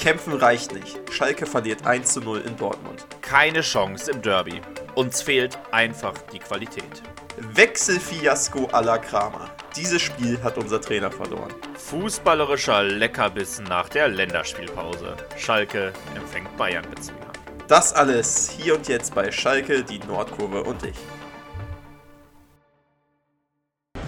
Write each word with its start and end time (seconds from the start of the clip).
Kämpfen 0.00 0.32
reicht 0.32 0.72
nicht. 0.72 0.98
Schalke 1.12 1.44
verliert 1.44 1.86
1 1.86 2.14
zu 2.14 2.20
0 2.20 2.40
in 2.40 2.56
Dortmund. 2.56 3.06
Keine 3.20 3.60
Chance 3.60 4.10
im 4.10 4.22
Derby. 4.22 4.62
Uns 4.94 5.20
fehlt 5.20 5.58
einfach 5.72 6.14
die 6.32 6.38
Qualität. 6.38 7.02
Wechselfiasko 7.36 8.66
à 8.72 8.82
la 8.82 8.96
Kramer. 8.96 9.50
Dieses 9.76 10.00
Spiel 10.00 10.42
hat 10.42 10.56
unser 10.56 10.80
Trainer 10.80 11.10
verloren. 11.10 11.52
Fußballerischer 11.76 12.82
Leckerbissen 12.82 13.64
nach 13.66 13.90
der 13.90 14.08
Länderspielpause. 14.08 15.18
Schalke 15.36 15.92
empfängt 16.16 16.56
Bayern 16.56 16.88
mit 16.88 17.04
Zwinger. 17.04 17.32
Das 17.68 17.92
alles 17.92 18.48
hier 18.48 18.76
und 18.76 18.88
jetzt 18.88 19.14
bei 19.14 19.30
Schalke, 19.30 19.84
die 19.84 19.98
Nordkurve 19.98 20.62
und 20.62 20.82
ich. 20.82 20.96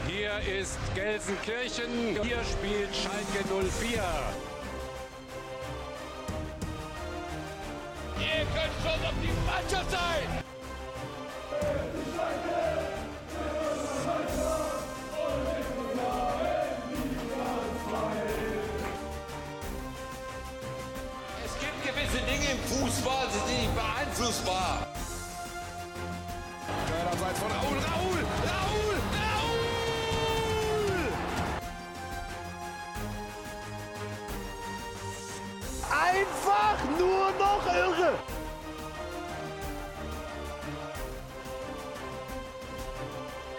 Hier 0.08 0.58
ist 0.58 0.78
Gelsenkirchen. 0.94 2.18
Hier 2.22 2.40
spielt 2.44 2.96
Schalke 2.96 3.44
04. 3.78 4.02
Manchester! 9.20 10.41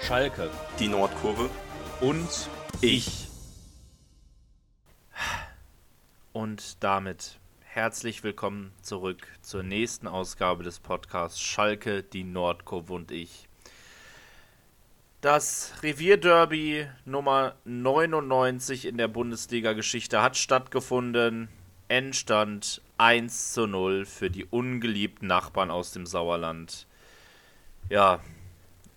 Schalke 0.08 0.50
Die 0.80 0.90
Nordkurve. 0.90 1.50
und 2.02 2.50
ich. 2.82 3.30
Und 6.34 6.84
damit 6.84 7.40
herzlich 7.62 8.22
willkommen 8.22 8.74
zurück 8.82 9.26
zur 9.42 9.64
nächsten 9.64 10.10
Ausgabe 10.10 10.64
des 10.64 10.80
Podcasts 10.80 11.40
Schalke, 11.40 12.04
die 12.04 12.26
Nordkurve 12.26 12.92
und 12.92 13.12
ich. 13.12 13.48
Das 15.22 15.74
Revierderby 15.82 16.86
Nummer 17.06 17.56
99 17.64 18.86
in 18.86 18.98
der 18.98 19.08
Bundesliga-Geschichte 19.08 20.22
hat 20.22 20.36
stattgefunden. 20.36 21.48
Endstand 21.88 22.82
1 22.98 23.54
zu 23.54 23.68
0 23.68 24.06
für 24.06 24.30
die 24.30 24.44
ungeliebten 24.44 25.28
Nachbarn 25.28 25.72
aus 25.72 25.94
dem 25.94 26.06
Sauerland. 26.06 26.88
Ja, 27.90 28.20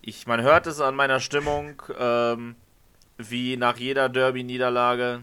ich, 0.07 0.27
man 0.27 0.41
hört 0.41 0.69
es 0.69 0.81
an 0.81 0.95
meiner 0.95 1.19
Stimmung, 1.19 1.83
ähm, 1.99 2.55
wie 3.19 3.57
nach 3.57 3.77
jeder 3.77 4.09
Derby-Niederlage 4.09 5.23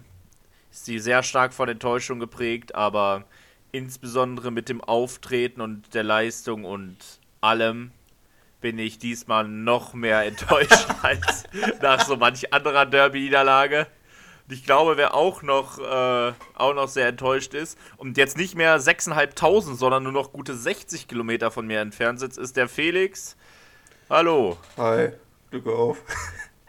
ist 0.72 0.86
sie 0.86 1.00
sehr 1.00 1.24
stark 1.24 1.54
von 1.54 1.70
Enttäuschung 1.70 2.20
geprägt, 2.20 2.76
aber 2.76 3.24
insbesondere 3.72 4.52
mit 4.52 4.68
dem 4.68 4.82
Auftreten 4.82 5.62
und 5.62 5.94
der 5.94 6.04
Leistung 6.04 6.66
und 6.66 6.98
allem 7.40 7.92
bin 8.60 8.78
ich 8.78 9.00
diesmal 9.00 9.48
noch 9.48 9.94
mehr 9.94 10.26
enttäuscht 10.26 10.88
als 11.02 11.46
nach 11.82 12.04
so 12.06 12.18
manch 12.18 12.54
anderer 12.54 12.86
Derby-Niederlage. 12.86 13.88
Ich 14.50 14.66
glaube, 14.66 14.98
wer 14.98 15.14
auch 15.14 15.44
noch, 15.44 15.80
äh, 15.80 16.34
auch 16.56 16.74
noch 16.74 16.90
sehr 16.90 17.08
enttäuscht 17.08 17.54
ist 17.54 17.80
und 17.96 18.18
jetzt 18.18 18.36
nicht 18.36 18.56
mehr 18.56 18.82
6.500, 18.82 19.76
sondern 19.76 20.04
nur 20.04 20.12
noch 20.12 20.34
gute 20.34 20.54
60 20.54 21.08
Kilometer 21.08 21.52
von 21.52 21.66
mir 21.66 21.80
entfernt 21.80 22.20
sitzt, 22.20 22.38
ist 22.38 22.58
der 22.58 22.68
Felix. 22.68 23.38
Hallo. 24.10 24.58
Hi, 24.76 25.14
Glück 25.50 25.66
auf. 25.68 25.98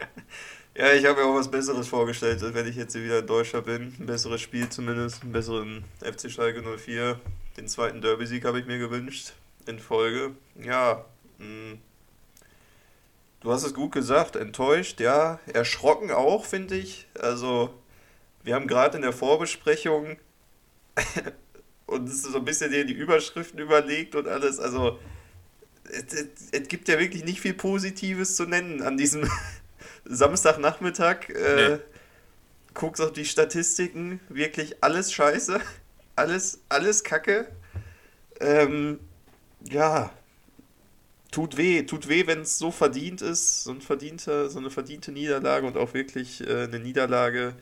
ja, 0.76 0.92
ich 0.92 1.04
habe 1.04 1.20
mir 1.20 1.26
auch 1.26 1.34
was 1.34 1.50
Besseres 1.50 1.88
vorgestellt, 1.88 2.40
wenn 2.54 2.68
ich 2.68 2.76
jetzt 2.76 2.94
wieder 2.94 3.18
in 3.18 3.26
Deutschland 3.26 3.66
bin. 3.66 3.92
Ein 3.98 4.06
besseres 4.06 4.40
Spiel 4.40 4.68
zumindest, 4.68 5.22
einen 5.22 5.32
besseren 5.32 5.84
FC 6.00 6.30
Schalke 6.30 6.62
04. 6.62 7.18
Den 7.56 7.66
zweiten 7.66 8.00
Derby-Sieg 8.00 8.44
habe 8.44 8.60
ich 8.60 8.66
mir 8.66 8.78
gewünscht 8.78 9.32
in 9.66 9.80
Folge. 9.80 10.30
Ja, 10.54 11.04
mh. 11.38 11.78
du 13.40 13.52
hast 13.52 13.64
es 13.64 13.74
gut 13.74 13.90
gesagt, 13.90 14.36
enttäuscht, 14.36 15.00
ja. 15.00 15.40
Erschrocken 15.52 16.12
auch, 16.12 16.44
finde 16.44 16.76
ich. 16.76 17.08
Also, 17.18 17.74
wir 18.44 18.54
haben 18.54 18.68
gerade 18.68 18.96
in 18.96 19.02
der 19.02 19.12
Vorbesprechung 19.12 20.18
uns 21.86 22.22
so 22.22 22.38
ein 22.38 22.44
bisschen 22.44 22.70
hier 22.70 22.84
die 22.84 22.94
Überschriften 22.94 23.58
überlegt 23.58 24.14
und 24.14 24.28
alles. 24.28 24.60
Also, 24.60 25.00
es, 25.90 26.68
gibt 26.68 26.88
ja 26.88 26.98
wirklich 26.98 27.24
nicht 27.24 27.40
viel 27.40 27.54
Positives 27.54 28.36
zu 28.36 28.44
nennen 28.46 28.82
an 28.82 28.96
diesem 28.96 29.28
Samstagnachmittag. 30.04 31.28
Äh, 31.30 31.68
Nee. 31.68 31.78
Guckst 32.74 33.00
auf 33.00 33.12
die 33.12 33.24
Statistiken, 33.24 34.18
wirklich 34.28 34.82
alles 34.82 35.12
scheiße. 35.12 35.60
Alles, 36.16 36.58
alles 36.68 37.04
Kacke. 37.04 37.46
Ähm, 38.40 38.98
ja, 39.62 40.12
tut 41.30 41.56
weh, 41.56 41.82
tut 41.82 42.08
weh, 42.08 42.26
wenn 42.26 42.42
es 42.42 42.58
so 42.58 42.70
verdient 42.70 43.22
ist, 43.22 43.64
so, 43.64 43.72
ein 43.72 43.80
verdienter, 43.80 44.48
so 44.50 44.58
eine 44.58 44.70
verdiente 44.70 45.12
Niederlage 45.12 45.66
und 45.66 45.76
auch 45.76 45.94
wirklich 45.94 46.40
äh, 46.46 46.64
eine 46.64 46.78
Niederlage, 46.78 47.54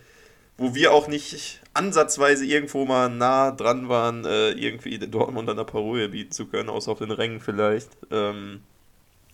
wo 0.63 0.77
wir 0.77 0.93
auch 0.93 1.09
nicht 1.09 1.61
ansatzweise 1.75 2.47
irgendwo 2.47 2.85
mal 2.85 3.09
nah 3.09 3.51
dran 3.51 3.89
waren, 3.89 4.25
äh, 4.25 4.51
irgendwie 4.53 4.97
Dortmund 4.97 5.51
an 5.51 5.57
der 5.57 5.65
Parole 5.65 6.09
bieten 6.09 6.31
zu 6.31 6.47
können, 6.47 6.69
außer 6.69 6.93
auf 6.93 6.99
den 6.99 7.11
Rängen 7.11 7.41
vielleicht. 7.41 7.91
Ähm, 8.13 8.63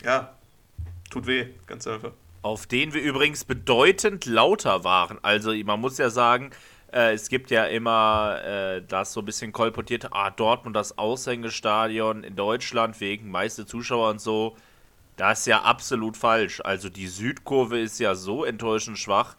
ja, 0.02 0.34
tut 1.10 1.26
weh, 1.26 1.48
ganz 1.66 1.86
einfach. 1.86 2.12
Auf 2.40 2.66
den 2.66 2.94
wir 2.94 3.02
übrigens 3.02 3.44
bedeutend 3.44 4.24
lauter 4.24 4.84
waren. 4.84 5.18
Also 5.20 5.52
man 5.52 5.80
muss 5.80 5.98
ja 5.98 6.08
sagen, 6.08 6.50
äh, 6.92 7.12
es 7.12 7.28
gibt 7.28 7.50
ja 7.50 7.66
immer 7.66 8.40
äh, 8.42 8.82
das 8.88 9.12
so 9.12 9.20
ein 9.20 9.26
bisschen 9.26 9.52
kolportiert, 9.52 10.08
ah, 10.12 10.30
Dortmund 10.30 10.76
das 10.76 10.96
Aushängestadion 10.96 12.24
in 12.24 12.36
Deutschland 12.36 12.98
wegen 13.00 13.30
meiste 13.30 13.66
Zuschauer 13.66 14.08
und 14.08 14.20
so. 14.22 14.56
Das 15.18 15.40
ist 15.40 15.46
ja 15.46 15.60
absolut 15.60 16.16
falsch. 16.16 16.62
Also 16.64 16.88
die 16.88 17.08
Südkurve 17.08 17.80
ist 17.80 17.98
ja 17.98 18.14
so 18.14 18.46
enttäuschend 18.46 18.96
schwach. 18.96 19.36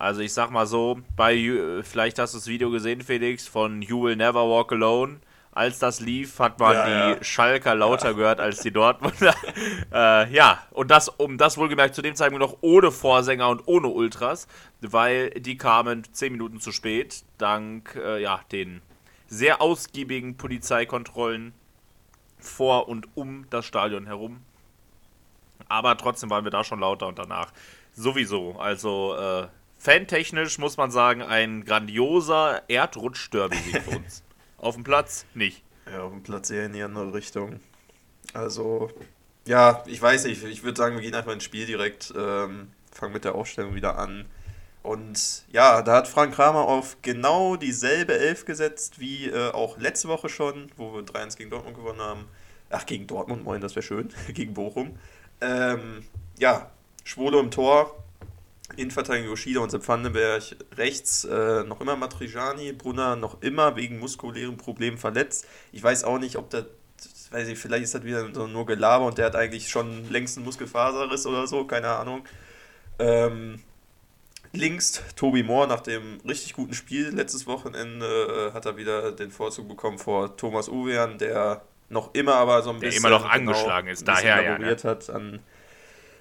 Also 0.00 0.22
ich 0.22 0.32
sag 0.32 0.50
mal 0.50 0.66
so, 0.66 0.98
bei 1.14 1.34
You- 1.34 1.82
vielleicht 1.82 2.18
hast 2.18 2.32
du 2.32 2.38
das 2.38 2.46
Video 2.46 2.70
gesehen, 2.70 3.02
Felix, 3.02 3.46
von 3.46 3.82
You 3.82 4.02
Will 4.04 4.16
Never 4.16 4.48
Walk 4.48 4.72
Alone. 4.72 5.20
Als 5.52 5.78
das 5.78 6.00
lief, 6.00 6.38
hat 6.38 6.58
man 6.58 6.72
Ja, 6.72 6.86
die 6.86 7.18
ja. 7.18 7.24
Schalker 7.24 7.74
lauter 7.74 8.14
gehört 8.14 8.40
als 8.40 8.60
die 8.60 8.70
Dortmunder. 8.70 9.34
äh, 9.92 10.32
ja, 10.32 10.62
und 10.70 10.90
das, 10.90 11.08
um 11.10 11.36
das 11.36 11.58
wohlgemerkt 11.58 11.94
zu 11.94 12.00
dem 12.00 12.14
Zeitpunkt 12.14 12.40
noch 12.40 12.56
ohne 12.62 12.90
Vorsänger 12.90 13.50
und 13.50 13.66
ohne 13.66 13.88
Ultras, 13.88 14.48
weil 14.80 15.30
die 15.30 15.58
kamen 15.58 16.04
zehn 16.12 16.32
Minuten 16.32 16.60
zu 16.60 16.72
spät, 16.72 17.22
dank 17.36 17.94
äh, 17.96 18.22
ja, 18.22 18.40
den 18.52 18.80
sehr 19.28 19.60
ausgiebigen 19.60 20.36
Polizeikontrollen 20.38 21.52
vor 22.38 22.88
und 22.88 23.08
um 23.16 23.44
das 23.50 23.66
Stadion 23.66 24.06
herum. 24.06 24.40
Aber 25.68 25.96
trotzdem 25.98 26.30
waren 26.30 26.44
wir 26.44 26.50
da 26.50 26.64
schon 26.64 26.80
lauter 26.80 27.06
und 27.06 27.18
danach 27.18 27.52
sowieso. 27.92 28.58
Also 28.58 29.14
äh, 29.16 29.48
fantechnisch 29.80 30.58
muss 30.58 30.76
man 30.76 30.90
sagen, 30.90 31.22
ein 31.22 31.64
grandioser 31.64 32.62
Erdrutsch-Derby-Sieg 32.68 33.82
für 33.82 33.96
uns. 33.96 34.22
Auf 34.58 34.74
dem 34.74 34.84
Platz 34.84 35.24
nicht. 35.34 35.64
Ja, 35.90 36.02
auf 36.02 36.12
dem 36.12 36.22
Platz 36.22 36.50
eher 36.50 36.66
in 36.66 36.74
die 36.74 36.82
andere 36.82 37.14
Richtung. 37.14 37.60
Also, 38.34 38.90
ja, 39.46 39.82
ich 39.86 40.00
weiß 40.00 40.24
nicht, 40.24 40.44
ich 40.44 40.62
würde 40.62 40.76
sagen, 40.76 40.96
wir 40.96 41.02
gehen 41.02 41.14
einfach 41.14 41.32
ins 41.32 41.44
Spiel 41.44 41.64
direkt, 41.64 42.12
ähm, 42.14 42.70
fangen 42.92 43.14
mit 43.14 43.24
der 43.24 43.34
Aufstellung 43.34 43.74
wieder 43.74 43.98
an. 43.98 44.26
Und 44.82 45.44
ja, 45.50 45.80
da 45.80 45.96
hat 45.96 46.08
Frank 46.08 46.34
Kramer 46.34 46.60
auf 46.60 46.98
genau 47.00 47.56
dieselbe 47.56 48.18
Elf 48.18 48.44
gesetzt 48.44 49.00
wie 49.00 49.28
äh, 49.28 49.50
auch 49.50 49.78
letzte 49.78 50.08
Woche 50.08 50.28
schon, 50.28 50.70
wo 50.76 50.92
wir 50.92 51.00
3-1 51.02 51.38
gegen 51.38 51.50
Dortmund 51.50 51.76
gewonnen 51.76 52.00
haben. 52.00 52.28
Ach, 52.68 52.84
gegen 52.84 53.06
Dortmund, 53.06 53.42
moin, 53.42 53.62
das 53.62 53.74
wäre 53.74 53.82
schön. 53.82 54.10
gegen 54.28 54.52
Bochum. 54.52 54.98
Ähm, 55.40 56.04
ja, 56.38 56.70
Schwolo 57.02 57.40
im 57.40 57.50
Tor, 57.50 58.04
Innenverteidigung 58.76 59.30
Yoshida 59.30 59.60
und 59.60 59.70
Sepp 59.70 59.86
Vandenberg. 59.86 60.42
Rechts 60.76 61.24
äh, 61.24 61.64
noch 61.64 61.80
immer 61.80 61.96
Matrijani, 61.96 62.72
Brunner 62.72 63.16
noch 63.16 63.42
immer 63.42 63.76
wegen 63.76 63.98
muskulären 63.98 64.56
Problemen 64.56 64.98
verletzt. 64.98 65.46
Ich 65.72 65.82
weiß 65.82 66.04
auch 66.04 66.18
nicht, 66.18 66.36
ob 66.36 66.50
das, 66.50 66.66
weiß 67.30 67.48
ich, 67.48 67.58
vielleicht 67.58 67.84
ist 67.84 67.94
das 67.94 68.04
wieder 68.04 68.32
so 68.32 68.46
nur 68.46 68.66
Gelaber 68.66 69.06
und 69.06 69.18
der 69.18 69.26
hat 69.26 69.36
eigentlich 69.36 69.68
schon 69.68 70.10
längst 70.10 70.36
einen 70.36 70.46
Muskelfaserriss 70.46 71.26
oder 71.26 71.46
so, 71.46 71.64
keine 71.64 71.88
Ahnung. 71.88 72.24
Ähm, 72.98 73.60
links 74.52 75.02
Tobi 75.16 75.42
Moore 75.42 75.68
nach 75.68 75.80
dem 75.80 76.20
richtig 76.26 76.54
guten 76.54 76.74
Spiel 76.74 77.08
letztes 77.08 77.46
Wochenende 77.46 78.50
äh, 78.50 78.54
hat 78.54 78.66
er 78.66 78.76
wieder 78.76 79.12
den 79.12 79.30
Vorzug 79.30 79.68
bekommen 79.68 79.98
vor 79.98 80.36
Thomas 80.36 80.68
Uwean, 80.68 81.18
der 81.18 81.62
noch 81.88 82.14
immer 82.14 82.34
aber 82.34 82.62
so 82.62 82.70
ein 82.70 82.80
Der 82.80 82.88
bisschen 82.88 83.02
genau, 83.02 83.16
immer 83.16 83.24
noch 83.24 83.30
angeschlagen 83.30 83.88
ist, 83.88 84.08
ein 84.08 84.14
bisschen 84.14 84.28
daher 84.28 84.42
ja, 84.42 84.58
ne? 84.58 84.76
hat 84.82 85.10
an 85.10 85.40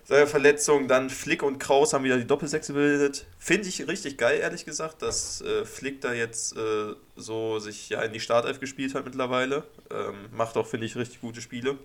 Verletzung. 0.09 0.87
Dann 0.87 1.09
Flick 1.09 1.43
und 1.43 1.59
Kraus 1.59 1.93
haben 1.93 2.03
wieder 2.03 2.17
die 2.17 2.27
Doppelsechs 2.27 2.67
gebildet. 2.67 3.25
Finde 3.37 3.67
ich 3.67 3.87
richtig 3.87 4.17
geil, 4.17 4.39
ehrlich 4.39 4.65
gesagt, 4.65 5.01
dass 5.01 5.41
äh, 5.41 5.65
Flick 5.65 6.01
da 6.01 6.13
jetzt 6.13 6.55
äh, 6.57 6.93
so 7.15 7.59
sich 7.59 7.89
ja 7.89 8.01
in 8.01 8.13
die 8.13 8.19
Startelf 8.19 8.59
gespielt 8.59 8.95
hat 8.95 9.05
mittlerweile. 9.05 9.63
Ähm, 9.91 10.29
macht 10.31 10.57
auch, 10.57 10.67
finde 10.67 10.85
ich, 10.85 10.95
richtig 10.95 11.21
gute 11.21 11.41
Spiele. 11.41 11.77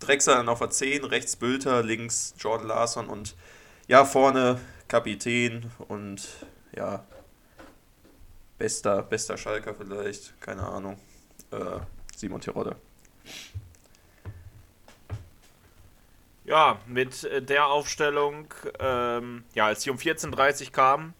Drexler 0.00 0.36
dann 0.36 0.48
auf 0.48 0.60
der 0.60 0.70
10, 0.70 1.04
rechts 1.04 1.36
Bülter, 1.36 1.82
links 1.82 2.34
Jordan 2.38 2.68
Larson 2.68 3.08
und 3.08 3.34
ja, 3.88 4.04
vorne 4.04 4.60
Kapitän 4.86 5.70
und 5.88 6.28
ja, 6.76 7.04
bester, 8.58 9.02
bester 9.02 9.36
Schalker 9.36 9.74
vielleicht, 9.74 10.40
keine 10.40 10.62
Ahnung. 10.62 10.98
Äh, 11.50 11.80
Simon 12.16 12.40
Tirode. 12.40 12.76
Ja, 16.48 16.80
mit 16.86 17.24
äh, 17.24 17.42
der 17.42 17.66
Aufstellung, 17.66 18.54
ähm, 18.78 19.44
ja, 19.54 19.66
als 19.66 19.82
sie 19.82 19.90
um 19.90 19.98
14.30 19.98 20.64
Uhr 20.64 20.72
kam, 20.72 21.12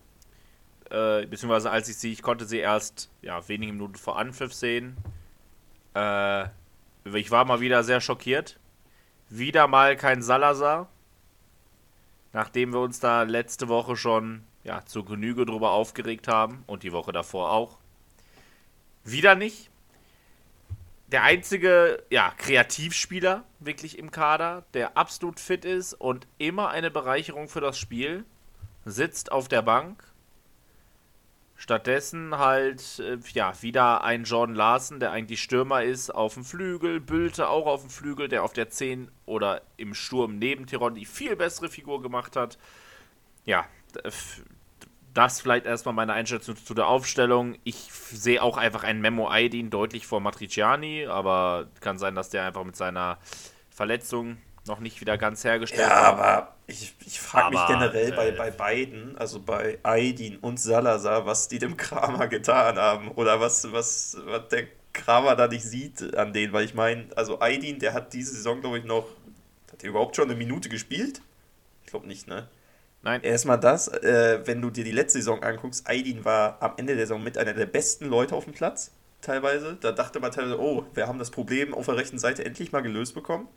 äh, 0.88 1.26
beziehungsweise 1.26 1.70
als 1.70 1.90
ich 1.90 1.98
sie, 1.98 2.12
ich 2.12 2.22
konnte 2.22 2.46
sie 2.46 2.56
erst 2.56 3.10
ja, 3.20 3.46
wenige 3.46 3.72
Minuten 3.75 3.96
vor 3.96 4.19
Anpfiff 4.19 4.54
sehen. 4.54 4.96
Äh, 5.94 6.44
ich 7.04 7.30
war 7.30 7.44
mal 7.44 7.60
wieder 7.60 7.84
sehr 7.84 8.00
schockiert. 8.00 8.58
Wieder 9.28 9.66
mal 9.66 9.96
kein 9.96 10.22
Salazar. 10.22 10.88
Nachdem 12.32 12.72
wir 12.72 12.80
uns 12.80 12.98
da 12.98 13.25
letzte 13.25 13.69
Woche 13.69 13.96
schon 13.96 14.44
ja, 14.64 14.86
zur 14.86 15.04
Genüge 15.04 15.44
drüber 15.44 15.72
aufgeregt 15.72 16.26
haben 16.26 16.64
und 16.66 16.84
die 16.84 16.92
Woche 16.92 17.12
davor 17.12 17.52
auch. 17.52 17.76
Wieder 19.04 19.34
nicht 19.34 19.70
der 21.08 21.22
einzige 21.22 22.05
ja, 22.10 22.32
Kreativspieler 22.37 23.44
wirklich 23.60 23.99
im 23.99 24.10
Kader, 24.10 24.64
der 24.75 24.96
absolut 24.96 25.40
fit 25.40 25.64
ist 25.64 25.94
und 25.94 26.26
immer 26.37 26.69
eine 26.69 26.90
Bereicherung 26.90 27.49
für 27.49 27.60
das 27.60 27.78
Spiel, 27.78 28.25
sitzt 28.84 29.32
auf 29.32 29.49
der 29.49 29.62
Bank. 29.62 30.05
Stattdessen 31.56 32.38
halt, 32.38 33.00
äh, 33.00 33.19
ja, 33.32 33.52
wieder 33.62 34.05
ein 34.05 34.25
John 34.25 34.55
Larsen, 34.55 35.00
der 35.00 35.10
eigentlich 35.10 35.43
Stürmer 35.43 35.82
ist, 35.82 36.10
auf 36.10 36.34
dem 36.34 36.44
Flügel, 36.44 37.00
Bülte 37.00 37.49
auch 37.49 37.66
auf 37.66 37.81
dem 37.81 37.90
Flügel, 37.90 38.28
der 38.28 38.44
auf 38.44 38.52
der 38.52 38.70
10 38.70 39.11
oder 39.26 39.62
im 39.76 39.94
Sturm 39.94 40.38
neben 40.38 40.66
Tiron 40.66 40.94
die 40.94 41.06
viel 41.06 41.34
bessere 41.34 41.69
Figur 41.69 42.00
gemacht 42.00 42.37
hat. 42.37 42.58
Ja, 43.44 43.66
das 45.19 45.41
vielleicht 45.41 45.67
erstmal 45.67 45.94
meine 45.94 46.12
Einschätzung 46.12 46.56
zu 46.56 46.75
der 46.75 46.87
Aufstellung. 46.87 47.56
Ich 47.65 47.91
sehe 48.12 48.41
auch 48.41 48.56
einfach 48.56 48.85
einen 48.85 49.00
Memo 49.00 49.29
Aydin 49.29 49.69
deutlich 49.69 50.06
vor 50.06 50.20
Matriciani, 50.20 51.06
aber 51.06 51.67
kann 51.81 51.99
sein, 51.99 52.15
dass 52.15 52.31
der 52.31 52.44
einfach 52.44 52.62
mit 52.62 52.76
seiner 52.76 53.19
Verletzung 53.69 54.38
noch 54.69 54.79
nicht 54.79 55.00
wieder 55.00 55.19
ganz 55.19 55.43
hergestellt 55.43 55.88
ja, 55.88 56.17
war. 56.17 56.26
Aber 56.26 56.55
ich, 56.69 56.94
ich 57.05 57.19
frage 57.19 57.50
mich 57.50 57.67
generell 57.67 58.12
äh, 58.12 58.15
bei, 58.15 58.31
bei 58.31 58.50
beiden, 58.53 59.19
also 59.19 59.41
bei 59.41 59.81
Aydin 59.82 60.37
und 60.37 60.61
Salazar, 60.61 61.26
was 61.26 61.49
die 61.49 61.59
dem 61.59 61.76
Kramer 61.76 62.29
getan 62.29 62.76
haben 62.76 63.09
oder 63.09 63.41
was, 63.41 63.73
was, 63.73 64.17
was 64.25 64.47
der 64.49 64.69
Kramer 64.93 65.35
da 65.35 65.49
nicht 65.49 65.64
sieht 65.64 66.14
an 66.17 66.32
denen, 66.32 66.53
weil 66.53 66.64
ich 66.64 66.75
meine, 66.75 67.06
also 67.17 67.41
Aydin, 67.41 67.81
der 67.81 67.93
hat 67.93 68.12
diese 68.12 68.35
Saison, 68.37 68.61
glaube 68.61 68.79
ich, 68.79 68.85
noch, 68.85 69.06
hat 69.73 69.82
er 69.82 69.88
überhaupt 69.88 70.14
schon 70.14 70.26
eine 70.26 70.38
Minute 70.38 70.69
gespielt? 70.69 71.23
Ich 71.82 71.91
glaube 71.91 72.06
nicht, 72.06 72.29
ne? 72.29 72.47
Nein. 73.03 73.23
Erstmal 73.23 73.61
das, 73.61 73.89
äh, 73.89 74.41
wenn 74.45 74.61
du 74.61 74.71
dir 74.71 74.85
die 74.85 74.93
letzte 74.93 75.19
Saison 75.19 75.43
anguckst, 75.43 75.89
Aydin 75.89 76.25
war 76.25 76.61
am 76.61 76.75
Ende 76.77 76.97
der 76.97 77.06
Saison 77.06 77.23
mit 77.23 77.39
einer 77.39 77.55
der 77.55 77.67
besten 77.67 78.06
Leute 78.06 78.35
auf 78.35 78.45
dem 78.45 78.53
Platz, 78.53 78.91
teilweise. 79.21 79.77
Da 79.81 79.93
dachte 79.93 80.21
man 80.21 80.33
teilweise, 80.33 80.61
oh, 80.61 80.85
wir 80.95 81.06
haben 81.06 81.19
das 81.19 81.31
Problem 81.31 81.75
auf 81.75 81.87
der 81.87 81.97
rechten 81.97 82.19
Seite 82.19 82.45
endlich 82.45 82.73
mal 82.73 82.81
gelöst 82.81 83.15
bekommen. 83.15 83.49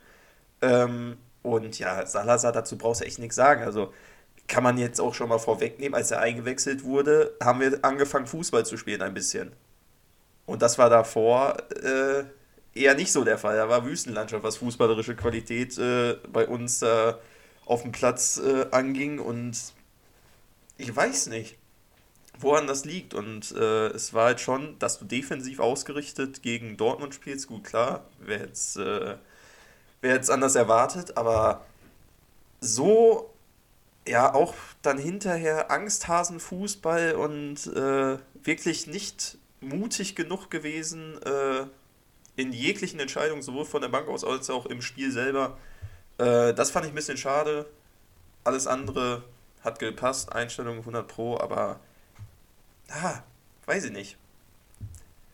Ähm, 0.61 1.17
und 1.41 1.79
ja, 1.79 2.05
Salazar, 2.05 2.51
dazu 2.51 2.77
brauchst 2.77 3.01
du 3.01 3.05
echt 3.05 3.19
nichts 3.19 3.35
sagen. 3.35 3.63
Also 3.63 3.93
kann 4.47 4.63
man 4.63 4.77
jetzt 4.77 4.99
auch 4.99 5.13
schon 5.13 5.29
mal 5.29 5.39
vorwegnehmen, 5.39 5.95
als 5.95 6.11
er 6.11 6.19
eingewechselt 6.19 6.83
wurde, 6.83 7.35
haben 7.41 7.61
wir 7.61 7.79
angefangen, 7.83 8.27
Fußball 8.27 8.65
zu 8.65 8.77
spielen 8.77 9.01
ein 9.01 9.13
bisschen. 9.13 9.53
Und 10.45 10.61
das 10.61 10.77
war 10.77 10.89
davor 10.89 11.57
äh, 11.83 12.23
eher 12.73 12.95
nicht 12.95 13.11
so 13.11 13.23
der 13.23 13.37
Fall. 13.37 13.55
Da 13.55 13.69
war 13.69 13.85
Wüstenlandschaft, 13.85 14.43
was 14.43 14.57
fußballerische 14.57 15.15
Qualität 15.15 15.77
äh, 15.77 16.17
bei 16.31 16.47
uns 16.47 16.81
äh, 16.81 17.13
auf 17.71 17.83
dem 17.83 17.93
Platz 17.93 18.37
äh, 18.37 18.65
anging 18.71 19.19
und 19.19 19.57
ich 20.77 20.93
weiß 20.93 21.27
nicht, 21.27 21.57
woran 22.37 22.67
das 22.67 22.83
liegt. 22.83 23.13
Und 23.13 23.51
äh, 23.53 23.87
es 23.87 24.13
war 24.13 24.25
halt 24.25 24.41
schon, 24.41 24.77
dass 24.77 24.99
du 24.99 25.05
defensiv 25.05 25.61
ausgerichtet 25.61 26.43
gegen 26.43 26.75
Dortmund 26.75 27.15
spielst. 27.15 27.47
Gut, 27.47 27.63
klar, 27.63 28.03
wer 28.19 28.39
jetzt, 28.39 28.75
äh, 28.75 29.15
wer 30.01 30.13
jetzt 30.13 30.29
anders 30.29 30.55
erwartet, 30.55 31.15
aber 31.15 31.65
so, 32.59 33.33
ja, 34.05 34.33
auch 34.33 34.53
dann 34.81 34.97
hinterher 34.97 35.71
Angsthasenfußball 35.71 37.13
und 37.13 37.67
äh, 37.67 38.17
wirklich 38.43 38.87
nicht 38.87 39.37
mutig 39.61 40.17
genug 40.17 40.49
gewesen 40.49 41.21
äh, 41.23 41.67
in 42.35 42.51
jeglichen 42.51 42.99
Entscheidungen, 42.99 43.43
sowohl 43.43 43.63
von 43.63 43.81
der 43.81 43.89
Bank 43.89 44.09
aus 44.09 44.25
als 44.25 44.49
auch 44.49 44.65
im 44.65 44.81
Spiel 44.81 45.13
selber 45.13 45.57
äh, 46.17 46.53
das 46.53 46.71
fand 46.71 46.85
ich 46.85 46.91
ein 46.91 46.95
bisschen 46.95 47.17
schade. 47.17 47.65
Alles 48.43 48.67
andere 48.67 49.23
hat 49.63 49.79
gepasst, 49.79 50.33
Einstellung 50.33 50.79
100 50.79 51.07
Pro, 51.07 51.39
aber 51.39 51.79
ah, 52.89 53.19
weiß 53.65 53.85
ich 53.85 53.91
nicht. 53.91 54.17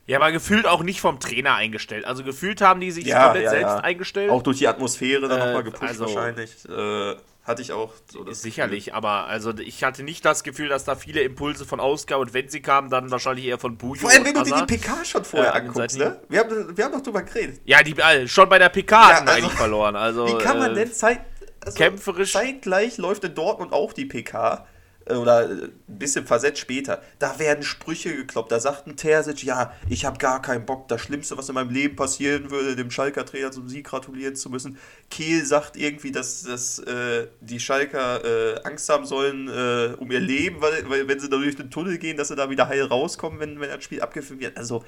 Ja, 0.08 0.18
aber 0.20 0.32
gefühlt 0.32 0.66
auch 0.66 0.84
nicht 0.84 1.02
vom 1.02 1.20
Trainer 1.20 1.56
eingestellt. 1.56 2.06
Also 2.06 2.24
gefühlt 2.24 2.62
haben 2.62 2.80
die 2.80 2.92
sich 2.92 3.06
ja, 3.06 3.26
komplett 3.26 3.44
ja, 3.44 3.50
selbst 3.50 3.74
ja. 3.74 3.80
eingestellt. 3.80 4.32
Auch 4.32 4.42
durch 4.42 4.58
die 4.58 4.68
Atmosphäre 4.68 5.28
dann 5.28 5.42
äh, 5.42 5.46
nochmal 5.46 5.64
gepusht 5.64 5.84
also, 5.84 6.06
wahrscheinlich. 6.06 6.52
Äh, 6.70 7.16
hatte 7.48 7.62
ich 7.62 7.72
auch 7.72 7.94
so 8.12 8.26
das 8.26 8.42
Sicherlich, 8.42 8.86
Gefühl. 8.86 8.98
aber 8.98 9.28
also 9.28 9.58
ich 9.58 9.82
hatte 9.86 10.04
nicht 10.04 10.26
das 10.26 10.44
Gefühl, 10.44 10.68
dass 10.68 10.84
da 10.84 10.96
viele 10.96 11.22
Impulse 11.22 11.66
von 11.66 11.80
Ausgabe 11.80 12.22
und 12.22 12.34
wenn 12.34 12.50
sie 12.50 12.62
kamen, 12.62 12.90
dann 12.90 13.10
wahrscheinlich 13.10 13.46
eher 13.46 13.58
von 13.58 13.78
Bujo. 13.78 14.02
Vor 14.02 14.10
allem, 14.10 14.26
wenn 14.26 14.34
du 14.34 14.44
dir 14.44 14.66
die 14.66 14.78
PK 14.78 15.06
schon 15.06 15.24
vorher 15.24 15.54
äh, 15.54 15.60
anguckst, 15.60 15.98
ne? 15.98 16.20
Wir 16.28 16.42
haben, 16.42 16.78
wir 16.78 16.84
haben 16.84 16.92
doch 16.92 17.02
drüber 17.02 17.24
geredet. 17.24 17.62
Ja, 17.64 17.82
die, 17.82 17.98
äh, 17.98 18.28
schon 18.28 18.50
bei 18.50 18.60
der 18.60 18.68
PK 18.68 18.96
ja, 18.96 19.16
hatten 19.16 19.30
also, 19.30 19.40
eigentlich 19.40 19.58
verloren. 19.58 19.96
Also, 19.96 20.28
wie 20.28 20.44
kann 20.44 20.60
man 20.60 20.72
äh, 20.72 20.76
denn 20.76 20.92
Zeit, 20.92 21.22
also 21.64 21.78
kämpferisch. 21.78 22.34
Zeitgleich 22.34 22.98
läuft 22.98 23.24
in 23.24 23.34
Dortmund 23.34 23.72
auch 23.72 23.94
die 23.94 24.06
PK 24.06 24.54
äh, 24.56 24.77
oder 25.10 25.50
ein 25.50 25.72
bisschen 25.88 26.26
versetzt 26.26 26.60
später, 26.60 27.02
da 27.20 27.40
werden 27.40 27.64
Sprüche 27.64 28.16
gekloppt. 28.16 28.52
Da 28.52 28.60
sagt 28.60 28.88
ein 28.88 28.98
Terzic, 28.98 29.44
ja, 29.44 29.74
ich 29.90 30.06
habe 30.06 30.18
gar 30.18 30.42
keinen 30.42 30.66
Bock, 30.66 30.88
das 30.88 31.02
Schlimmste, 31.02 31.38
was 31.38 31.50
in 31.50 31.56
meinem 31.56 31.70
Leben 31.70 31.96
passieren 31.96 32.52
würde, 32.52 32.76
dem 32.76 32.92
Schalker 32.92 33.26
Trainer 33.26 33.52
zum 33.52 33.68
Sieg 33.70 33.86
gratulieren 33.86 34.36
zu 34.36 34.50
müssen. 34.50 34.78
Kehl 35.10 35.46
sagt 35.46 35.78
irgendwie, 35.78 36.12
dass, 36.12 36.44
dass 36.44 36.80
äh, 36.80 37.28
die 37.42 37.60
Schalker 37.60 38.24
äh, 38.24 38.62
Angst 38.64 38.90
haben 38.90 39.06
sollen 39.06 39.48
äh, 39.48 39.96
um 39.98 40.12
ihr 40.12 40.20
Leben, 40.20 40.62
weil, 40.62 40.90
weil 40.90 41.08
wenn 41.08 41.20
sie 41.20 41.30
da 41.30 41.38
durch 41.38 41.56
den 41.56 41.72
Tunnel 41.72 41.98
gehen, 41.98 42.18
dass 42.18 42.30
sie 42.30 42.36
da 42.36 42.50
wieder 42.50 42.68
heil 42.68 42.84
rauskommen, 42.84 43.40
wenn, 43.40 43.60
wenn 43.60 43.70
das 43.70 43.84
Spiel 43.84 44.02
abgefilmt 44.02 44.42
wird. 44.42 44.58
Also, 44.58 44.84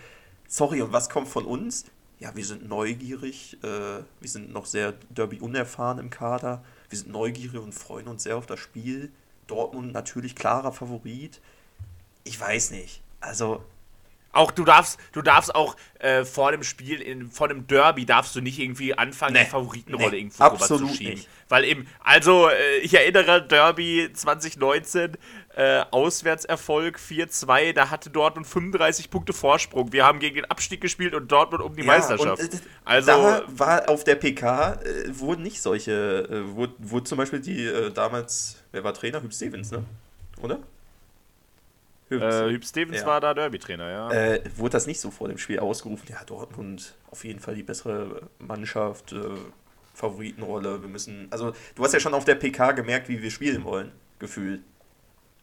sorry, 0.47 0.81
und 0.81 0.91
was 0.91 1.09
kommt 1.09 1.27
von 1.27 1.45
uns? 1.45 1.85
Ja, 2.19 2.35
wir 2.35 2.43
sind 2.43 2.67
neugierig, 2.67 3.57
äh, 3.63 3.67
wir 4.19 4.29
sind 4.29 4.51
noch 4.51 4.65
sehr 4.65 4.93
Derby 5.09 5.39
unerfahren 5.39 5.99
im 5.99 6.09
Kader, 6.09 6.63
wir 6.89 6.97
sind 6.97 7.11
neugierig 7.11 7.61
und 7.61 7.73
freuen 7.73 8.07
uns 8.07 8.23
sehr 8.23 8.35
auf 8.35 8.45
das 8.45 8.59
Spiel 8.59 9.09
Dortmund 9.49 9.93
natürlich 9.93 10.35
klarer 10.35 10.71
Favorit. 10.71 11.41
Ich 12.23 12.39
weiß 12.39 12.71
nicht. 12.71 13.01
Also. 13.19 13.63
Auch 14.31 14.51
du 14.51 14.63
darfst, 14.63 14.99
du 15.11 15.23
darfst 15.23 15.55
auch 15.55 15.75
äh, 15.97 16.23
vor 16.23 16.51
dem 16.51 16.61
Spiel, 16.61 17.01
in, 17.01 17.31
vor 17.31 17.47
dem 17.47 17.65
Derby, 17.65 18.05
darfst 18.05 18.35
du 18.35 18.41
nicht 18.41 18.59
irgendwie 18.59 18.95
anfangen, 18.95 19.33
nee, 19.33 19.43
die 19.43 19.49
Favoritenrolle 19.49 20.11
nee, 20.11 20.17
irgendwo 20.17 20.43
absolut 20.43 20.95
zu 20.95 21.03
Nicht. 21.03 21.27
Weil 21.49 21.63
eben, 21.63 21.87
also 21.99 22.47
äh, 22.47 22.77
ich 22.77 22.93
erinnere 22.93 23.41
Derby 23.47 24.11
2019, 24.13 25.17
äh, 25.59 25.83
Auswärtserfolg 25.91 26.97
4-2, 26.97 27.73
da 27.73 27.89
hatte 27.89 28.09
Dortmund 28.09 28.47
35 28.47 29.09
Punkte 29.09 29.33
Vorsprung. 29.33 29.91
Wir 29.91 30.05
haben 30.05 30.19
gegen 30.19 30.35
den 30.35 30.45
Abstieg 30.45 30.79
gespielt 30.79 31.13
und 31.13 31.29
Dortmund 31.29 31.61
um 31.61 31.75
die 31.75 31.81
ja, 31.81 31.87
Meisterschaft. 31.87 32.41
Und, 32.41 32.53
äh, 32.53 32.59
also 32.85 33.11
da 33.11 33.43
war 33.47 33.89
auf 33.89 34.05
der 34.05 34.15
PK 34.15 34.75
äh, 34.75 35.19
wurden 35.19 35.43
nicht 35.43 35.61
solche, 35.61 35.91
äh, 35.91 36.55
wurde, 36.55 36.73
wurde 36.77 37.03
zum 37.03 37.17
Beispiel 37.17 37.41
die 37.41 37.65
äh, 37.65 37.91
damals, 37.91 38.63
wer 38.71 38.85
war 38.85 38.93
Trainer? 38.93 39.21
Hüb 39.21 39.33
Stevens, 39.33 39.71
ne? 39.71 39.83
Oder? 40.41 40.59
Hüb, 42.07 42.21
äh, 42.21 42.51
Hüb 42.51 42.63
Stevens 42.63 43.01
ja. 43.01 43.05
war 43.05 43.19
da 43.19 43.33
Derby-Trainer, 43.33 43.91
ja. 43.91 44.11
Äh, 44.11 44.41
wurde 44.55 44.71
das 44.71 44.87
nicht 44.87 45.01
so 45.01 45.11
vor 45.11 45.27
dem 45.27 45.37
Spiel 45.37 45.59
ausgerufen? 45.59 46.05
Ja, 46.09 46.23
Dortmund 46.25 46.95
auf 47.11 47.25
jeden 47.25 47.41
Fall 47.41 47.55
die 47.55 47.63
bessere 47.63 48.29
Mannschaft, 48.39 49.11
äh, 49.11 49.17
Favoritenrolle. 49.93 50.81
Wir 50.81 50.87
müssen. 50.87 51.27
Also, 51.31 51.51
du 51.75 51.83
hast 51.83 51.93
ja 51.93 51.99
schon 51.99 52.13
auf 52.13 52.23
der 52.23 52.35
PK 52.35 52.71
gemerkt, 52.71 53.09
wie 53.09 53.21
wir 53.21 53.29
spielen 53.29 53.65
wollen, 53.65 53.91
gefühlt. 54.19 54.61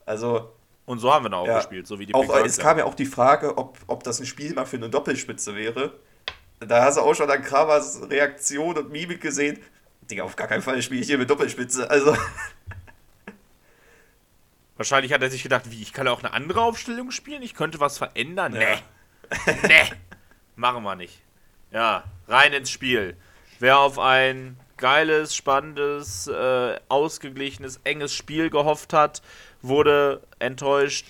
Also. 0.06 0.52
Und 0.86 1.00
so 1.00 1.12
haben 1.12 1.24
wir 1.24 1.30
dann 1.30 1.40
auch 1.40 1.46
ja, 1.46 1.58
gespielt, 1.58 1.86
so 1.86 1.98
wie 1.98 2.06
die 2.06 2.14
auch, 2.14 2.22
PK. 2.22 2.44
Es 2.44 2.58
kam 2.58 2.78
ja 2.78 2.84
auch 2.84 2.94
die 2.94 3.06
Frage, 3.06 3.58
ob, 3.58 3.76
ob 3.88 4.04
das 4.04 4.20
ein 4.20 4.26
Spiel 4.26 4.54
mal 4.54 4.66
für 4.66 4.76
eine 4.76 4.88
Doppelspitze 4.88 5.56
wäre. 5.56 5.98
Da 6.60 6.84
hast 6.84 6.96
du 6.96 7.02
auch 7.02 7.14
schon 7.14 7.28
an 7.28 7.42
Kramers 7.42 8.08
Reaktion 8.08 8.78
und 8.78 8.90
Mimik 8.90 9.20
gesehen. 9.20 9.58
Digga, 10.08 10.22
auf 10.22 10.36
gar 10.36 10.46
keinen 10.46 10.62
Fall 10.62 10.80
spiele 10.80 11.00
ich 11.00 11.08
hier 11.08 11.18
mit 11.18 11.28
Doppelspitze. 11.28 11.90
Also. 11.90 12.16
Wahrscheinlich 14.76 15.12
hat 15.12 15.22
er 15.22 15.30
sich 15.30 15.42
gedacht, 15.42 15.70
wie, 15.70 15.82
ich 15.82 15.92
kann 15.92 16.06
auch 16.06 16.22
eine 16.22 16.32
andere 16.32 16.62
Aufstellung 16.62 17.10
spielen? 17.10 17.42
Ich 17.42 17.54
könnte 17.54 17.80
was 17.80 17.98
verändern? 17.98 18.54
Ja. 18.54 18.60
Nee. 19.46 19.58
nee. 19.62 19.92
Machen 20.54 20.84
wir 20.84 20.94
nicht. 20.94 21.20
Ja, 21.72 22.04
rein 22.28 22.52
ins 22.52 22.70
Spiel. 22.70 23.16
Wer 23.58 23.78
auf 23.78 23.98
ein 23.98 24.56
geiles, 24.76 25.34
spannendes, 25.34 26.26
äh, 26.26 26.78
ausgeglichenes, 26.88 27.80
enges 27.84 28.12
Spiel 28.12 28.50
gehofft 28.50 28.92
hat, 28.92 29.22
wurde 29.62 30.22
enttäuscht, 30.38 31.06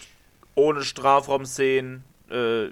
ohne 0.55 0.83
Strafraumszenen, 0.83 2.05
äh, 2.31 2.69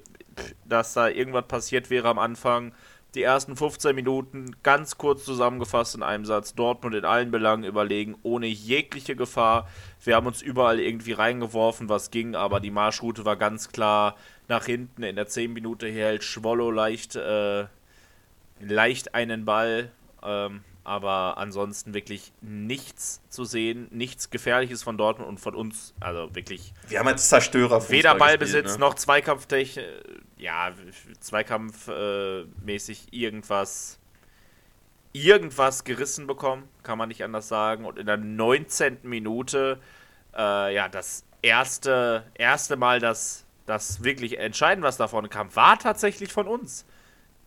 dass 0.64 0.94
da 0.94 1.08
irgendwas 1.08 1.46
passiert 1.46 1.90
wäre 1.90 2.08
am 2.08 2.18
Anfang. 2.18 2.72
Die 3.14 3.22
ersten 3.22 3.56
15 3.56 3.94
Minuten 3.94 4.56
ganz 4.64 4.98
kurz 4.98 5.24
zusammengefasst 5.24 5.94
in 5.94 6.02
einem 6.02 6.24
Satz. 6.24 6.56
Dortmund 6.56 6.96
in 6.96 7.04
allen 7.04 7.30
Belangen 7.30 7.62
überlegen, 7.62 8.16
ohne 8.24 8.46
jegliche 8.46 9.14
Gefahr. 9.14 9.68
Wir 10.02 10.16
haben 10.16 10.26
uns 10.26 10.42
überall 10.42 10.80
irgendwie 10.80 11.12
reingeworfen, 11.12 11.88
was 11.88 12.10
ging, 12.10 12.34
aber 12.34 12.58
die 12.58 12.72
Marschroute 12.72 13.24
war 13.24 13.36
ganz 13.36 13.68
klar 13.70 14.16
nach 14.48 14.64
hinten. 14.66 15.04
In 15.04 15.14
der 15.14 15.28
10 15.28 15.52
Minute 15.52 15.88
hält 15.88 16.24
Schwollo 16.24 16.72
leicht, 16.72 17.14
äh, 17.14 17.66
leicht 18.60 19.14
einen 19.14 19.44
Ball. 19.44 19.92
Ähm, 20.24 20.64
aber 20.84 21.38
ansonsten 21.38 21.94
wirklich 21.94 22.32
nichts 22.42 23.22
zu 23.30 23.44
sehen, 23.44 23.88
nichts 23.90 24.28
Gefährliches 24.28 24.82
von 24.82 24.98
Dortmund 24.98 25.28
und 25.30 25.40
von 25.40 25.54
uns. 25.54 25.94
Also 25.98 26.34
wirklich. 26.34 26.74
Wir 26.88 26.98
haben 26.98 27.08
jetzt 27.08 27.30
Zerstörer. 27.30 27.88
Weder 27.88 28.14
Ballbesitz 28.14 28.74
ne? 28.74 28.80
noch 28.80 28.94
Zweikampftechnik, 28.94 29.86
ja, 30.36 30.72
Zweikampfmäßig 31.20 33.12
äh, 33.12 33.16
irgendwas, 33.16 33.98
irgendwas 35.14 35.84
gerissen 35.84 36.26
bekommen, 36.26 36.68
kann 36.82 36.98
man 36.98 37.08
nicht 37.08 37.24
anders 37.24 37.48
sagen. 37.48 37.86
Und 37.86 37.98
in 37.98 38.04
der 38.04 38.18
19. 38.18 38.98
Minute, 39.04 39.80
äh, 40.36 40.74
ja, 40.74 40.90
das 40.90 41.24
erste, 41.40 42.24
erste 42.34 42.76
Mal, 42.76 43.00
dass 43.00 43.46
das 43.64 44.04
wirklich 44.04 44.38
entscheidend 44.38 44.84
was 44.84 44.98
davon 44.98 45.30
kam, 45.30 45.56
war 45.56 45.78
tatsächlich 45.78 46.30
von 46.30 46.46
uns. 46.46 46.84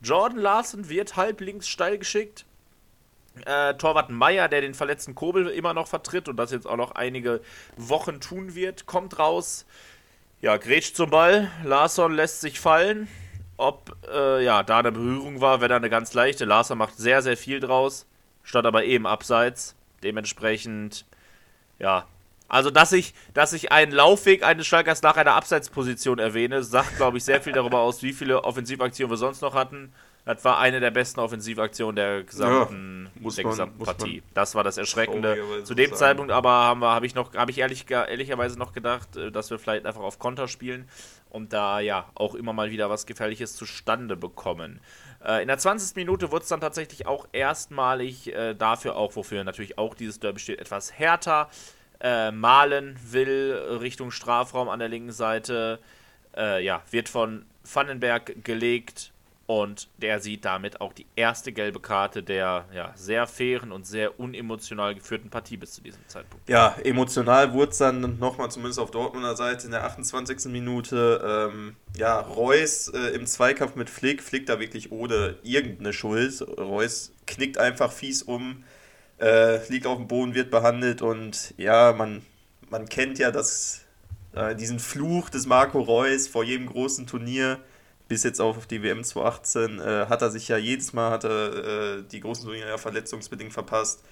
Jordan 0.01 0.39
Larson 0.39 0.89
wird 0.89 1.15
halb 1.15 1.39
links 1.41 1.67
steil 1.67 2.00
geschickt 2.00 2.47
äh, 3.46 3.75
Torwart 3.75 4.10
Meier, 4.10 4.48
der 4.48 4.62
den 4.62 4.74
verletzten 4.74 5.15
Kobel 5.15 5.48
immer 5.48 5.74
noch 5.74 5.88
vertritt 5.88 6.27
und 6.29 6.38
das 6.38 6.51
jetzt 6.51 6.67
auch 6.67 6.77
noch 6.77 6.91
einige 6.91 7.41
Wochen 7.75 8.20
tun 8.20 8.56
wird, 8.56 8.86
kommt 8.86 9.20
raus. 9.20 9.65
Ja, 10.41 10.58
grätscht 10.58 10.96
zum 10.96 11.10
Ball. 11.10 11.50
Larsson 11.63 12.13
lässt 12.13 12.41
sich 12.41 12.60
fallen. 12.60 13.08
Ob 13.58 13.96
äh, 14.13 14.44
ja, 14.44 14.62
da 14.62 14.79
eine 14.79 14.91
Berührung 14.91 15.41
war, 15.41 15.62
wäre 15.62 15.70
da 15.70 15.75
eine 15.77 15.89
ganz 15.89 16.13
leichte. 16.13 16.46
Larsson 16.46 16.77
macht 16.77 16.96
sehr, 16.98 17.24
sehr 17.24 17.38
viel 17.38 17.60
draus. 17.60 18.06
Statt 18.44 18.65
aber 18.65 18.86
eben 18.86 19.08
abseits. 19.08 19.75
Dementsprechend, 20.03 21.06
ja. 21.79 22.06
Also, 22.48 22.70
dass 22.70 22.94
ich, 22.94 23.13
dass 23.34 23.51
ich 23.53 23.72
einen 23.72 23.91
Laufweg 23.91 24.44
eines 24.44 24.67
Schalkers 24.67 25.01
nach 25.01 25.17
einer 25.17 25.34
Abseitsposition 25.34 26.20
erwähne, 26.20 26.63
sagt, 26.63 26.98
glaube 26.98 27.17
ich, 27.17 27.25
sehr 27.25 27.41
viel 27.41 27.51
darüber 27.51 27.79
aus, 27.79 28.03
wie 28.03 28.13
viele 28.13 28.44
Offensivaktionen 28.44 29.12
wir 29.12 29.17
sonst 29.17 29.41
noch 29.41 29.53
hatten. 29.53 29.91
Das 30.27 30.43
war 30.43 30.60
eine 30.60 30.81
der 30.81 30.91
besten 30.91 31.22
Offensivaktionen 31.22 31.96
der 31.96 32.24
gesamten, 32.24 33.10
ja, 33.15 33.31
der 33.31 33.43
man, 33.43 33.51
gesamten 33.51 33.84
Partie. 33.84 34.24
Das 34.34 34.55
war 34.55 34.63
das 34.65 34.77
Erschreckende. 34.77 35.63
Zu 35.63 35.74
dem 35.74 35.91
sagen. 35.91 35.98
Zeitpunkt 35.98 36.34
aber 36.34 36.51
habe 36.51 37.05
ich 37.05 37.15
noch, 37.15 37.34
habe 37.34 37.50
ich 37.50 37.60
ehrlich, 37.60 37.89
ehrlicherweise 37.89 38.60
noch 38.60 38.74
gedacht, 38.74 39.15
äh, 39.15 39.31
dass 39.31 39.51
wir 39.51 39.57
vielleicht 39.57 39.86
einfach 39.86 40.01
auf 40.01 40.19
Konter 40.19 40.50
spielen 40.50 40.89
und 41.29 41.53
da 41.53 41.79
ja 41.79 42.10
auch 42.13 42.36
immer 42.36 42.51
mal 42.51 42.72
wieder 42.72 42.89
was 42.89 43.05
Gefährliches 43.05 43.55
zustande 43.55 44.17
bekommen. 44.17 44.81
Äh, 45.25 45.43
in 45.43 45.48
der 45.48 45.60
20. 45.60 45.96
Minute 45.96 46.29
wurde 46.29 46.43
es 46.43 46.50
dann 46.50 46.60
tatsächlich 46.60 47.05
auch 47.05 47.25
erstmalig 47.31 48.34
äh, 48.34 48.53
dafür 48.53 48.98
auch, 48.98 49.15
wofür 49.15 49.46
natürlich 49.46 49.77
auch 49.77 49.96
dieses 49.96 50.19
Derby 50.19 50.41
steht, 50.41 50.60
etwas 50.60 50.91
härter. 50.91 51.50
Äh, 52.01 52.31
Malen 52.31 53.00
will 53.01 53.53
Richtung 53.79 54.12
Strafraum 54.12 54.67
an 54.67 54.79
der 54.79 54.89
linken 54.89 55.13
Seite. 55.13 55.79
Äh, 56.36 56.65
ja, 56.65 56.84
wird 56.91 57.07
von 57.07 57.46
Vandenberg 57.63 58.43
gelegt 58.43 59.13
und 59.48 59.88
der 59.98 60.20
sieht 60.20 60.44
damit 60.44 60.82
auch 60.82 60.92
die 60.92 61.06
erste 61.16 61.54
gelbe 61.54 61.80
Karte 61.80 62.22
der 62.22 62.66
ja, 62.74 62.92
sehr 62.96 63.25
fairen 63.27 63.72
und 63.72 63.88
sehr 63.88 64.20
unemotional 64.20 64.94
geführten 64.94 65.30
Partie 65.30 65.56
bis 65.56 65.72
zu 65.72 65.82
diesem 65.82 66.06
Zeitpunkt. 66.08 66.48
Ja, 66.50 66.75
emotional 66.84 67.54
wurde 67.54 67.72
es 67.72 67.77
dann 67.77 68.20
nochmal, 68.20 68.51
zumindest 68.51 68.77
auf 68.77 68.92
Dortmunder 68.92 69.38
Seite, 69.38 69.66
in 69.66 69.72
der 69.72 69.86
28. 69.86 70.51
Minute. 70.51 71.50
Ähm, 71.54 71.77
ja, 71.96 72.20
Reus 72.20 72.89
äh, 72.89 73.16
im 73.16 73.25
Zweikampf 73.25 73.75
mit 73.75 73.89
Flick, 73.89 74.22
Flick 74.22 74.48
da 74.48 74.60
wirklich 74.60 74.92
ohne 74.92 75.38
irgendeine 75.44 75.94
Schuld. 75.94 76.46
Reus 76.58 77.13
knickt 77.25 77.58
einfach 77.58 77.94
fies 77.94 78.24
um, 78.24 78.66
äh, 79.22 79.66
liegt 79.70 79.88
auf 79.88 79.98
dem 79.98 80.10
Boden, 80.10 80.36
wird 80.36 80.51
behandelt 80.51 81.01
und 81.01 81.54
ja, 81.56 81.94
man, 81.94 82.22
man 82.70 82.89
kennt 82.89 83.18
ja 83.18 83.32
das, 83.32 83.86
äh, 84.36 84.56
diesen 84.56 84.80
Fluch 84.80 85.30
des 85.30 85.46
Marco 85.46 85.80
Reus 85.80 86.27
vor 86.27 86.44
jedem 86.44 86.68
großen 86.68 87.08
Turnier 87.08 87.60
bis 88.08 88.24
jetzt 88.24 88.40
auf 88.40 88.66
die 88.68 88.82
WM 88.84 89.04
2018 89.04 89.80
äh, 89.80 90.06
hat 90.08 90.22
er 90.22 90.30
sich 90.30 90.48
ja 90.48 90.58
jedes 90.58 90.94
Mal 90.94 91.12
hat 91.12 91.24
er, 91.24 91.98
äh, 92.00 92.04
die 92.04 92.20
großen 92.20 92.46
Turniere 92.46 92.70
ja 92.70 92.78
verletzungsbedingt 92.78 93.54
verpasst. 93.54 94.04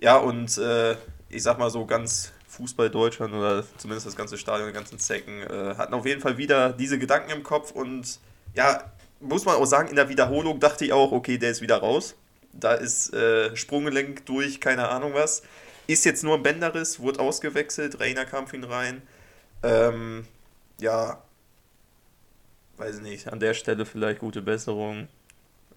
Ja, 0.00 0.16
und 0.16 0.58
äh, 0.58 0.96
ich 1.28 1.42
sag 1.42 1.58
mal 1.58 1.70
so 1.70 1.86
ganz 1.86 2.32
Fußball 2.48 2.90
Deutschland 2.90 3.32
oder 3.32 3.64
zumindest 3.78 4.06
das 4.06 4.16
ganze 4.16 4.36
Stadion, 4.36 4.68
die 4.68 4.74
ganzen 4.74 4.98
Zecken, 4.98 5.42
äh, 5.42 5.74
hatten 5.76 5.94
auf 5.94 6.04
jeden 6.04 6.20
Fall 6.20 6.36
wieder 6.36 6.72
diese 6.72 6.98
Gedanken 6.98 7.30
im 7.30 7.42
Kopf 7.42 7.70
und 7.72 8.18
ja, 8.54 8.92
muss 9.20 9.44
man 9.44 9.56
auch 9.56 9.64
sagen, 9.64 9.88
in 9.88 9.96
der 9.96 10.08
Wiederholung 10.08 10.60
dachte 10.60 10.84
ich 10.84 10.92
auch, 10.92 11.12
okay, 11.12 11.38
der 11.38 11.50
ist 11.50 11.62
wieder 11.62 11.78
raus. 11.78 12.16
Da 12.52 12.74
ist 12.74 13.14
äh, 13.14 13.56
Sprunggelenk 13.56 14.26
durch, 14.26 14.60
keine 14.60 14.88
Ahnung 14.88 15.14
was. 15.14 15.42
Ist 15.86 16.04
jetzt 16.04 16.22
nur 16.22 16.34
ein 16.34 16.42
Bänderriss, 16.42 17.00
wurde 17.00 17.20
ausgewechselt, 17.20 17.98
Rainer 18.00 18.24
kam 18.24 18.46
für 18.46 18.56
ihn 18.56 18.64
rein. 18.64 19.02
Ähm, 19.62 20.26
ja, 20.80 21.22
weiß 22.82 23.00
nicht, 23.00 23.28
an 23.32 23.40
der 23.40 23.54
Stelle 23.54 23.86
vielleicht 23.86 24.20
gute 24.20 24.42
Besserung. 24.42 25.08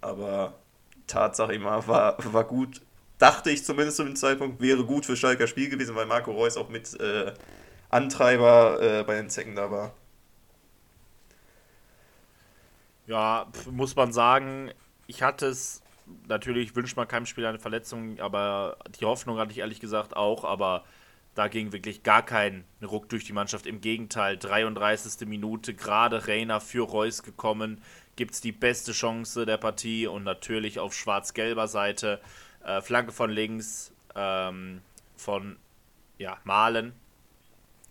Aber 0.01 0.53
Tatsache 1.07 1.53
immer 1.53 1.87
war, 1.87 2.17
war 2.33 2.43
gut. 2.43 2.81
Dachte 3.17 3.51
ich 3.51 3.63
zumindest 3.63 3.97
zu 3.97 4.03
dem 4.03 4.15
Zeitpunkt, 4.15 4.61
wäre 4.61 4.83
gut 4.83 5.05
für 5.05 5.15
Schalker 5.15 5.47
Spiel 5.47 5.69
gewesen, 5.69 5.95
weil 5.95 6.05
Marco 6.05 6.31
Reus 6.31 6.57
auch 6.57 6.69
mit 6.69 6.99
äh, 6.99 7.33
Antreiber 7.89 8.81
äh, 8.81 9.03
bei 9.03 9.15
den 9.15 9.29
Zecken 9.29 9.55
da 9.55 9.71
war. 9.71 9.93
Ja, 13.07 13.47
muss 13.71 13.95
man 13.95 14.11
sagen, 14.11 14.71
ich 15.05 15.21
hatte 15.21 15.45
es, 15.45 15.81
natürlich 16.27 16.75
wünscht 16.75 16.97
man 16.97 17.07
keinem 17.07 17.27
Spieler 17.27 17.49
eine 17.49 17.59
Verletzung, 17.59 18.19
aber 18.19 18.77
die 18.99 19.05
Hoffnung 19.05 19.37
hatte 19.37 19.51
ich 19.51 19.59
ehrlich 19.59 19.79
gesagt 19.79 20.15
auch, 20.15 20.43
aber 20.43 20.83
da 21.35 21.49
ging 21.49 21.73
wirklich 21.73 22.01
gar 22.01 22.25
kein 22.25 22.63
Ruck 22.81 23.09
durch 23.09 23.25
die 23.25 23.33
Mannschaft. 23.33 23.67
Im 23.67 23.81
Gegenteil, 23.81 24.37
33. 24.37 25.27
Minute, 25.27 25.73
gerade 25.73 26.27
Reiner 26.29 26.61
für 26.61 26.87
Reus 26.87 27.23
gekommen, 27.23 27.81
gibt 28.15 28.33
es 28.33 28.41
die 28.41 28.53
beste 28.53 28.93
Chance 28.93 29.45
der 29.45 29.57
Partie 29.57 30.07
und 30.07 30.23
natürlich 30.23 30.79
auf 30.79 30.93
schwarz-gelber 30.93 31.67
Seite. 31.67 32.21
Äh, 32.63 32.81
Flanke 32.81 33.11
von 33.11 33.29
links 33.29 33.93
ähm, 34.15 34.81
von 35.17 35.57
ja, 36.17 36.37
Malen. 36.45 36.93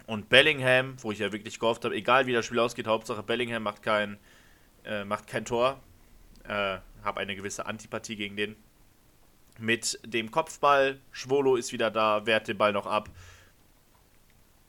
Und 0.06 0.30
Bellingham, 0.30 0.96
wo 1.02 1.12
ich 1.12 1.18
ja 1.18 1.30
wirklich 1.30 1.60
gehofft 1.60 1.84
habe, 1.84 1.94
egal 1.94 2.26
wie 2.26 2.32
das 2.32 2.46
Spiel 2.46 2.58
ausgeht, 2.58 2.86
Hauptsache 2.86 3.22
Bellingham 3.22 3.62
macht 3.62 3.82
kein, 3.82 4.18
äh, 4.86 5.04
macht 5.04 5.26
kein 5.26 5.44
Tor. 5.44 5.80
Äh, 6.48 6.78
habe 7.02 7.20
eine 7.20 7.36
gewisse 7.36 7.66
Antipathie 7.66 8.16
gegen 8.16 8.36
den. 8.36 8.56
Mit 9.58 10.00
dem 10.02 10.30
Kopfball, 10.30 10.98
Schwolo 11.12 11.56
ist 11.56 11.72
wieder 11.72 11.90
da, 11.90 12.24
wehrt 12.24 12.48
den 12.48 12.56
Ball 12.56 12.72
noch 12.72 12.86
ab 12.86 13.10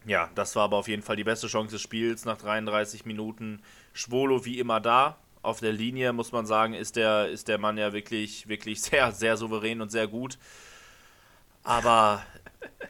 ja, 0.05 0.29
das 0.35 0.55
war 0.55 0.63
aber 0.63 0.77
auf 0.77 0.87
jeden 0.87 1.01
Fall 1.01 1.15
die 1.15 1.23
beste 1.23 1.47
Chance 1.47 1.73
des 1.73 1.81
Spiels 1.81 2.25
nach 2.25 2.37
33 2.37 3.05
Minuten. 3.05 3.61
Schwolo 3.93 4.45
wie 4.45 4.59
immer 4.59 4.79
da. 4.79 5.17
Auf 5.41 5.59
der 5.59 5.71
Linie 5.71 6.13
muss 6.13 6.31
man 6.31 6.45
sagen, 6.45 6.73
ist 6.73 6.95
der, 6.95 7.29
ist 7.29 7.47
der 7.47 7.57
Mann 7.57 7.77
ja 7.77 7.93
wirklich, 7.93 8.47
wirklich 8.47 8.81
sehr, 8.83 9.11
sehr 9.11 9.37
souverän 9.37 9.81
und 9.81 9.91
sehr 9.91 10.07
gut. 10.07 10.37
Aber 11.63 12.23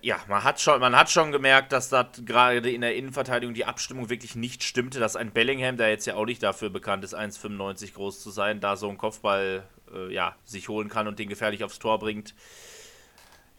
ja, 0.01 0.17
man 0.27 0.43
hat 0.43 0.59
schon, 0.59 0.79
man 0.79 0.95
hat 0.95 1.09
schon 1.09 1.31
gemerkt, 1.31 1.71
dass 1.71 1.89
da 1.89 2.09
gerade 2.25 2.69
in 2.69 2.81
der 2.81 2.95
Innenverteidigung 2.95 3.53
die 3.53 3.65
Abstimmung 3.65 4.09
wirklich 4.09 4.35
nicht 4.35 4.63
stimmte, 4.63 4.99
dass 4.99 5.15
ein 5.15 5.31
Bellingham, 5.31 5.77
der 5.77 5.89
jetzt 5.89 6.05
ja 6.05 6.15
auch 6.15 6.25
nicht 6.25 6.43
dafür 6.43 6.69
bekannt 6.69 7.03
ist, 7.03 7.15
1,95 7.15 7.93
groß 7.93 8.21
zu 8.21 8.29
sein, 8.29 8.59
da 8.59 8.75
so 8.75 8.89
einen 8.89 8.97
Kopfball 8.97 9.63
äh, 9.93 10.13
ja, 10.13 10.35
sich 10.43 10.69
holen 10.69 10.89
kann 10.89 11.07
und 11.07 11.19
den 11.19 11.29
gefährlich 11.29 11.63
aufs 11.63 11.79
Tor 11.79 11.99
bringt. 11.99 12.35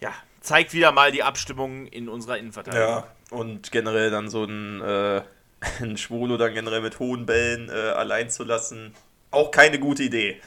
Ja, 0.00 0.12
zeigt 0.40 0.74
wieder 0.74 0.92
mal 0.92 1.10
die 1.10 1.22
Abstimmung 1.22 1.86
in 1.86 2.08
unserer 2.08 2.38
Innenverteidigung. 2.38 2.88
Ja, 2.88 3.15
und 3.30 3.72
generell 3.72 4.10
dann 4.10 4.28
so 4.28 4.44
ein, 4.44 4.80
äh, 4.80 5.22
ein 5.82 5.96
Schwulo 5.96 6.36
dann 6.36 6.54
generell 6.54 6.80
mit 6.80 6.98
hohen 6.98 7.26
Bällen 7.26 7.68
äh, 7.68 7.72
allein 7.72 8.30
zu 8.30 8.44
lassen, 8.44 8.94
auch 9.30 9.50
keine 9.50 9.78
gute 9.78 10.04
Idee. 10.04 10.40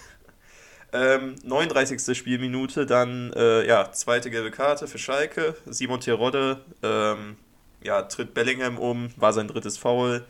Ähm, 0.91 1.35
39. 1.43 2.17
Spielminute, 2.17 2.85
dann 2.85 3.31
äh, 3.33 3.67
ja, 3.67 3.91
zweite 3.91 4.31
gelbe 4.31 4.49
Karte 4.49 4.87
für 4.87 4.97
Schalke. 4.97 5.55
Simon 5.67 5.99
Terodde 5.99 6.61
ähm, 6.81 7.37
ja, 7.83 8.01
tritt 8.03 8.33
Bellingham 8.33 8.77
um, 8.77 9.09
war 9.15 9.33
sein 9.33 9.47
drittes 9.47 9.77
Foul. 9.77 10.25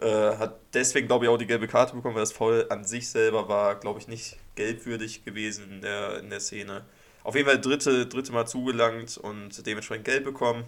Äh, 0.00 0.36
hat 0.36 0.58
deswegen, 0.74 1.06
glaube 1.06 1.24
ich, 1.24 1.30
auch 1.30 1.38
die 1.38 1.46
gelbe 1.46 1.68
Karte 1.68 1.94
bekommen, 1.94 2.16
weil 2.16 2.22
das 2.22 2.32
Foul 2.32 2.66
an 2.70 2.84
sich 2.84 3.08
selber 3.08 3.48
war, 3.48 3.76
glaube 3.76 4.00
ich, 4.00 4.08
nicht 4.08 4.38
gelbwürdig 4.56 5.24
gewesen 5.24 5.70
in 5.70 5.80
der, 5.82 6.18
in 6.18 6.30
der 6.30 6.40
Szene. 6.40 6.84
Auf 7.22 7.36
jeden 7.36 7.46
Fall 7.46 7.60
dritte, 7.60 8.06
dritte 8.06 8.32
Mal 8.32 8.46
zugelangt 8.46 9.16
und 9.16 9.64
dementsprechend 9.64 10.04
gelb 10.04 10.24
bekommen. 10.24 10.64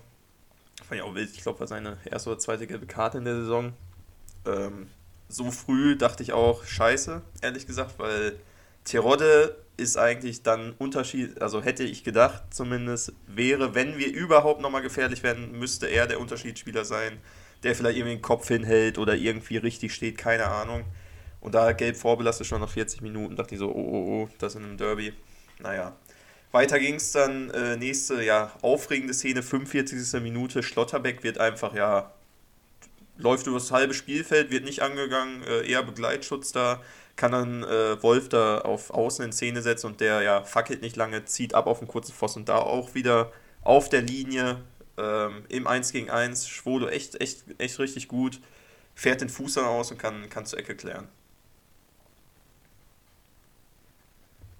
Fand 0.88 1.00
ich 1.00 1.02
auch 1.02 1.14
wild. 1.14 1.30
Ich 1.34 1.42
glaube, 1.42 1.60
war 1.60 1.66
seine 1.66 1.98
erste 2.04 2.30
oder 2.30 2.38
zweite 2.38 2.66
gelbe 2.66 2.86
Karte 2.86 3.18
in 3.18 3.24
der 3.24 3.36
Saison. 3.36 3.72
Ähm, 4.46 4.88
so 5.28 5.50
früh 5.50 5.96
dachte 5.96 6.22
ich 6.22 6.32
auch, 6.32 6.64
scheiße, 6.64 7.22
ehrlich 7.42 7.66
gesagt, 7.66 7.98
weil 7.98 8.38
Terodde 8.84 9.56
ist 9.76 9.96
eigentlich 9.96 10.42
dann 10.42 10.74
Unterschied, 10.78 11.40
also 11.40 11.62
hätte 11.62 11.82
ich 11.82 12.04
gedacht 12.04 12.42
zumindest, 12.50 13.12
wäre, 13.26 13.74
wenn 13.74 13.98
wir 13.98 14.12
überhaupt 14.12 14.60
nochmal 14.60 14.82
gefährlich 14.82 15.22
werden, 15.22 15.58
müsste 15.58 15.86
er 15.86 16.06
der 16.06 16.20
Unterschiedsspieler 16.20 16.84
sein, 16.84 17.18
der 17.62 17.74
vielleicht 17.74 17.96
irgendwie 17.96 18.16
den 18.16 18.22
Kopf 18.22 18.48
hinhält 18.48 18.98
oder 18.98 19.16
irgendwie 19.16 19.56
richtig 19.56 19.94
steht, 19.94 20.18
keine 20.18 20.46
Ahnung. 20.46 20.84
Und 21.40 21.54
da 21.54 21.72
gelb 21.72 21.96
vorbelastet 21.96 22.46
schon 22.46 22.60
nach 22.60 22.70
40 22.70 23.00
Minuten, 23.00 23.36
dachte 23.36 23.54
ich 23.54 23.58
so, 23.58 23.68
oh, 23.68 23.74
oh, 23.74 24.22
oh, 24.22 24.28
das 24.38 24.54
in 24.54 24.64
einem 24.64 24.76
Derby. 24.76 25.12
Naja. 25.60 25.96
Weiter 26.54 26.78
ging 26.78 26.94
es 26.94 27.10
dann, 27.10 27.50
äh, 27.50 27.76
nächste, 27.76 28.22
ja, 28.22 28.52
aufregende 28.62 29.12
Szene, 29.12 29.42
45. 29.42 30.20
Minute, 30.20 30.62
Schlotterbeck 30.62 31.24
wird 31.24 31.38
einfach, 31.38 31.74
ja, 31.74 32.12
läuft 33.18 33.48
über 33.48 33.58
das 33.58 33.72
halbe 33.72 33.92
Spielfeld, 33.92 34.52
wird 34.52 34.64
nicht 34.64 34.80
angegangen, 34.80 35.42
äh, 35.42 35.68
eher 35.68 35.82
Begleitschutz 35.82 36.52
da, 36.52 36.80
kann 37.16 37.32
dann 37.32 37.64
äh, 37.64 38.00
Wolf 38.04 38.28
da 38.28 38.58
auf 38.58 38.90
Außen 38.90 39.24
in 39.24 39.32
Szene 39.32 39.62
setzen 39.62 39.88
und 39.88 40.00
der 40.00 40.22
ja 40.22 40.44
fackelt 40.44 40.80
nicht 40.80 40.94
lange, 40.94 41.24
zieht 41.24 41.54
ab 41.54 41.66
auf 41.66 41.80
den 41.80 41.88
kurzen 41.88 42.12
Pfosten 42.14 42.40
und 42.40 42.48
da 42.48 42.58
auch 42.58 42.94
wieder 42.94 43.32
auf 43.62 43.88
der 43.88 44.02
Linie 44.02 44.60
ähm, 44.96 45.44
im 45.48 45.66
1 45.66 45.90
gegen 45.90 46.08
1. 46.08 46.48
Schwolo 46.48 46.86
echt, 46.86 47.20
echt, 47.20 47.42
echt 47.58 47.80
richtig 47.80 48.06
gut, 48.06 48.40
fährt 48.94 49.20
den 49.20 49.28
Fuß 49.28 49.54
dann 49.54 49.64
aus 49.64 49.90
und 49.90 49.98
kann, 49.98 50.30
kann 50.30 50.46
zur 50.46 50.60
Ecke 50.60 50.76
klären. 50.76 51.08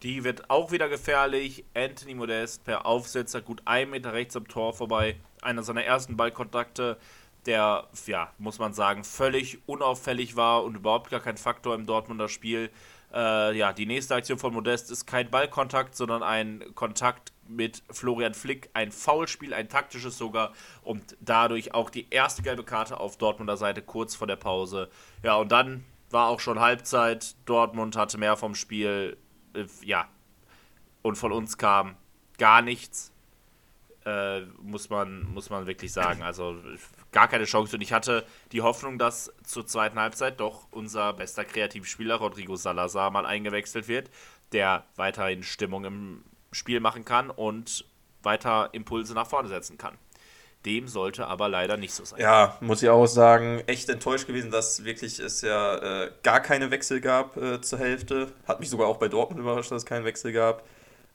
Die 0.05 0.23
wird 0.23 0.51
auch 0.51 0.71
wieder 0.71 0.91
gefährlich. 0.91 1.65
Anthony 1.73 2.15
Modest 2.15 2.63
per 2.63 2.85
Aufsetzer 2.85 3.41
gut 3.41 3.63
ein 3.65 3.89
Meter 3.89 4.13
rechts 4.13 4.37
am 4.37 4.47
Tor 4.47 4.75
vorbei. 4.75 5.17
Einer 5.41 5.63
seiner 5.63 5.83
ersten 5.83 6.17
Ballkontakte 6.17 6.99
der, 7.47 7.89
ja, 8.07 8.31
muss 8.39 8.59
man 8.59 8.75
sagen, 8.75 9.03
völlig 9.03 9.59
unauffällig 9.67 10.37
war 10.37 10.63
und 10.65 10.77
überhaupt 10.77 11.11
gar 11.11 11.21
kein 11.21 11.39
Faktor 11.39 11.75
im 11.75 11.87
Dortmunder 11.87 12.29
Spiel. 12.29 12.71
Äh, 13.13 13.57
ja, 13.57 13.73
die 13.73 13.87
nächste 13.87 14.15
Aktion 14.15 14.39
von 14.39 14.53
Modest 14.53 14.91
ist 14.91 15.07
kein 15.07 15.31
Ballkontakt, 15.31 15.97
sondern 15.97 16.23
ein 16.23 16.63
Kontakt 16.75 17.33
mit 17.49 17.83
Florian 17.91 18.35
Flick, 18.35 18.69
ein 18.75 18.93
Foulspiel, 18.93 19.55
ein 19.55 19.69
taktisches 19.71 20.19
sogar 20.19 20.53
und 20.83 21.17
dadurch 21.21 21.75
auch 21.75 21.89
die 21.89 22.07
erste 22.11 22.43
gelbe 22.43 22.65
Karte 22.65 23.01
auf 23.01 23.17
Dortmunder 23.17 23.57
Seite 23.57 23.81
kurz 23.81 24.15
vor 24.15 24.27
der 24.27 24.37
Pause. 24.37 24.91
Ja, 25.23 25.37
und 25.37 25.51
dann 25.51 25.85
war 26.11 26.29
auch 26.29 26.41
schon 26.41 26.61
Halbzeit. 26.61 27.35
Dortmund 27.45 27.97
hatte 27.97 28.19
mehr 28.19 28.37
vom 28.37 28.55
Spiel, 28.55 29.17
äh, 29.55 29.67
ja, 29.83 30.09
und 31.03 31.17
von 31.17 31.33
uns 31.33 31.59
kam 31.59 31.97
gar 32.39 32.63
nichts. 32.63 33.13
Äh, 34.05 34.43
muss, 34.63 34.91
man, 34.91 35.25
muss 35.33 35.51
man 35.51 35.67
wirklich 35.67 35.93
sagen. 35.93 36.23
Also 36.23 36.57
gar 37.13 37.29
keine 37.29 37.45
Chance. 37.45 37.77
Und 37.77 37.83
ich 37.83 37.93
hatte 37.93 38.27
die 38.53 38.61
Hoffnung, 38.61 38.99
dass 38.99 39.33
zur 39.45 39.67
zweiten 39.67 39.99
Halbzeit 39.99 40.41
doch 40.41 40.67
unser 40.71 41.13
bester 41.15 41.45
Kreativspieler 41.45 42.17
Rodrigo 42.17 42.57
Salazar 42.57 43.11
mal 43.11 43.25
eingewechselt 43.25 43.89
wird, 43.89 44.11
der 44.53 44.85
weiterhin 44.97 45.43
Stimmung 45.43 45.85
im 45.85 46.25
Spiel 46.53 46.81
machen 46.81 47.05
kann 47.05 47.31
und 47.31 47.87
weiter 48.23 48.71
Impulse 48.73 49.15
nach 49.15 49.27
vorne 49.27 49.49
setzen 49.49 49.79
kann. 49.79 49.97
Dem 50.65 50.89
sollte 50.89 51.27
aber 51.27 51.49
leider 51.49 51.77
nicht 51.77 51.93
so 51.93 52.05
sein. 52.05 52.21
Ja, 52.21 52.57
muss 52.61 52.83
ich 52.83 52.89
auch 52.89 53.07
sagen, 53.07 53.63
echt 53.67 53.89
enttäuscht 53.91 54.27
gewesen, 54.27 54.51
dass 54.51 54.85
wirklich 54.85 55.19
es 55.19 55.43
ja 55.43 56.05
äh, 56.05 56.11
gar 56.23 56.41
keine 56.41 56.71
Wechsel 56.71 57.01
gab 57.01 57.37
äh, 57.37 57.61
zur 57.61 57.79
Hälfte. 57.79 58.33
Hat 58.49 58.61
mich 58.61 58.71
sogar 58.71 58.87
auch 58.89 58.97
bei 58.97 59.09
Dortmund 59.09 59.41
überrascht, 59.41 59.71
dass 59.71 59.83
es 59.83 59.87
keinen 59.87 60.07
Wechsel 60.07 60.33
gab. 60.33 60.65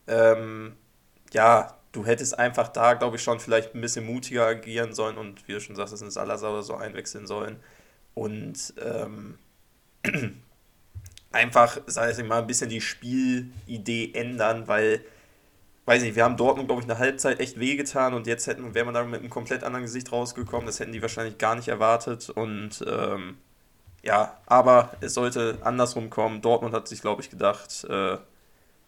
Ähm, 0.08 0.76
ja, 1.34 1.80
du 1.92 2.06
hättest 2.06 2.38
einfach 2.38 2.68
da, 2.68 2.94
glaube 2.94 3.18
ich, 3.18 3.24
schon 3.24 3.40
vielleicht 3.40 3.74
ein 3.74 3.82
bisschen 3.82 4.06
mutiger 4.06 4.46
agieren 4.46 4.94
sollen 4.94 5.18
und 5.18 5.48
wie 5.48 5.54
du 5.54 5.62
schon 5.62 5.76
sagst, 5.76 5.94
es 5.94 6.02
ins 6.02 6.14
Salazar 6.16 6.52
oder 6.52 6.64
so 6.64 6.76
einwechseln 6.76 7.28
sollen. 7.28 7.58
Und 8.14 8.74
ähm, 8.84 9.38
einfach, 11.32 11.80
sag 11.88 12.18
ich 12.18 12.26
mal, 12.26 12.40
ein 12.40 12.48
bisschen 12.48 12.70
die 12.70 12.82
Spielidee 12.82 14.12
ändern, 14.14 14.68
weil, 14.68 15.02
weiß 15.90 16.04
nicht, 16.04 16.16
wir 16.16 16.24
haben 16.24 16.38
Dortmund, 16.38 16.68
glaube 16.68 16.84
ich, 16.84 16.88
eine 16.88 17.00
Halbzeit 17.00 17.40
echt 17.40 17.60
wehgetan 17.60 18.14
und 18.14 18.28
jetzt 18.28 18.46
hätten, 18.46 18.76
wäre 18.76 18.86
man 18.86 18.94
da 18.94 19.04
mit 19.04 19.22
einem 19.22 19.32
komplett 19.32 19.64
anderen 19.64 19.86
Gesicht 19.86 20.12
rausgekommen. 20.12 20.68
Das 20.68 20.80
hätten 20.80 20.92
die 20.92 21.02
wahrscheinlich 21.02 21.40
gar 21.40 21.56
nicht 21.56 21.68
erwartet 21.68 22.30
und 22.30 22.86
ähm, 22.88 23.38
ja, 24.04 24.38
aber 24.46 24.96
es 25.02 25.16
sollte 25.16 25.58
andersrum 25.64 26.12
kommen. 26.12 26.42
Dortmund 26.42 26.76
hat 26.76 26.88
sich, 26.88 27.02
glaube 27.02 27.24
ich, 27.24 27.32
gedacht, 27.32 27.86
äh, 27.86 28.18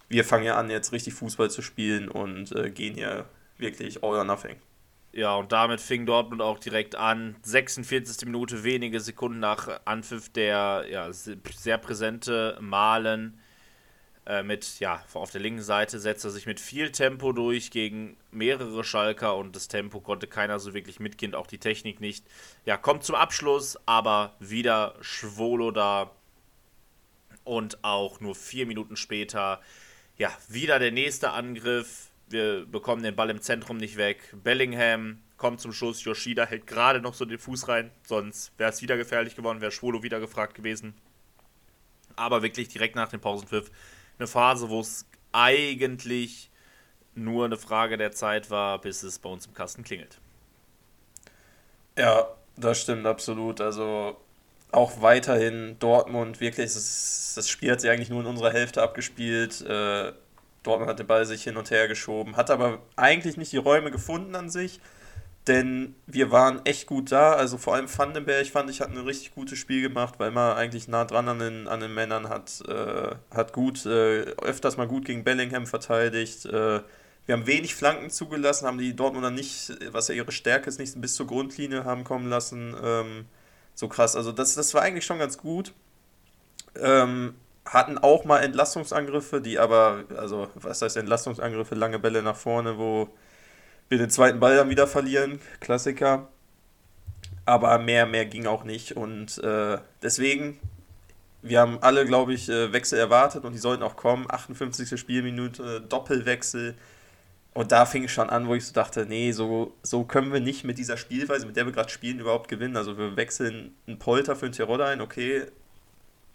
wir 0.09 0.25
fangen 0.25 0.45
ja 0.45 0.57
an, 0.57 0.69
jetzt 0.69 0.91
richtig 0.91 1.15
Fußball 1.15 1.49
zu 1.49 1.63
spielen 1.63 2.07
und 2.07 2.55
äh, 2.55 2.69
gehen 2.69 2.93
hier 2.93 3.25
wirklich 3.57 4.03
all 4.03 4.17
or 4.17 4.23
nothing. 4.23 4.57
Ja, 5.11 5.35
und 5.35 5.51
damit 5.51 5.81
fing 5.81 6.05
Dortmund 6.05 6.43
auch 6.43 6.59
direkt 6.59 6.95
an. 6.95 7.35
46. 7.41 8.27
Minute, 8.27 8.63
wenige 8.63 8.99
Sekunden 8.99 9.39
nach 9.39 9.81
Anpfiff 9.85 10.29
der 10.29 10.85
ja, 10.87 11.11
sehr 11.11 11.79
präsente 11.79 12.59
Malen 12.61 13.40
äh, 14.31 14.43
mit, 14.43 14.79
ja, 14.79 15.03
auf 15.13 15.31
der 15.31 15.41
linken 15.41 15.61
Seite 15.61 15.99
setzt 15.99 16.23
er 16.23 16.31
sich 16.31 16.45
mit 16.45 16.61
viel 16.61 16.93
Tempo 16.93 17.33
durch 17.33 17.69
gegen 17.69 18.15
mehrere 18.31 18.81
Schalker 18.85 19.35
und 19.35 19.57
das 19.57 19.67
Tempo 19.67 19.99
konnte 19.99 20.25
keiner 20.25 20.57
so 20.57 20.73
wirklich 20.73 21.01
mitgehen, 21.01 21.35
auch 21.35 21.47
die 21.47 21.57
Technik 21.57 21.99
nicht. 21.99 22.25
Ja, 22.63 22.77
kommt 22.77 23.03
zum 23.03 23.15
Abschluss, 23.15 23.77
aber 23.85 24.37
wieder 24.39 24.95
Schwolo 25.01 25.71
da 25.71 26.11
und 27.43 27.83
auch 27.83 28.21
nur 28.21 28.33
vier 28.33 28.65
Minuten 28.65 28.95
später 28.95 29.59
ja, 30.15 30.31
wieder 30.47 30.79
der 30.79 30.91
nächste 30.91 31.31
Angriff. 31.31 32.09
Wir 32.29 32.65
bekommen 32.65 33.03
den 33.03 33.17
Ball 33.17 33.31
im 33.31 33.41
Zentrum 33.41 33.75
nicht 33.75 33.97
weg. 33.97 34.33
Bellingham 34.43 35.19
kommt 35.35 35.59
zum 35.59 35.73
Schuss. 35.73 36.05
Yoshida 36.05 36.45
hält 36.45 36.67
gerade 36.67 37.01
noch 37.01 37.15
so 37.15 37.25
den 37.25 37.39
Fuß 37.39 37.67
rein. 37.67 37.91
Sonst 38.07 38.57
wäre 38.57 38.69
es 38.69 38.81
wieder 38.81 38.95
gefährlich 38.95 39.35
geworden, 39.35 39.59
wäre 39.59 39.71
Schwolo 39.73 40.03
wieder 40.03 40.21
gefragt 40.21 40.55
gewesen. 40.55 40.93
Aber 42.15 42.43
wirklich 42.43 42.69
direkt 42.69 42.95
nach 42.95 43.09
dem 43.09 43.19
Pausenpfiff 43.19 43.71
eine 44.21 44.27
Phase, 44.27 44.69
wo 44.69 44.79
es 44.79 45.05
eigentlich 45.31 46.49
nur 47.15 47.45
eine 47.45 47.57
Frage 47.57 47.97
der 47.97 48.11
Zeit 48.11 48.49
war, 48.49 48.79
bis 48.79 49.03
es 49.03 49.19
bei 49.19 49.29
uns 49.29 49.47
im 49.47 49.53
Kasten 49.53 49.83
klingelt. 49.83 50.19
Ja, 51.97 52.27
das 52.55 52.81
stimmt 52.81 53.05
absolut. 53.05 53.59
Also 53.59 54.17
auch 54.71 55.01
weiterhin 55.01 55.77
Dortmund 55.79 56.39
wirklich, 56.39 56.71
das, 56.73 57.33
das 57.35 57.49
Spiel 57.49 57.71
hat 57.71 57.81
sich 57.81 57.89
eigentlich 57.89 58.09
nur 58.09 58.21
in 58.21 58.27
unserer 58.27 58.53
Hälfte 58.53 58.81
abgespielt. 58.81 59.61
Äh, 59.61 60.13
Dortmund 60.63 60.89
hat 60.89 60.99
den 60.99 61.07
Ball 61.07 61.25
sich 61.25 61.43
hin 61.43 61.57
und 61.57 61.71
her 61.71 61.87
geschoben, 61.87 62.37
hat 62.37 62.51
aber 62.51 62.79
eigentlich 62.95 63.35
nicht 63.35 63.51
die 63.51 63.57
Räume 63.57 63.89
gefunden 63.89 64.35
an 64.35 64.49
sich, 64.49 64.79
denn 65.47 65.95
wir 66.05 66.31
waren 66.31 66.65
echt 66.65 66.87
gut 66.87 67.11
da. 67.11 67.33
Also 67.33 67.57
vor 67.57 67.75
allem 67.75 67.87
Vandenberg 67.95 68.47
fand 68.47 68.69
ich, 68.69 68.81
hat 68.81 68.89
ein 68.89 68.97
richtig 68.97 69.33
gutes 69.33 69.57
Spiel 69.57 69.81
gemacht, 69.81 70.15
weil 70.19 70.31
man 70.31 70.55
eigentlich 70.55 70.87
nah 70.87 71.05
dran 71.05 71.27
an 71.27 71.39
den, 71.39 71.67
an 71.67 71.79
den 71.79 71.93
Männern 71.93 72.29
hat, 72.29 72.61
äh, 72.67 73.15
hat 73.33 73.53
gut, 73.53 73.85
äh, 73.85 74.21
öfters 74.41 74.77
mal 74.77 74.87
gut 74.87 75.05
gegen 75.05 75.23
Bellingham 75.23 75.65
verteidigt. 75.65 76.45
Äh, 76.45 76.81
wir 77.25 77.35
haben 77.35 77.47
wenig 77.47 77.75
Flanken 77.75 78.09
zugelassen, 78.09 78.67
haben 78.67 78.77
die 78.77 78.95
Dortmunder 78.95 79.31
nicht, 79.31 79.73
was 79.91 80.07
ja 80.07 80.15
ihre 80.15 80.31
Stärke 80.31 80.69
ist, 80.69 80.79
nicht 80.79 80.99
bis 81.01 81.15
zur 81.15 81.27
Grundlinie 81.27 81.85
haben 81.85 82.03
kommen 82.03 82.29
lassen. 82.29 82.75
Ähm, 82.83 83.25
so 83.73 83.87
krass. 83.87 84.15
Also 84.15 84.31
das, 84.31 84.55
das 84.55 84.73
war 84.73 84.81
eigentlich 84.81 85.05
schon 85.05 85.19
ganz 85.19 85.37
gut. 85.37 85.73
Ähm, 86.75 87.35
hatten 87.65 87.97
auch 87.97 88.25
mal 88.25 88.39
Entlastungsangriffe, 88.39 89.41
die 89.41 89.59
aber, 89.59 90.03
also 90.17 90.49
was 90.55 90.81
heißt 90.81 90.97
Entlastungsangriffe, 90.97 91.75
lange 91.75 91.99
Bälle 91.99 92.21
nach 92.21 92.35
vorne, 92.35 92.77
wo 92.77 93.09
wir 93.91 93.97
den 93.97 94.09
zweiten 94.09 94.39
Ball 94.39 94.55
dann 94.55 94.69
wieder 94.69 94.87
verlieren, 94.87 95.41
Klassiker. 95.59 96.29
Aber 97.45 97.77
mehr, 97.77 98.05
mehr 98.05 98.25
ging 98.25 98.47
auch 98.47 98.63
nicht 98.63 98.95
und 98.95 99.37
äh, 99.43 99.77
deswegen, 100.01 100.59
wir 101.41 101.59
haben 101.59 101.79
alle, 101.81 102.05
glaube 102.05 102.33
ich, 102.33 102.47
äh, 102.47 102.71
Wechsel 102.71 102.99
erwartet 102.99 103.43
und 103.43 103.53
die 103.53 103.59
sollten 103.59 103.83
auch 103.83 103.97
kommen. 103.97 104.27
58. 104.29 104.97
Spielminute, 104.97 105.81
Doppelwechsel. 105.81 106.75
Und 107.53 107.73
da 107.73 107.85
fing 107.85 108.05
es 108.05 108.11
schon 108.11 108.29
an, 108.29 108.47
wo 108.47 108.55
ich 108.55 108.65
so 108.65 108.73
dachte, 108.73 109.05
nee, 109.05 109.33
so, 109.33 109.75
so 109.83 110.05
können 110.05 110.31
wir 110.31 110.39
nicht 110.39 110.63
mit 110.63 110.77
dieser 110.77 110.95
Spielweise, 110.95 111.45
mit 111.45 111.57
der 111.57 111.65
wir 111.65 111.73
gerade 111.73 111.89
spielen, 111.89 112.19
überhaupt 112.19 112.47
gewinnen. 112.47 112.77
Also 112.77 112.97
wir 112.97 113.17
wechseln 113.17 113.75
einen 113.87 113.99
Polter 113.99 114.37
für 114.37 114.45
einen 114.45 114.53
Tirol 114.53 114.81
ein, 114.81 115.01
okay, 115.01 115.43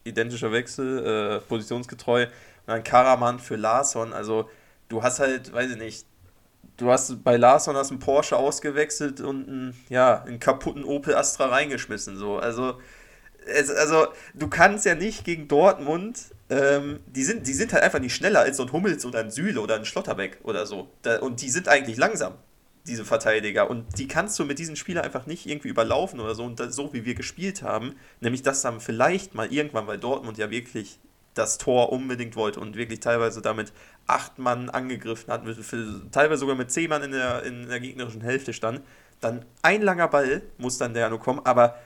identischer 0.05 0.53
Wechsel, 0.53 1.39
äh, 1.39 1.41
positionsgetreu. 1.41 2.25
Und 2.25 2.31
dann 2.67 2.85
Karaman 2.85 3.39
für 3.39 3.57
Larson. 3.57 4.13
Also 4.13 4.51
du 4.89 5.03
hast 5.03 5.21
halt, 5.21 5.55
weiß 5.55 5.71
ich 5.71 5.79
nicht, 5.79 6.07
du 6.77 6.91
hast 6.91 7.23
bei 7.25 7.37
Larson 7.37 7.77
hast 7.77 7.91
einen 7.91 8.01
Porsche 8.01 8.37
ausgewechselt 8.37 9.21
und 9.21 9.49
einen, 9.49 9.85
ja, 9.89 10.23
einen 10.23 10.41
kaputten 10.41 10.85
Opel 10.85 11.15
Astra 11.15 11.47
reingeschmissen. 11.47 12.17
So. 12.17 12.39
Also, 12.39 12.81
es, 13.47 13.71
also 13.71 14.09
du 14.35 14.49
kannst 14.49 14.85
ja 14.85 14.95
nicht 14.95 15.25
gegen 15.25 15.49
Dortmund 15.49 16.19
ähm, 16.49 17.01
die, 17.07 17.25
sind, 17.25 17.47
die 17.47 17.55
sind 17.55 17.73
halt 17.73 17.83
einfach 17.83 17.99
nicht 17.99 18.15
schneller 18.15 18.41
als 18.41 18.57
so 18.57 18.65
ein 18.65 18.73
Hummels 18.73 19.05
oder 19.05 19.21
ein 19.21 19.31
Süle 19.31 19.61
oder 19.61 19.75
ein 19.77 19.85
Schlotterbeck 19.85 20.39
oder 20.45 20.67
so. 20.67 20.89
Da, 21.03 21.19
und 21.19 21.43
die 21.43 21.51
sind 21.51 21.69
eigentlich 21.69 21.97
langsam, 21.97 22.35
diese 22.87 23.05
Verteidiger. 23.05 23.69
Und 23.69 23.99
die 23.99 24.07
kannst 24.07 24.39
du 24.39 24.45
mit 24.45 24.59
diesen 24.59 24.77
Spielern 24.77 25.05
einfach 25.05 25.27
nicht 25.27 25.47
irgendwie 25.47 25.69
überlaufen 25.69 26.21
oder 26.21 26.35
so. 26.35 26.45
Und 26.45 26.61
das, 26.61 26.77
so 26.77 26.93
wie 26.93 27.05
wir 27.05 27.15
gespielt 27.15 27.63
haben, 27.63 27.97
nämlich 28.21 28.43
das 28.43 28.63
dann 28.63 28.81
vielleicht 28.81 29.35
mal 29.35 29.53
irgendwann, 29.53 29.89
weil 29.89 29.99
Dortmund 29.99 30.39
ja 30.39 30.51
wirklich 30.51 31.01
das 31.37 31.59
Tor 31.59 31.93
unbedingt 31.93 32.35
wollte 32.35 32.61
und 32.61 32.77
wirklich 32.77 33.01
teilweise 33.01 33.43
damit 33.43 33.73
acht 34.07 34.39
Mann 34.39 34.71
angegriffen 34.71 35.33
hat, 35.33 35.43
teilweise 36.11 36.41
sogar 36.41 36.57
mit 36.57 36.71
zehn 36.71 36.89
Mann 36.89 37.03
in 37.03 37.13
der, 37.13 37.43
in 37.45 37.69
der 37.69 37.79
gegnerischen 37.79 38.23
Hälfte 38.23 38.53
stand, 38.53 38.81
dann 39.21 39.45
ein 39.63 39.83
langer 39.83 40.09
Ball 40.09 40.43
muss 40.59 40.79
dann 40.79 40.95
der 40.95 41.11
nur 41.11 41.21
kommen, 41.21 41.41
aber 41.45 41.77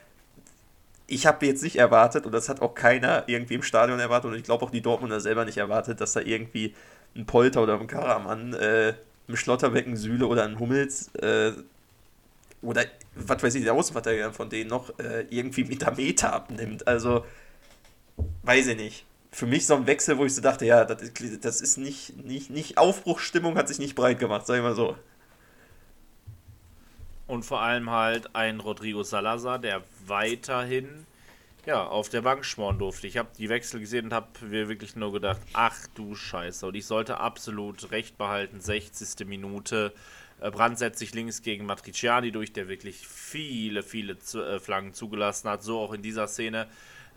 ich 1.07 1.25
habe 1.25 1.45
jetzt 1.45 1.61
nicht 1.63 1.75
erwartet, 1.75 2.25
und 2.25 2.31
das 2.31 2.47
hat 2.47 2.61
auch 2.61 2.73
keiner 2.73 3.23
irgendwie 3.27 3.55
im 3.55 3.63
Stadion 3.63 3.99
erwartet, 3.99 4.31
und 4.31 4.37
ich 4.37 4.43
glaube 4.43 4.65
auch 4.65 4.71
die 4.71 4.81
Dortmunder 4.81 5.19
selber 5.19 5.43
nicht 5.43 5.57
erwartet, 5.57 5.99
dass 5.99 6.13
da 6.13 6.21
irgendwie 6.21 6.73
ein 7.15 7.25
Polter 7.25 7.63
oder 7.63 7.77
ein 7.79 7.87
Karaman, 7.87 8.53
äh, 8.53 8.93
ein 9.27 9.35
Schlotterbeck, 9.35 9.85
ein 9.85 9.97
Süle 9.97 10.27
oder 10.27 10.43
ein 10.43 10.59
Hummels 10.59 11.13
äh, 11.15 11.51
oder 12.61 12.85
was 13.15 13.43
weiß 13.43 13.55
ich, 13.55 13.63
der 13.63 13.73
Außenverteidiger 13.73 14.31
von 14.31 14.49
denen 14.49 14.69
noch 14.69 14.97
äh, 14.99 15.25
irgendwie 15.29 15.65
Meter 15.65 15.91
Meter 15.91 16.31
abnimmt. 16.31 16.87
Also, 16.87 17.25
weiß 18.43 18.67
ich 18.67 18.77
nicht. 18.77 19.05
Für 19.31 19.45
mich 19.45 19.65
so 19.65 19.75
ein 19.75 19.87
Wechsel, 19.87 20.17
wo 20.17 20.25
ich 20.25 20.35
so 20.35 20.41
dachte, 20.41 20.65
ja, 20.65 20.83
das 20.83 21.01
ist, 21.01 21.45
das 21.45 21.61
ist 21.61 21.77
nicht, 21.77 22.17
nicht, 22.25 22.49
nicht 22.49 22.77
Aufbruchsstimmung, 22.77 23.57
hat 23.57 23.67
sich 23.69 23.79
nicht 23.79 23.95
breit 23.95 24.19
gemacht, 24.19 24.45
sag 24.45 24.57
ich 24.57 24.63
mal 24.63 24.75
so. 24.75 24.97
Und 27.27 27.43
vor 27.43 27.61
allem 27.61 27.89
halt 27.89 28.35
ein 28.35 28.59
Rodrigo 28.59 29.03
Salazar, 29.03 29.57
der 29.57 29.83
weiterhin 30.05 31.05
ja, 31.65 31.85
auf 31.85 32.09
der 32.09 32.21
Bank 32.21 32.43
schmoren 32.45 32.79
durfte. 32.79 33.07
Ich 33.07 33.17
habe 33.17 33.29
die 33.37 33.49
Wechsel 33.49 33.79
gesehen 33.79 34.05
und 34.05 34.13
habe 34.13 34.27
mir 34.45 34.67
wirklich 34.67 34.95
nur 34.95 35.11
gedacht, 35.11 35.39
ach 35.53 35.87
du 35.95 36.15
Scheiße. 36.15 36.67
Und 36.67 36.75
ich 36.75 36.85
sollte 36.85 37.19
absolut 37.19 37.91
recht 37.91 38.17
behalten, 38.17 38.59
60. 38.59 39.27
Minute. 39.27 39.93
Äh, 40.39 40.49
Brand 40.49 40.79
setzt 40.79 40.99
sich 40.99 41.13
links 41.13 41.41
gegen 41.41 41.65
Matriciani 41.65 42.31
durch, 42.31 42.51
der 42.51 42.67
wirklich 42.67 43.07
viele, 43.07 43.83
viele 43.83 44.13
äh, 44.13 44.59
Flanken 44.59 44.93
zugelassen 44.93 45.49
hat. 45.49 45.63
So 45.63 45.79
auch 45.79 45.93
in 45.93 46.01
dieser 46.01 46.27
Szene. 46.27 46.67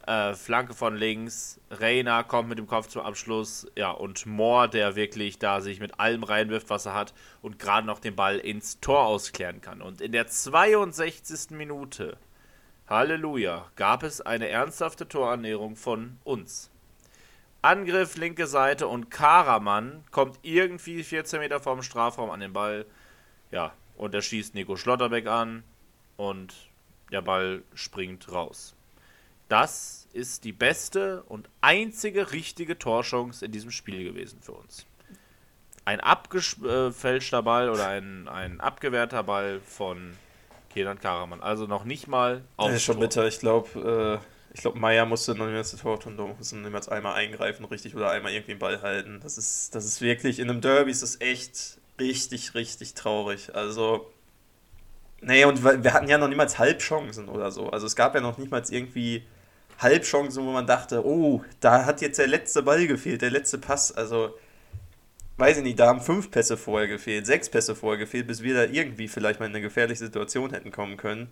Äh, 0.06 0.34
Flanke 0.34 0.74
von 0.74 0.96
links. 0.96 1.60
Reina 1.70 2.22
kommt 2.22 2.48
mit 2.48 2.58
dem 2.58 2.66
Kopf 2.66 2.88
zum 2.88 3.02
Abschluss. 3.02 3.66
Ja, 3.76 3.90
und 3.90 4.26
Moore, 4.26 4.68
der 4.68 4.96
wirklich 4.96 5.38
da 5.38 5.60
sich 5.60 5.80
mit 5.80 5.98
allem 5.98 6.24
reinwirft, 6.24 6.68
was 6.68 6.86
er 6.86 6.94
hat 6.94 7.14
und 7.40 7.58
gerade 7.58 7.86
noch 7.86 8.00
den 8.00 8.14
Ball 8.14 8.38
ins 8.38 8.80
Tor 8.80 9.06
ausklären 9.06 9.60
kann. 9.60 9.80
Und 9.80 10.00
in 10.00 10.12
der 10.12 10.26
62. 10.26 11.50
Minute 11.50 12.18
Halleluja, 12.86 13.70
gab 13.76 14.02
es 14.02 14.20
eine 14.20 14.48
ernsthafte 14.48 15.08
Torannäherung 15.08 15.74
von 15.74 16.18
uns. 16.22 16.70
Angriff 17.62 18.16
linke 18.16 18.46
Seite 18.46 18.88
und 18.88 19.10
Karaman 19.10 20.04
kommt 20.10 20.38
irgendwie 20.42 21.02
14 21.02 21.40
Meter 21.40 21.60
vom 21.60 21.82
Strafraum 21.82 22.28
an 22.30 22.40
den 22.40 22.52
Ball. 22.52 22.84
Ja, 23.50 23.72
und 23.96 24.14
er 24.14 24.20
schießt 24.20 24.54
Nico 24.54 24.76
Schlotterbeck 24.76 25.26
an 25.26 25.64
und 26.18 26.54
der 27.10 27.22
Ball 27.22 27.62
springt 27.72 28.30
raus. 28.30 28.76
Das 29.48 30.08
ist 30.12 30.44
die 30.44 30.52
beste 30.52 31.22
und 31.24 31.48
einzige 31.60 32.32
richtige 32.32 32.78
Torchance 32.78 33.44
in 33.44 33.52
diesem 33.52 33.70
Spiel 33.70 34.04
gewesen 34.04 34.40
für 34.40 34.52
uns. 34.52 34.86
Ein 35.84 36.00
abgefälschter 36.00 37.42
Ball 37.42 37.68
oder 37.68 37.88
ein, 37.88 38.28
ein 38.28 38.60
abgewehrter 38.60 39.22
Ball 39.22 39.60
von 39.60 40.16
Kenan 40.70 40.98
Karaman. 40.98 41.40
Also 41.42 41.66
noch 41.66 41.84
nicht 41.84 42.08
mal 42.08 42.42
auf. 42.56 42.70
Ja, 42.70 42.78
schon 42.78 42.96
Tor. 42.96 43.02
bitter. 43.02 43.26
Ich 43.26 43.38
glaube, 43.38 44.20
äh, 44.22 44.54
ich 44.54 44.60
glaube, 44.60 44.78
Meier 44.78 45.04
musste 45.04 45.34
noch 45.34 45.46
niemals 45.46 45.72
das 45.72 45.80
Tor 45.80 46.00
tun, 46.00 46.16
musste 46.16 46.56
niemals 46.56 46.88
einmal 46.88 47.14
eingreifen, 47.14 47.64
richtig, 47.66 47.94
oder 47.96 48.10
einmal 48.10 48.32
irgendwie 48.32 48.52
den 48.52 48.60
Ball 48.60 48.80
halten. 48.82 49.20
Das 49.22 49.36
ist, 49.36 49.74
das 49.74 49.84
ist 49.84 50.00
wirklich, 50.00 50.38
in 50.38 50.48
einem 50.48 50.60
Derby 50.60 50.90
ist 50.90 51.02
das 51.02 51.20
echt 51.20 51.78
richtig, 52.00 52.54
richtig 52.54 52.94
traurig. 52.94 53.54
Also, 53.54 54.10
nee, 55.20 55.44
und 55.44 55.64
wir 55.64 55.92
hatten 55.92 56.08
ja 56.08 56.18
noch 56.18 56.28
niemals 56.28 56.58
Halbchancen 56.58 57.28
oder 57.28 57.50
so. 57.50 57.68
Also 57.70 57.86
es 57.86 57.96
gab 57.96 58.14
ja 58.14 58.20
noch 58.20 58.38
niemals 58.38 58.70
irgendwie 58.70 59.24
Halbchancen, 59.78 60.44
wo 60.44 60.52
man 60.52 60.66
dachte, 60.66 61.04
oh, 61.04 61.42
da 61.60 61.84
hat 61.84 62.00
jetzt 62.00 62.18
der 62.18 62.26
letzte 62.26 62.62
Ball 62.62 62.86
gefehlt, 62.86 63.22
der 63.22 63.30
letzte 63.30 63.58
Pass. 63.58 63.92
Also, 63.92 64.34
weiß 65.36 65.58
ich 65.58 65.62
nicht, 65.62 65.78
da 65.78 65.88
haben 65.88 66.00
fünf 66.00 66.30
Pässe 66.30 66.56
vorher 66.56 66.88
gefehlt, 66.88 67.26
sechs 67.26 67.48
Pässe 67.48 67.74
vorher 67.74 67.98
gefehlt, 67.98 68.26
bis 68.26 68.42
wir 68.42 68.54
da 68.54 68.64
irgendwie 68.64 69.08
vielleicht 69.08 69.40
mal 69.40 69.46
in 69.46 69.52
eine 69.52 69.60
gefährliche 69.60 70.04
Situation 70.04 70.50
hätten 70.50 70.70
kommen 70.70 70.96
können. 70.96 71.28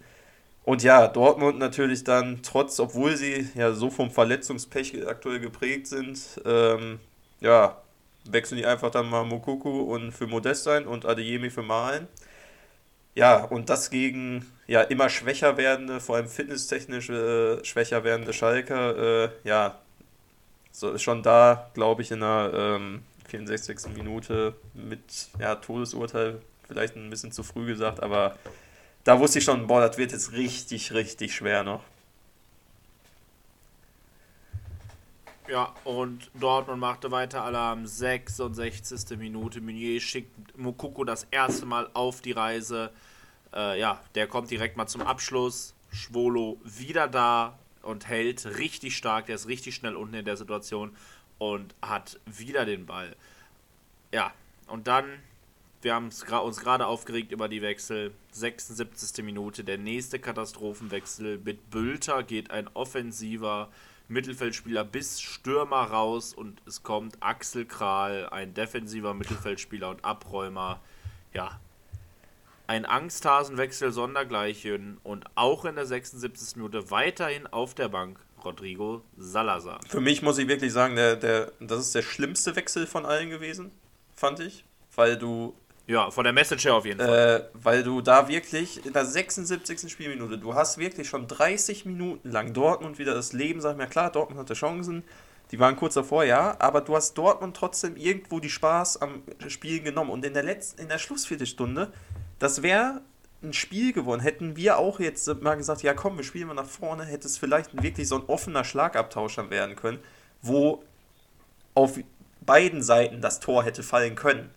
Und 0.65 0.83
ja, 0.83 1.09
Dortmund 1.09 1.59
natürlich 1.59 2.05
dann, 2.05 2.41
trotz, 2.43 2.79
obwohl 2.79 3.17
sie 3.17 3.49
ja 3.55 3.73
so 3.73 3.91
vom 3.91 4.11
Verletzungspech 4.11 5.07
aktuell 5.09 5.41
geprägt 5.41 5.89
sind, 5.89 6.21
ähm, 6.45 7.01
ja, 7.41 7.83
wechseln 8.25 8.59
die 8.59 8.67
einfach 8.67 8.91
dann 8.91 9.11
mal 9.11 9.25
Mokuku 9.25 9.81
und 9.83 10.13
für 10.13 10.29
Modest 10.29 10.69
ein 10.69 10.87
und 10.87 11.05
Adeyemi 11.05 11.51
für 11.51 11.63
Malen. 11.63 12.07
Ja, 13.15 13.45
und 13.45 13.69
das 13.69 13.91
gegen 13.91 14.47
ja 14.67 14.83
immer 14.83 15.09
schwächer 15.09 15.57
werdende, 15.57 16.01
vor 16.01 16.17
allem 16.17 16.29
fitnesstechnisch 16.29 17.11
äh, 17.11 17.63
schwächer 17.65 18.05
werdende 18.05 18.33
Schalker, 18.33 19.25
äh, 19.25 19.31
ja, 19.45 19.79
so 20.71 20.97
schon 20.97 21.23
da, 21.23 21.71
glaube 21.75 22.03
ich, 22.03 22.11
in 22.11 22.21
der 22.21 22.51
ähm, 22.55 23.03
64. 23.29 23.95
Minute 23.95 24.55
mit 24.75 25.29
ja, 25.39 25.55
Todesurteil 25.57 26.41
vielleicht 26.67 26.97
ein 26.97 27.11
bisschen 27.11 27.33
zu 27.33 27.43
früh 27.43 27.67
gesagt, 27.67 28.03
aber 28.03 28.37
da 29.05 29.19
wusste 29.21 29.39
ich 29.39 29.45
schon, 29.45 29.67
boah, 29.67 29.87
das 29.87 29.99
wird 29.99 30.13
jetzt 30.13 30.33
richtig, 30.33 30.93
richtig 30.93 31.35
schwer 31.35 31.63
noch. 31.63 31.83
Ja, 35.49 35.75
und 35.85 36.31
Dortmund 36.35 36.79
machte 36.79 37.11
weiter 37.11 37.43
Alarm. 37.43 37.87
66. 37.87 39.19
Minute. 39.19 39.61
Meunier 39.61 40.01
schickt 40.01 40.57
Mokoko 40.57 41.05
das 41.05 41.27
erste 41.31 41.67
Mal 41.67 41.91
auf 41.95 42.21
die 42.21 42.33
Reise. 42.33 42.93
Äh, 43.53 43.81
ja, 43.81 44.01
der 44.15 44.29
kommt 44.29 44.51
direkt 44.51 44.77
mal 44.77 44.87
zum 44.87 45.03
Abschluss. 45.03 45.75
Schwolo 45.91 46.61
wieder 46.63 47.09
da 47.09 47.59
und 47.83 48.09
hält 48.09 48.47
richtig 48.59 48.97
stark. 48.97 49.27
Der 49.27 49.35
ist 49.35 49.49
richtig 49.49 49.75
schnell 49.75 49.97
unten 49.97 50.15
in 50.15 50.25
der 50.25 50.37
Situation 50.37 50.97
und 51.39 51.75
hat 51.83 52.21
wieder 52.25 52.65
den 52.65 52.87
Ball. 52.87 53.17
Ja, 54.13 54.33
und 54.69 54.87
dann, 54.87 55.05
wir 55.83 55.95
haben 55.95 56.07
uns 56.07 56.61
gerade 56.61 56.87
aufgeregt 56.87 57.33
über 57.33 57.49
die 57.49 57.63
Wechsel. 57.63 58.13
76. 58.31 59.25
Minute, 59.25 59.65
der 59.65 59.77
nächste 59.77 60.21
Katastrophenwechsel. 60.21 61.41
Mit 61.45 61.69
Bülter 61.69 62.23
geht 62.23 62.53
ein 62.53 62.69
offensiver 62.75 63.71
Mittelfeldspieler 64.13 64.85
bis 64.85 65.21
Stürmer 65.21 65.83
raus 65.83 66.33
und 66.35 66.63
es 66.67 66.83
kommt 66.83 67.17
Axel 67.21 67.65
Kral, 67.65 68.29
ein 68.31 68.55
defensiver 68.55 69.15
Mittelfeldspieler 69.15 69.91
und 69.91 70.05
Abräumer. 70.05 70.81
Ja, 71.33 71.61
ein 72.67 72.85
Angsthasenwechsel 72.87 73.93
sondergleichen 73.93 74.99
und 75.03 75.27
auch 75.35 75.65
in 75.65 75.75
der 75.75 75.87
76. 75.87 76.57
Minute 76.57 76.91
weiterhin 76.91 77.47
auf 77.47 77.75
der 77.75 77.89
Bank 77.89 78.19
Rodrigo 78.45 79.03
Salazar. 79.17 79.81
Für 79.89 80.01
mich 80.01 80.23
muss 80.23 80.39
ich 80.39 80.49
wirklich 80.49 80.73
sagen, 80.73 80.97
der, 80.97 81.17
der, 81.17 81.53
das 81.61 81.81
ist 81.81 81.95
der 81.95 82.03
schlimmste 82.03 82.57
Wechsel 82.57 82.87
von 82.87 83.07
allen 83.07 83.31
gewesen, 83.31 83.73
fand 84.15 84.41
ich. 84.41 84.65
Weil 84.95 85.17
du. 85.17 85.55
Ja, 85.87 86.11
von 86.11 86.25
der 86.25 86.33
Message 86.33 86.65
her 86.65 86.75
auf 86.75 86.85
jeden 86.85 87.01
Fall. 87.01 87.51
Äh, 87.53 87.59
weil 87.61 87.83
du 87.83 88.01
da 88.01 88.29
wirklich 88.29 88.85
in 88.87 88.93
der 88.93 89.05
76. 89.05 89.91
Spielminute, 89.91 90.39
du 90.39 90.55
hast 90.55 90.79
wirklich 90.79 91.09
schon 91.09 91.27
30 91.27 91.87
Minuten 91.87 92.31
lang 92.31 92.53
Dortmund 92.53 92.99
wieder 92.99 93.15
das 93.15 93.33
Leben, 93.33 93.61
sag 93.61 93.73
ich 93.73 93.79
mir, 93.79 93.89
klar, 93.89 94.11
Dortmund 94.13 94.39
hatte 94.39 94.55
Chancen, 94.55 95.03
die 95.51 95.59
waren 95.59 95.77
kurz 95.77 95.95
davor, 95.95 96.25
ja, 96.25 96.57
aber 96.61 96.81
du 96.81 96.97
hast 96.97 97.15
Dortmund 97.15 97.57
trotzdem 97.57 97.97
irgendwo 97.97 98.41
die 98.41 98.49
Spaß 98.49 99.03
am 99.03 99.23
Spielen 99.49 99.85
genommen. 99.85 100.11
Und 100.11 100.25
in 100.25 100.35
der 100.35 100.45
letzten, 100.45 100.81
in 100.81 100.89
der 100.89 100.99
Schlussviertelstunde, 100.99 101.93
das 102.39 102.63
wäre 102.63 103.03
ein 103.43 103.53
Spiel 103.53 103.93
gewonnen. 103.93 104.23
Hätten 104.23 104.57
wir 104.57 104.79
auch 104.79 105.01
jetzt 105.01 105.29
mal 105.43 105.57
gesagt, 105.57 105.83
ja 105.83 105.95
komm, 105.95 106.17
wir 106.17 106.25
spielen 106.25 106.47
mal 106.47 106.55
nach 106.55 106.67
vorne, 106.67 107.05
hätte 107.05 107.27
es 107.27 107.39
vielleicht 107.39 107.83
wirklich 107.83 108.09
so 108.09 108.17
ein 108.17 108.25
offener 108.29 108.65
Schlagabtausch 108.65 109.35
dann 109.35 109.51
werden 109.51 109.77
können, 109.77 109.99
wo 110.41 110.85
auf 111.75 111.99
beiden 112.41 112.83
Seiten 112.83 113.21
das 113.21 113.41
Tor 113.41 113.65
hätte 113.65 113.83
fallen 113.83 114.15
können. 114.15 114.51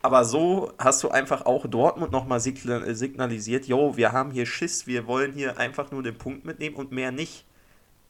Aber 0.00 0.24
so 0.24 0.72
hast 0.78 1.02
du 1.02 1.08
einfach 1.08 1.44
auch 1.44 1.66
Dortmund 1.66 2.12
nochmal 2.12 2.40
signalisiert, 2.40 3.66
yo, 3.66 3.96
wir 3.96 4.12
haben 4.12 4.30
hier 4.30 4.46
Schiss, 4.46 4.86
wir 4.86 5.06
wollen 5.06 5.32
hier 5.32 5.58
einfach 5.58 5.90
nur 5.90 6.02
den 6.02 6.16
Punkt 6.16 6.44
mitnehmen 6.44 6.76
und 6.76 6.92
mehr 6.92 7.10
nicht. 7.10 7.44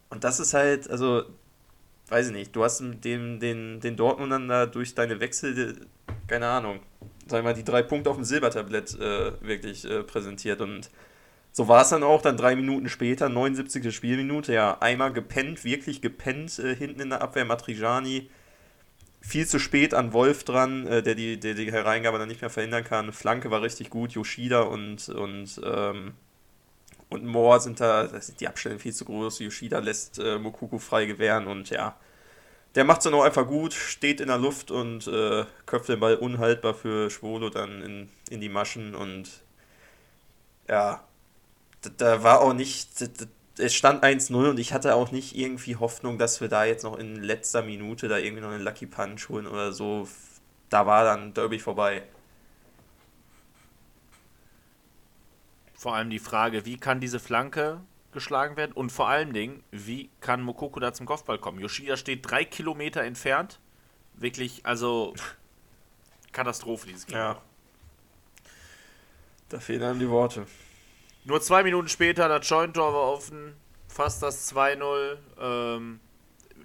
Und 0.09 0.23
das 0.23 0.39
ist 0.39 0.53
halt, 0.53 0.89
also, 0.89 1.23
weiß 2.09 2.27
ich 2.27 2.33
nicht, 2.33 2.55
du 2.55 2.63
hast 2.63 2.79
den, 2.79 3.39
den, 3.39 3.79
den 3.79 3.95
Dortmundern 3.95 4.47
da 4.47 4.65
durch 4.67 4.93
deine 4.93 5.19
Wechsel, 5.19 5.87
keine 6.27 6.47
Ahnung, 6.47 6.79
sag 7.27 7.43
mal, 7.43 7.53
die 7.53 7.63
drei 7.63 7.81
Punkte 7.81 8.09
auf 8.11 8.17
dem 8.17 8.25
Silbertablett 8.25 8.99
äh, 8.99 9.31
wirklich 9.41 9.85
äh, 9.85 10.03
präsentiert. 10.03 10.61
Und 10.61 10.91
so 11.51 11.67
war 11.67 11.81
es 11.81 11.89
dann 11.89 12.03
auch, 12.03 12.21
dann 12.21 12.37
drei 12.37 12.55
Minuten 12.55 12.87
später, 12.87 13.29
79. 13.29 13.93
Spielminute, 13.93 14.53
ja, 14.53 14.77
einmal 14.79 15.11
gepennt, 15.11 15.63
wirklich 15.63 16.01
gepennt, 16.01 16.59
äh, 16.59 16.75
hinten 16.75 17.01
in 17.01 17.09
der 17.09 17.21
Abwehr, 17.21 17.45
Matrijani 17.45 18.29
viel 19.21 19.47
zu 19.47 19.59
spät 19.59 19.93
an 19.93 20.13
Wolf 20.13 20.43
dran, 20.43 20.87
äh, 20.87 21.03
der, 21.03 21.15
die, 21.15 21.39
der 21.39 21.53
die 21.53 21.71
Hereingabe 21.71 22.17
dann 22.17 22.27
nicht 22.27 22.41
mehr 22.41 22.49
verhindern 22.49 22.83
kann. 22.83 23.11
Flanke 23.13 23.51
war 23.51 23.61
richtig 23.61 23.89
gut, 23.89 24.11
Yoshida 24.11 24.61
und, 24.61 25.09
und, 25.09 25.61
ähm, 25.63 26.13
und 27.09 27.25
Moore 27.25 27.59
sind 27.59 27.79
da, 27.79 28.07
da 28.07 28.21
sind 28.21 28.39
die 28.39 28.47
Abstände 28.47 28.79
viel 28.79 28.93
zu 28.93 29.05
groß. 29.05 29.39
Yoshida 29.39 29.79
lässt 29.79 30.19
äh, 30.19 30.37
Mokuku 30.37 30.79
frei 30.79 31.05
gewähren 31.05 31.47
und 31.47 31.69
ja, 31.69 31.97
der 32.75 32.83
macht 32.83 32.99
es 32.99 33.05
dann 33.05 33.13
auch 33.13 33.23
einfach 33.23 33.47
gut, 33.47 33.73
steht 33.73 34.21
in 34.21 34.27
der 34.27 34.37
Luft 34.37 34.71
und 34.71 35.07
äh, 35.07 35.45
köpft 35.65 35.89
den 35.89 35.99
Ball 35.99 36.15
unhaltbar 36.15 36.73
für 36.73 37.09
Schwolo 37.09 37.49
dann 37.49 37.81
in, 37.81 38.09
in 38.29 38.41
die 38.41 38.49
Maschen 38.49 38.95
und 38.95 39.29
ja, 40.67 41.03
da, 41.81 41.89
da 41.97 42.23
war 42.23 42.41
auch 42.41 42.53
nicht, 42.53 42.89
es 43.59 43.75
stand 43.75 44.03
1-0 44.03 44.49
und 44.49 44.59
ich 44.59 44.73
hatte 44.73 44.95
auch 44.95 45.11
nicht 45.11 45.35
irgendwie 45.35 45.75
Hoffnung, 45.75 46.17
dass 46.17 46.41
wir 46.41 46.47
da 46.47 46.65
jetzt 46.65 46.83
noch 46.83 46.97
in 46.97 47.15
letzter 47.21 47.61
Minute 47.61 48.07
da 48.07 48.17
irgendwie 48.17 48.41
noch 48.41 48.51
einen 48.51 48.63
Lucky 48.63 48.85
Punch 48.85 49.29
holen 49.29 49.47
oder 49.47 49.71
so. 49.73 50.07
Da 50.69 50.85
war 50.85 51.03
dann 51.03 51.33
Derby 51.33 51.59
vorbei. 51.59 52.03
Vor 55.73 55.95
allem 55.95 56.09
die 56.09 56.19
Frage, 56.19 56.65
wie 56.65 56.77
kann 56.77 56.99
diese 56.99 57.19
Flanke 57.19 57.81
geschlagen 58.11 58.57
werden? 58.57 58.73
Und 58.73 58.91
vor 58.91 59.07
allen 59.07 59.33
Dingen, 59.33 59.63
wie 59.71 60.09
kann 60.19 60.41
Mokoko 60.41 60.79
da 60.79 60.93
zum 60.93 61.05
Kopfball 61.05 61.37
kommen? 61.37 61.59
Yoshida 61.59 61.97
steht 61.97 62.29
drei 62.29 62.43
Kilometer 62.43 63.03
entfernt. 63.03 63.59
Wirklich, 64.15 64.65
also 64.65 65.13
Katastrophe, 66.31 66.87
dieses 66.87 67.07
Game. 67.07 67.17
Ja. 67.17 67.41
Da 69.49 69.59
fehlen 69.59 69.83
einem 69.83 69.99
die 69.99 70.09
Worte. 70.09 70.45
Nur 71.25 71.41
zwei 71.41 71.63
Minuten 71.63 71.87
später, 71.89 72.27
das 72.27 72.47
Scheunentor 72.47 72.93
war 72.93 73.13
offen, 73.13 73.55
fast 73.87 74.23
das 74.23 74.53
2-0. 74.53 75.17
Ähm, 75.39 75.99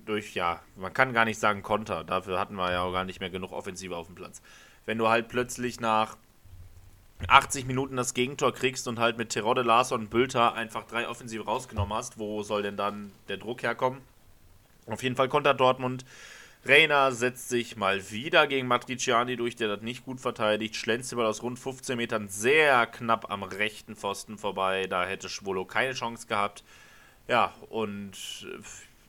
durch, 0.06 0.34
ja, 0.34 0.60
man 0.76 0.92
kann 0.92 1.12
gar 1.12 1.24
nicht 1.24 1.38
sagen 1.38 1.62
Konter. 1.62 2.04
Dafür 2.04 2.38
hatten 2.38 2.54
wir 2.54 2.70
ja 2.70 2.82
auch 2.82 2.92
gar 2.92 3.04
nicht 3.04 3.20
mehr 3.20 3.30
genug 3.30 3.52
Offensive 3.52 3.96
auf 3.96 4.06
dem 4.06 4.14
Platz. 4.14 4.42
Wenn 4.86 4.98
du 4.98 5.08
halt 5.08 5.28
plötzlich 5.28 5.80
nach 5.80 6.16
80 7.28 7.66
Minuten 7.66 7.96
das 7.96 8.14
Gegentor 8.14 8.52
kriegst 8.52 8.86
und 8.86 8.98
halt 8.98 9.16
mit 9.16 9.30
Terodde, 9.30 9.62
Larsson 9.62 10.02
und 10.02 10.10
Bülter 10.10 10.54
einfach 10.54 10.84
drei 10.84 11.08
Offensive 11.08 11.44
rausgenommen 11.44 11.96
hast, 11.96 12.18
wo 12.18 12.42
soll 12.42 12.62
denn 12.62 12.76
dann 12.76 13.12
der 13.28 13.38
Druck 13.38 13.62
herkommen? 13.62 14.02
Auf 14.86 15.02
jeden 15.02 15.16
Fall 15.16 15.28
kontert 15.28 15.60
Dortmund. 15.60 16.04
Reina 16.66 17.10
setzt 17.10 17.50
sich 17.50 17.76
mal 17.76 18.10
wieder 18.10 18.46
gegen 18.46 18.66
Matriciani 18.66 19.36
durch, 19.36 19.54
der 19.56 19.68
das 19.68 19.82
nicht 19.82 20.04
gut 20.04 20.20
verteidigt. 20.20 20.76
Schlänzt 20.76 21.12
über 21.12 21.28
aus 21.28 21.42
rund 21.42 21.58
15 21.58 21.96
Metern 21.96 22.28
sehr 22.28 22.86
knapp 22.86 23.30
am 23.30 23.42
rechten 23.42 23.96
Pfosten 23.96 24.38
vorbei. 24.38 24.86
Da 24.86 25.04
hätte 25.04 25.28
Schwolo 25.28 25.66
keine 25.66 25.92
Chance 25.92 26.26
gehabt. 26.26 26.64
Ja, 27.28 27.52
und 27.68 28.12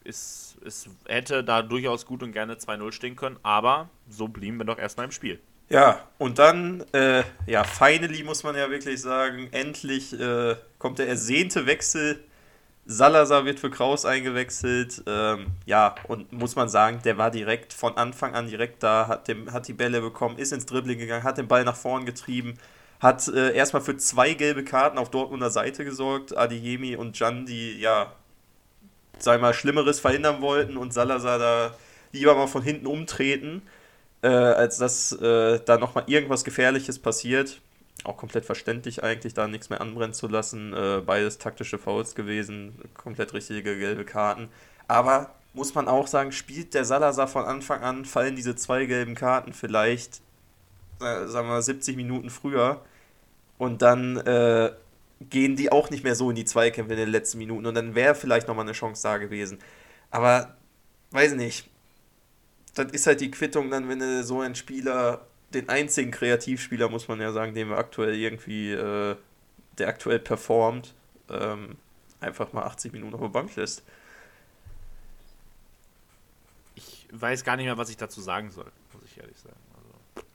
es, 0.04 0.58
es 0.66 0.90
hätte 1.08 1.44
da 1.44 1.62
durchaus 1.62 2.06
gut 2.06 2.24
und 2.24 2.32
gerne 2.32 2.56
2-0 2.56 2.92
stehen 2.92 3.16
können, 3.16 3.38
aber 3.44 3.90
so 4.10 4.28
blieben 4.28 4.58
wir 4.58 4.66
doch 4.66 4.78
erstmal 4.78 5.06
im 5.06 5.12
Spiel. 5.12 5.40
Ja, 5.70 6.08
und 6.20 6.38
dann, 6.38 6.84
äh, 6.94 7.24
ja, 7.48 7.64
finally 7.64 8.24
muss 8.24 8.44
man 8.44 8.56
ja 8.56 8.70
wirklich 8.70 9.02
sagen, 9.02 9.50
endlich 9.52 10.18
äh, 10.20 10.56
kommt 10.78 11.00
der 11.00 11.08
ersehnte 11.08 11.66
Wechsel. 11.66 12.24
Salazar 12.86 13.46
wird 13.46 13.60
für 13.60 13.70
Kraus 13.70 14.06
eingewechselt. 14.06 15.04
Ähm, 15.08 15.48
ja, 15.66 15.96
und 16.08 16.32
muss 16.32 16.56
man 16.56 16.70
sagen, 16.70 17.02
der 17.04 17.18
war 17.18 17.32
direkt 17.32 17.74
von 17.74 17.98
Anfang 17.98 18.36
an 18.36 18.48
direkt 18.48 18.84
da, 18.84 19.08
hat, 19.08 19.28
dem, 19.28 19.52
hat 19.52 19.68
die 19.68 19.74
Bälle 19.74 20.02
bekommen, 20.02 20.38
ist 20.38 20.54
ins 20.54 20.66
Dribbling 20.66 21.00
gegangen, 21.00 21.24
hat 21.24 21.38
den 21.38 21.48
Ball 21.48 21.64
nach 21.64 21.76
vorn 21.76 22.06
getrieben, 22.06 22.58
hat 23.00 23.28
äh, 23.28 23.54
erstmal 23.54 23.82
für 23.82 23.98
zwei 23.98 24.34
gelbe 24.34 24.64
Karten 24.64 24.98
auf 24.98 25.10
Dortmunder 25.10 25.50
Seite 25.50 25.84
gesorgt. 25.86 26.38
Adeyemi 26.38 26.96
und 26.96 27.18
Jan, 27.20 27.46
die 27.46 27.80
ja, 27.80 28.14
sag 29.18 29.42
mal, 29.42 29.54
Schlimmeres 29.54 30.00
verhindern 30.00 30.42
wollten 30.42 30.78
und 30.78 30.94
Salazar 30.94 31.40
da 31.40 31.76
lieber 32.12 32.36
mal 32.36 32.48
von 32.48 32.62
hinten 32.64 32.88
umtreten 32.88 33.62
äh, 34.26 34.28
als 34.28 34.78
dass 34.78 35.12
äh, 35.12 35.60
da 35.66 35.78
nochmal 35.78 36.06
irgendwas 36.08 36.44
Gefährliches 36.44 36.98
passiert. 37.00 37.62
Auch 38.06 38.18
komplett 38.18 38.46
verständlich 38.46 39.04
eigentlich, 39.04 39.34
da 39.34 39.48
nichts 39.48 39.70
mehr 39.70 39.82
anbrennen 39.82 40.14
zu 40.14 40.28
lassen. 40.28 40.74
Äh, 40.74 41.02
beides 41.06 41.38
taktische 41.38 41.78
Fouls 41.80 42.16
gewesen, 42.16 42.80
komplett 42.94 43.34
richtige 43.34 43.78
gelbe 43.78 44.06
Karten. 44.06 44.50
Aber 44.88 45.32
muss 45.54 45.74
man 45.74 45.88
auch 45.88 46.08
sagen, 46.08 46.32
spielt 46.32 46.74
der 46.74 46.86
Salazar 46.86 47.28
von 47.28 47.46
Anfang 47.46 47.82
an, 47.82 48.06
fallen 48.06 48.36
diese 48.36 48.56
zwei 48.56 48.86
gelben 48.86 49.16
Karten 49.16 49.54
vielleicht, 49.54 50.22
äh, 51.00 51.26
sagen 51.28 51.48
wir 51.48 51.54
mal, 51.54 51.62
70 51.62 51.96
Minuten 51.96 52.30
früher. 52.30 52.82
Und 53.58 53.82
dann 53.82 54.18
äh, 54.18 54.72
gehen 55.22 55.56
die 55.56 55.72
auch 55.72 55.90
nicht 55.90 56.04
mehr 56.04 56.16
so 56.16 56.30
in 56.30 56.36
die 56.36 56.46
Zweikämpfe 56.46 56.94
in 56.94 57.00
den 57.00 57.10
letzten 57.10 57.38
Minuten. 57.38 57.66
Und 57.66 57.76
dann 57.76 57.96
wäre 57.96 58.16
vielleicht 58.16 58.48
nochmal 58.48 58.66
eine 58.66 58.74
Chance 58.74 59.04
da 59.04 59.18
gewesen. 59.18 59.60
Aber, 60.12 60.56
weiß 61.12 61.34
nicht, 61.34 61.70
das 62.76 62.92
ist 62.92 63.08
halt 63.08 63.22
die 63.22 63.32
Quittung 63.32 63.72
dann, 63.72 63.88
wenn 63.90 64.00
du 64.00 64.24
so 64.24 64.42
einen 64.42 64.56
Spieler, 64.56 65.26
den 65.54 65.70
einzigen 65.70 66.12
Kreativspieler, 66.12 66.90
muss 66.90 67.08
man 67.08 67.22
ja 67.22 67.32
sagen, 67.32 67.54
den 67.54 67.70
wir 67.70 67.78
aktuell 67.78 68.16
irgendwie, 68.16 68.72
äh, 68.72 69.16
der 69.78 69.88
aktuell 69.88 70.20
performt, 70.20 70.94
ähm, 71.30 71.78
einfach 72.20 72.54
mal 72.54 72.64
80 72.64 72.94
Minuten 72.94 73.14
auf 73.14 73.22
der 73.22 73.30
Bank 73.30 73.56
lässt. 73.56 73.84
Ich 76.76 77.08
weiß 77.12 77.44
gar 77.44 77.56
nicht 77.56 77.66
mehr, 77.66 77.78
was 77.78 77.90
ich 77.90 77.98
dazu 77.98 78.22
sagen 78.22 78.52
soll, 78.52 78.72
muss 78.94 79.04
ich 79.06 79.18
ehrlich 79.18 79.38
sagen. 79.38 79.56
Also 79.76 80.28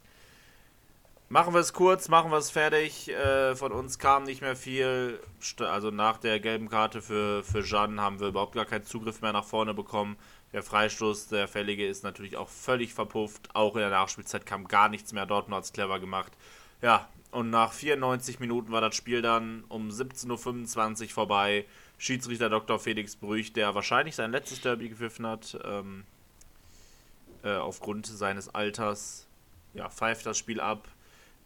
machen 1.28 1.52
wir 1.52 1.60
es 1.60 1.72
kurz, 1.72 2.08
machen 2.08 2.30
wir 2.30 2.38
es 2.38 2.50
fertig. 2.50 3.08
Äh, 3.08 3.56
von 3.56 3.72
uns 3.72 3.98
kam 3.98 4.24
nicht 4.24 4.40
mehr 4.40 4.56
viel. 4.56 5.20
Also 5.58 5.90
nach 5.90 6.18
der 6.18 6.40
gelben 6.40 6.68
Karte 6.68 7.02
für, 7.02 7.42
für 7.42 7.62
Jeanne 7.62 8.00
haben 8.00 8.20
wir 8.20 8.28
überhaupt 8.28 8.54
gar 8.54 8.66
keinen 8.66 8.84
Zugriff 8.84 9.20
mehr 9.20 9.32
nach 9.32 9.44
vorne 9.44 9.74
bekommen. 9.74 10.16
Der 10.52 10.62
Freistoß, 10.62 11.28
der 11.28 11.46
fällige, 11.46 11.86
ist 11.86 12.02
natürlich 12.02 12.36
auch 12.36 12.48
völlig 12.48 12.92
verpufft. 12.92 13.54
Auch 13.54 13.76
in 13.76 13.80
der 13.80 13.90
Nachspielzeit 13.90 14.46
kam 14.46 14.66
gar 14.66 14.88
nichts 14.88 15.12
mehr. 15.12 15.26
Dortmund 15.26 15.56
hat 15.56 15.64
es 15.64 15.72
clever 15.72 16.00
gemacht. 16.00 16.32
Ja, 16.82 17.08
und 17.30 17.50
nach 17.50 17.72
94 17.72 18.40
Minuten 18.40 18.72
war 18.72 18.80
das 18.80 18.96
Spiel 18.96 19.22
dann 19.22 19.64
um 19.68 19.90
17.25 19.90 21.02
Uhr 21.02 21.08
vorbei. 21.10 21.66
Schiedsrichter 21.98 22.48
Dr. 22.48 22.78
Felix 22.78 23.14
Brüch, 23.14 23.52
der 23.52 23.74
wahrscheinlich 23.74 24.16
sein 24.16 24.32
letztes 24.32 24.60
Derby 24.62 24.88
gepfiffen 24.88 25.26
hat, 25.26 25.58
ähm, 25.64 26.04
äh, 27.44 27.54
aufgrund 27.54 28.06
seines 28.06 28.52
Alters, 28.52 29.26
ja, 29.74 29.88
pfeift 29.88 30.26
das 30.26 30.38
Spiel 30.38 30.60
ab. 30.60 30.88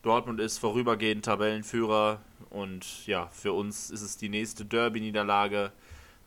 Dortmund 0.03 0.40
ist 0.40 0.59
vorübergehend 0.59 1.25
Tabellenführer 1.25 2.21
und 2.51 3.07
ja, 3.07 3.27
für 3.29 3.53
uns 3.53 3.90
ist 3.90 4.03
es 4.03 4.17
die 4.17 4.29
nächste 4.29 4.64
Derby-Niederlage. 4.64 5.73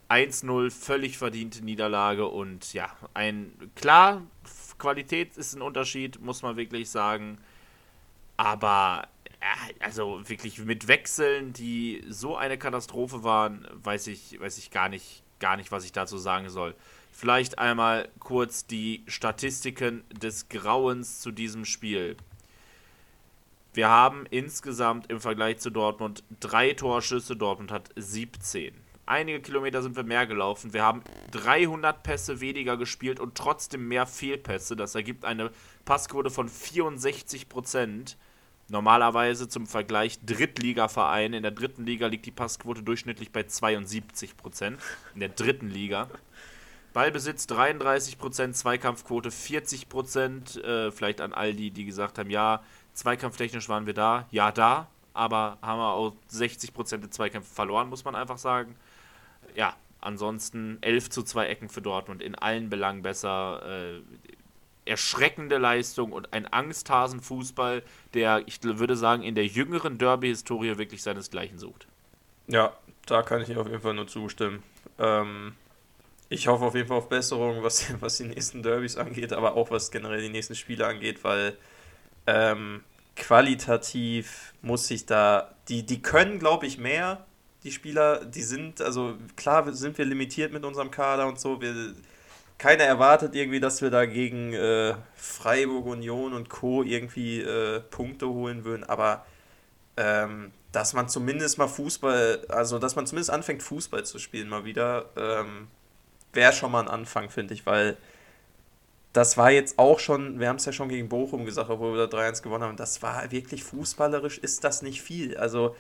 1-0, 0.10 0.72
völlig 0.72 1.18
verdiente 1.18 1.64
Niederlage 1.64 2.28
und 2.28 2.74
ja, 2.74 2.96
ein 3.14 3.72
klar, 3.76 4.22
Qualität 4.78 5.36
ist 5.38 5.54
ein 5.56 5.62
Unterschied, 5.62 6.22
muss 6.22 6.42
man 6.42 6.56
wirklich 6.56 6.90
sagen. 6.90 7.38
Aber 8.38 9.08
also 9.80 10.22
wirklich 10.28 10.60
mit 10.60 10.88
Wechseln, 10.88 11.54
die 11.54 12.04
so 12.10 12.36
eine 12.36 12.58
Katastrophe 12.58 13.24
waren, 13.24 13.68
weiß 13.84 14.08
ich, 14.08 14.40
weiß 14.40 14.58
ich 14.58 14.72
gar 14.72 14.90
nicht, 14.90 15.24
gar 15.40 15.58
nicht, 15.58 15.72
was 15.72 15.86
ich 15.86 15.92
dazu 15.92 16.18
sagen 16.18 16.50
soll. 16.50 16.76
Vielleicht 17.12 17.60
einmal 17.60 18.10
kurz 18.20 18.68
die 18.68 19.04
Statistiken 19.08 20.04
des 20.12 20.50
Grauens 20.50 21.22
zu 21.22 21.32
diesem 21.32 21.66
Spiel. 21.66 22.16
Wir 23.74 23.90
haben 23.90 24.26
insgesamt 24.30 25.12
im 25.12 25.20
Vergleich 25.20 25.60
zu 25.60 25.70
Dortmund 25.70 26.24
drei 26.40 26.74
Torschüsse, 26.74 27.36
Dortmund 27.36 27.72
hat 27.72 27.90
17 27.96 28.74
einige 29.08 29.42
Kilometer 29.42 29.82
sind 29.82 29.96
wir 29.96 30.04
mehr 30.04 30.28
gelaufen. 30.28 30.74
Wir 30.74 30.84
haben 30.84 31.02
300 31.32 32.04
Pässe 32.04 32.40
weniger 32.40 32.78
gespielt 32.78 33.20
und 33.20 33.36
trotzdem 33.36 33.88
mehr 33.88 34.06
Fehlpässe. 34.06 34.76
Das 34.76 34.96
ergibt 34.96 35.26
eine 35.26 35.52
Passquote 35.86 36.30
von 36.30 36.50
64 36.50 37.50
Prozent. 37.50 38.18
Normalerweise 38.70 39.48
zum 39.48 39.66
Vergleich 39.66 40.20
Drittligaverein. 40.26 41.34
In 41.34 41.44
der 41.44 41.52
dritten 41.52 41.86
Liga 41.86 42.08
liegt 42.08 42.26
die 42.26 42.32
Passquote 42.32 42.84
durchschnittlich 42.84 43.32
bei 43.32 43.44
72 43.44 44.36
Prozent. 44.36 44.80
In 45.14 45.22
der 45.22 45.30
dritten 45.30 45.70
Liga. 45.70 46.10
Ballbesitz 46.94 47.48
33 47.48 48.18
Prozent, 48.18 48.58
Zweikampfquote 48.58 49.32
40 49.32 49.88
Prozent. 49.88 50.58
Äh, 50.64 50.92
vielleicht 50.92 51.22
an 51.22 51.34
all 51.34 51.54
die, 51.54 51.72
die 51.72 51.86
gesagt 51.86 52.18
haben, 52.18 52.30
ja, 52.30 52.62
zweikampftechnisch 52.94 53.70
waren 53.70 53.86
wir 53.86 53.94
da. 53.94 54.28
Ja, 54.32 54.52
da. 54.52 54.88
Aber 55.14 55.58
haben 55.62 55.80
wir 55.80 55.94
auch 55.94 56.14
60 56.28 56.74
Prozent 56.74 57.04
der 57.04 57.12
Zweikämpfe 57.12 57.54
verloren, 57.54 57.90
muss 57.90 58.04
man 58.04 58.16
einfach 58.16 58.38
sagen 58.38 58.76
ja, 59.56 59.76
ansonsten 60.02 60.78
11 60.82 61.10
zu 61.10 61.24
2 61.24 61.48
Ecken 61.48 61.70
für 61.70 61.82
Dortmund, 61.82 62.22
in 62.22 62.36
allen 62.36 62.70
Belangen 62.70 63.02
besser. 63.02 63.62
Äh, 63.66 64.02
erschreckende 64.88 65.58
Leistung 65.58 66.12
und 66.14 66.34
ein 66.34 66.46
Angsthasen-Fußball, 66.48 67.84
der, 68.14 68.44
ich 68.46 68.64
würde 68.64 68.96
sagen, 68.96 69.24
in 69.24 69.36
der 69.36 69.46
jüngeren 69.46 69.98
Derby-Historie 69.98 70.78
wirklich 70.78 71.04
seinesgleichen 71.04 71.60
sucht. 71.60 71.88
Ja, 72.48 72.74
da 73.06 73.22
kann 73.22 73.42
ich 73.42 73.56
auf 73.58 73.68
jeden 73.68 73.82
Fall 73.82 73.94
nur 73.94 74.08
zustimmen. 74.08 74.64
Ähm, 74.98 75.56
ich 76.30 76.48
hoffe 76.48 76.66
auf 76.66 76.76
jeden 76.76 76.88
Fall 76.88 76.98
auf 76.98 77.10
Besserung, 77.10 77.64
was, 77.64 77.94
was 78.00 78.18
die 78.18 78.26
nächsten 78.26 78.64
Derbys 78.64 78.98
angeht, 78.98 79.34
aber 79.34 79.56
auch 79.56 79.72
was 79.72 79.92
generell 79.92 80.22
die 80.22 80.30
nächsten 80.30 80.56
Spiele 80.56 80.88
angeht, 80.88 81.24
weil 81.24 81.58
ähm, 82.26 82.84
qualitativ 83.16 84.54
muss 84.62 84.88
sich 84.88 85.06
da, 85.06 85.56
die, 85.70 85.86
die 85.86 86.02
können, 86.02 86.40
glaube 86.40 86.66
ich, 86.66 86.78
mehr, 86.78 87.26
die 87.68 87.74
Spieler, 87.74 88.24
die 88.24 88.44
sind, 88.44 88.82
also 88.82 89.16
klar 89.36 89.74
sind 89.74 89.98
wir 89.98 90.06
limitiert 90.06 90.54
mit 90.54 90.64
unserem 90.64 90.90
Kader 90.90 91.28
und 91.28 91.38
so. 91.38 91.62
Wir, 91.62 91.94
keiner 92.58 92.86
erwartet 92.86 93.36
irgendwie, 93.36 93.60
dass 93.60 93.82
wir 93.82 93.90
da 93.90 94.06
gegen 94.06 94.54
äh, 94.54 94.96
Freiburg, 95.16 95.86
Union 95.86 96.34
und 96.34 96.50
Co. 96.50 96.82
irgendwie 96.82 97.42
äh, 97.42 97.82
Punkte 97.82 98.30
holen 98.30 98.64
würden, 98.64 98.86
aber 98.86 99.26
ähm, 99.98 100.54
dass 100.72 100.94
man 100.94 101.10
zumindest 101.10 101.58
mal 101.58 101.68
Fußball, 101.68 102.46
also 102.48 102.80
dass 102.80 102.96
man 102.96 103.06
zumindest 103.06 103.32
anfängt, 103.32 103.62
Fußball 103.62 104.06
zu 104.06 104.18
spielen 104.18 104.48
mal 104.48 104.64
wieder, 104.64 105.10
ähm, 105.18 105.68
wäre 106.32 106.54
schon 106.54 106.72
mal 106.72 106.82
ein 106.82 106.88
Anfang, 106.88 107.30
finde 107.30 107.54
ich, 107.54 107.66
weil 107.66 107.98
das 109.12 109.36
war 109.36 109.52
jetzt 109.52 109.78
auch 109.78 110.00
schon, 110.00 110.40
wir 110.40 110.48
haben 110.48 110.58
es 110.58 110.66
ja 110.66 110.72
schon 110.72 110.88
gegen 110.88 111.10
Bochum 111.10 111.44
gesagt, 111.44 111.70
obwohl 111.70 111.98
wir 111.98 112.08
da 112.08 112.18
3-1 112.18 112.44
gewonnen 112.44 112.64
haben, 112.64 112.78
das 112.78 113.02
war 113.02 113.30
wirklich 113.32 113.64
fußballerisch, 113.64 114.38
ist 114.38 114.64
das 114.64 114.82
nicht 114.82 115.02
viel. 115.02 115.36
Also 115.38 115.76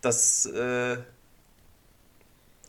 das, 0.00 0.46
äh, 0.46 0.98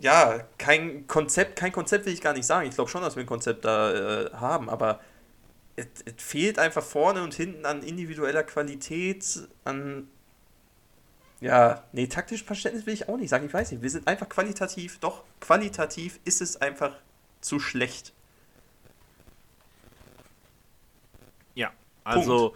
ja, 0.02 0.40
kein 0.58 1.08
Konzept, 1.08 1.56
kein 1.56 1.72
Konzept 1.72 2.06
will 2.06 2.14
ich 2.14 2.22
gar 2.22 2.34
nicht 2.34 2.46
sagen. 2.46 2.68
Ich 2.68 2.76
glaube 2.76 2.90
schon, 2.90 3.02
dass 3.02 3.16
wir 3.16 3.24
ein 3.24 3.28
Konzept 3.28 3.66
da 3.66 3.94
äh, 3.94 4.32
haben, 4.34 4.70
aber 4.70 5.00
es 5.76 5.88
fehlt 6.18 6.60
einfach 6.60 6.84
vorne 6.84 7.24
und 7.24 7.34
hinten 7.34 7.66
an 7.66 7.84
individueller 7.84 8.44
Qualität, 8.44 9.48
an 9.64 10.08
ja, 11.40 11.84
nee, 11.92 12.08
taktisch 12.08 12.44
Verständnis 12.44 12.86
will 12.86 12.94
ich 12.94 13.10
auch 13.10 13.18
nicht 13.18 13.30
sagen. 13.30 13.46
Ich 13.46 13.54
weiß 13.54 13.72
nicht, 13.72 13.82
wir 13.82 13.90
sind 13.90 14.08
einfach 14.08 14.30
qualitativ, 14.30 15.00
doch, 15.00 15.24
qualitativ 15.40 16.20
ist 16.24 16.42
es 16.42 16.62
einfach 16.62 16.96
zu 17.42 17.60
schlecht. 17.60 18.14
Ja, 21.56 21.72
also. 22.04 22.56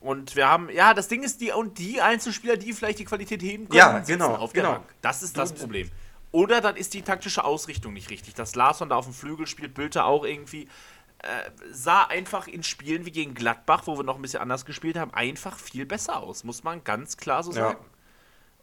Und 0.00 0.34
wir 0.34 0.48
haben, 0.48 0.70
ja, 0.70 0.94
das 0.94 1.08
Ding 1.08 1.22
ist, 1.22 1.40
die 1.40 1.52
und 1.52 1.78
die 1.78 2.00
Einzelspieler, 2.00 2.56
die 2.56 2.72
vielleicht 2.72 2.98
die 2.98 3.04
Qualität 3.04 3.42
heben 3.42 3.68
können, 3.68 3.78
Ja, 3.78 3.98
genau, 3.98 4.34
auf 4.36 4.52
der 4.52 4.62
genau. 4.62 4.74
Bank. 4.76 4.86
Das 5.02 5.22
ist 5.22 5.36
das 5.36 5.52
Problem. 5.52 5.90
Oder 6.32 6.60
dann 6.60 6.76
ist 6.76 6.94
die 6.94 7.02
taktische 7.02 7.44
Ausrichtung 7.44 7.92
nicht 7.92 8.08
richtig. 8.08 8.34
Dass 8.34 8.54
Larsson 8.54 8.88
da 8.88 8.96
auf 8.96 9.04
dem 9.04 9.12
Flügel 9.14 9.46
spielt, 9.46 9.74
Bülter 9.74 10.06
auch 10.06 10.24
irgendwie. 10.24 10.68
Äh, 11.22 11.50
sah 11.70 12.04
einfach 12.04 12.46
in 12.48 12.62
Spielen 12.62 13.04
wie 13.04 13.10
gegen 13.10 13.34
Gladbach, 13.34 13.82
wo 13.84 13.94
wir 13.98 14.04
noch 14.04 14.16
ein 14.16 14.22
bisschen 14.22 14.40
anders 14.40 14.64
gespielt 14.64 14.96
haben, 14.96 15.12
einfach 15.12 15.58
viel 15.58 15.84
besser 15.84 16.18
aus, 16.22 16.44
muss 16.44 16.64
man 16.64 16.82
ganz 16.82 17.18
klar 17.18 17.42
so 17.42 17.50
Ja. 17.50 17.56
sagen. 17.72 17.84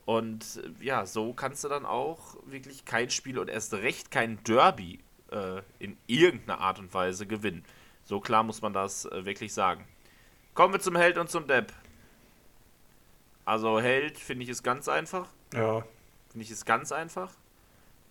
Und 0.06 0.44
äh, 0.82 0.84
ja, 0.84 1.06
so 1.06 1.34
kannst 1.34 1.64
du 1.64 1.68
dann 1.68 1.86
auch 1.86 2.36
wirklich 2.46 2.84
kein 2.86 3.12
Spiel 3.12 3.38
und 3.38 3.48
erst 3.50 3.74
recht 3.76 4.10
kein 4.10 4.44
Derby 4.44 5.00
äh, 5.32 5.62
in 5.78 5.98
irgendeiner 6.08 6.60
Art 6.60 6.80
und 6.80 6.92
Weise 6.96 7.28
gewinnen. 7.28 7.64
So 8.04 8.20
klar 8.22 8.42
muss 8.42 8.62
man 8.64 8.74
das 8.74 9.06
äh, 9.06 9.26
wirklich 9.26 9.54
sagen. 9.54 9.86
Kommen 10.58 10.74
wir 10.74 10.80
zum 10.80 10.96
Held 10.96 11.20
und 11.20 11.30
zum 11.30 11.46
Depp. 11.46 11.72
Also 13.46 13.80
Held 13.80 14.18
finde 14.18 14.44
ich 14.44 14.50
ist 14.50 14.64
ganz 14.64 14.90
einfach. 14.90 15.28
Ja. 15.54 15.84
Finde 16.32 16.46
ich 16.46 16.50
ist 16.50 16.66
ganz 16.66 16.92
einfach. 16.92 17.32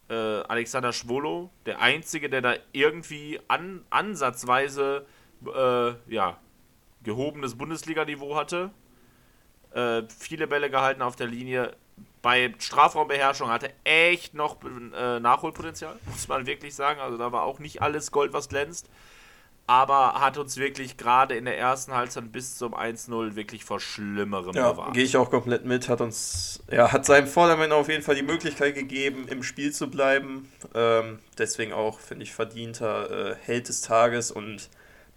Äh, 0.08 0.14
Alexander 0.14 0.92
Schwolo, 0.92 1.50
der 1.66 1.80
Einzige, 1.80 2.30
der 2.30 2.42
da 2.42 2.54
irgendwie 2.70 3.40
an, 3.48 3.84
ansatzweise 3.90 5.06
äh, 5.44 5.94
ja, 6.06 6.38
gehobenes 7.02 7.58
Bundesliga-Niveau 7.58 8.36
hatte. 8.36 8.70
Äh, 9.72 10.04
viele 10.08 10.46
Bälle 10.46 10.70
gehalten 10.70 11.02
auf 11.02 11.16
der 11.16 11.26
Linie. 11.26 11.74
Bei 12.22 12.54
Strafraumbeherrschung 12.60 13.50
hatte 13.50 13.72
echt 13.82 14.34
noch 14.34 14.58
äh, 14.62 15.18
Nachholpotenzial, 15.18 15.98
muss 16.06 16.28
man 16.28 16.46
wirklich 16.46 16.76
sagen. 16.76 17.00
Also 17.00 17.18
da 17.18 17.32
war 17.32 17.42
auch 17.42 17.58
nicht 17.58 17.82
alles 17.82 18.12
Gold, 18.12 18.32
was 18.32 18.48
glänzt. 18.48 18.88
Aber 19.68 20.20
hat 20.20 20.38
uns 20.38 20.56
wirklich 20.58 20.96
gerade 20.96 21.34
in 21.34 21.44
der 21.44 21.58
ersten 21.58 21.92
Halbzeit 21.92 22.30
bis 22.30 22.56
zum 22.56 22.72
1-0 22.74 23.34
wirklich 23.34 23.64
vor 23.64 23.80
Schlimmerem 23.80 24.54
Ja, 24.54 24.70
bewahrt. 24.72 24.94
gehe 24.94 25.02
ich 25.02 25.16
auch 25.16 25.28
komplett 25.28 25.64
mit. 25.64 25.88
Hat 25.88 26.00
uns, 26.00 26.62
ja, 26.70 26.92
hat 26.92 27.04
seinem 27.04 27.26
Vordermann 27.26 27.72
auf 27.72 27.88
jeden 27.88 28.04
Fall 28.04 28.14
die 28.14 28.22
Möglichkeit 28.22 28.76
gegeben, 28.76 29.26
im 29.28 29.42
Spiel 29.42 29.72
zu 29.72 29.90
bleiben. 29.90 30.48
Ähm, 30.74 31.18
deswegen 31.36 31.72
auch, 31.72 31.98
finde 31.98 32.22
ich, 32.22 32.32
verdienter 32.32 33.32
äh, 33.32 33.36
Held 33.44 33.68
des 33.68 33.80
Tages 33.80 34.30
und 34.30 34.68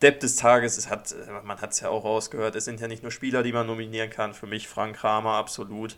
Depp 0.02 0.20
des 0.20 0.36
Tages. 0.38 0.80
Es 0.80 0.90
hat, 0.90 1.12
äh, 1.12 1.46
man 1.46 1.62
hat 1.62 1.74
es 1.74 1.82
ja 1.82 1.90
auch 1.90 2.04
rausgehört, 2.04 2.56
es 2.56 2.66
sind 2.66 2.80
ja 2.82 2.88
nicht 2.88 3.04
nur 3.04 3.12
Spieler, 3.12 3.44
die 3.44 3.54
man 3.54 3.68
nominieren 3.68 4.10
kann. 4.10 4.34
Für 4.34 4.48
mich 4.48 4.68
Frank 4.68 4.96
Kramer 4.98 5.34
absolut. 5.34 5.96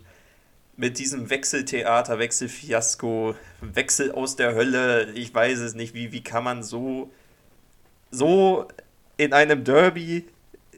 Mit 0.76 0.98
diesem 0.98 1.30
Wechseltheater, 1.30 2.18
Wechselfiasko, 2.18 3.34
Wechsel 3.62 4.12
aus 4.12 4.36
der 4.36 4.54
Hölle, 4.54 5.10
ich 5.12 5.34
weiß 5.34 5.58
es 5.60 5.74
nicht, 5.74 5.94
wie, 5.94 6.12
wie 6.12 6.22
kann 6.22 6.44
man 6.44 6.62
so, 6.62 7.10
so 8.12 8.68
in 9.16 9.32
einem 9.32 9.64
Derby 9.64 10.24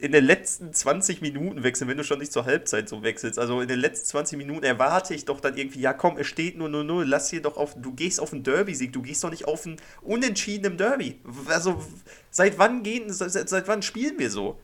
in 0.01 0.13
den 0.13 0.25
letzten 0.25 0.73
20 0.73 1.21
Minuten 1.21 1.63
wechseln, 1.63 1.89
wenn 1.89 1.97
du 1.97 2.05
schon 2.05 2.19
nicht 2.19 2.33
zur 2.33 2.47
Halbzeit 2.47 2.89
so 2.89 3.03
wechselst. 3.03 3.39
Also 3.39 3.61
in 3.61 3.69
den 3.69 3.79
letzten 3.79 4.07
20 4.07 4.39
Minuten 4.39 4.65
erwarte 4.65 5.15
ich 5.15 5.25
doch 5.25 5.41
dann 5.41 5.57
irgendwie, 5.57 5.81
ja 5.81 5.93
komm, 5.93 6.17
es 6.17 6.27
steht 6.27 6.57
nur 6.57 6.69
0-0, 6.69 7.05
lass 7.05 7.31
hier 7.31 7.43
doch 7.43 7.57
auf, 7.57 7.75
du 7.77 7.93
gehst 7.93 8.21
auf 8.21 8.33
einen 8.33 8.43
Derby-Sieg, 8.43 8.93
du 8.93 9.03
gehst 9.03 9.23
doch 9.23 9.31
nicht 9.31 9.47
auf 9.47 9.67
einen 9.67 9.77
unentschiedenen 10.03 10.79
Derby. 10.79 11.21
Also 11.47 11.85
seit 12.31 12.59
wann 12.59 12.83
gehen, 12.83 13.13
seit, 13.13 13.49
seit 13.49 13.69
wann 13.69 13.83
spielen 13.83 14.19
wir 14.19 14.31
so? 14.31 14.59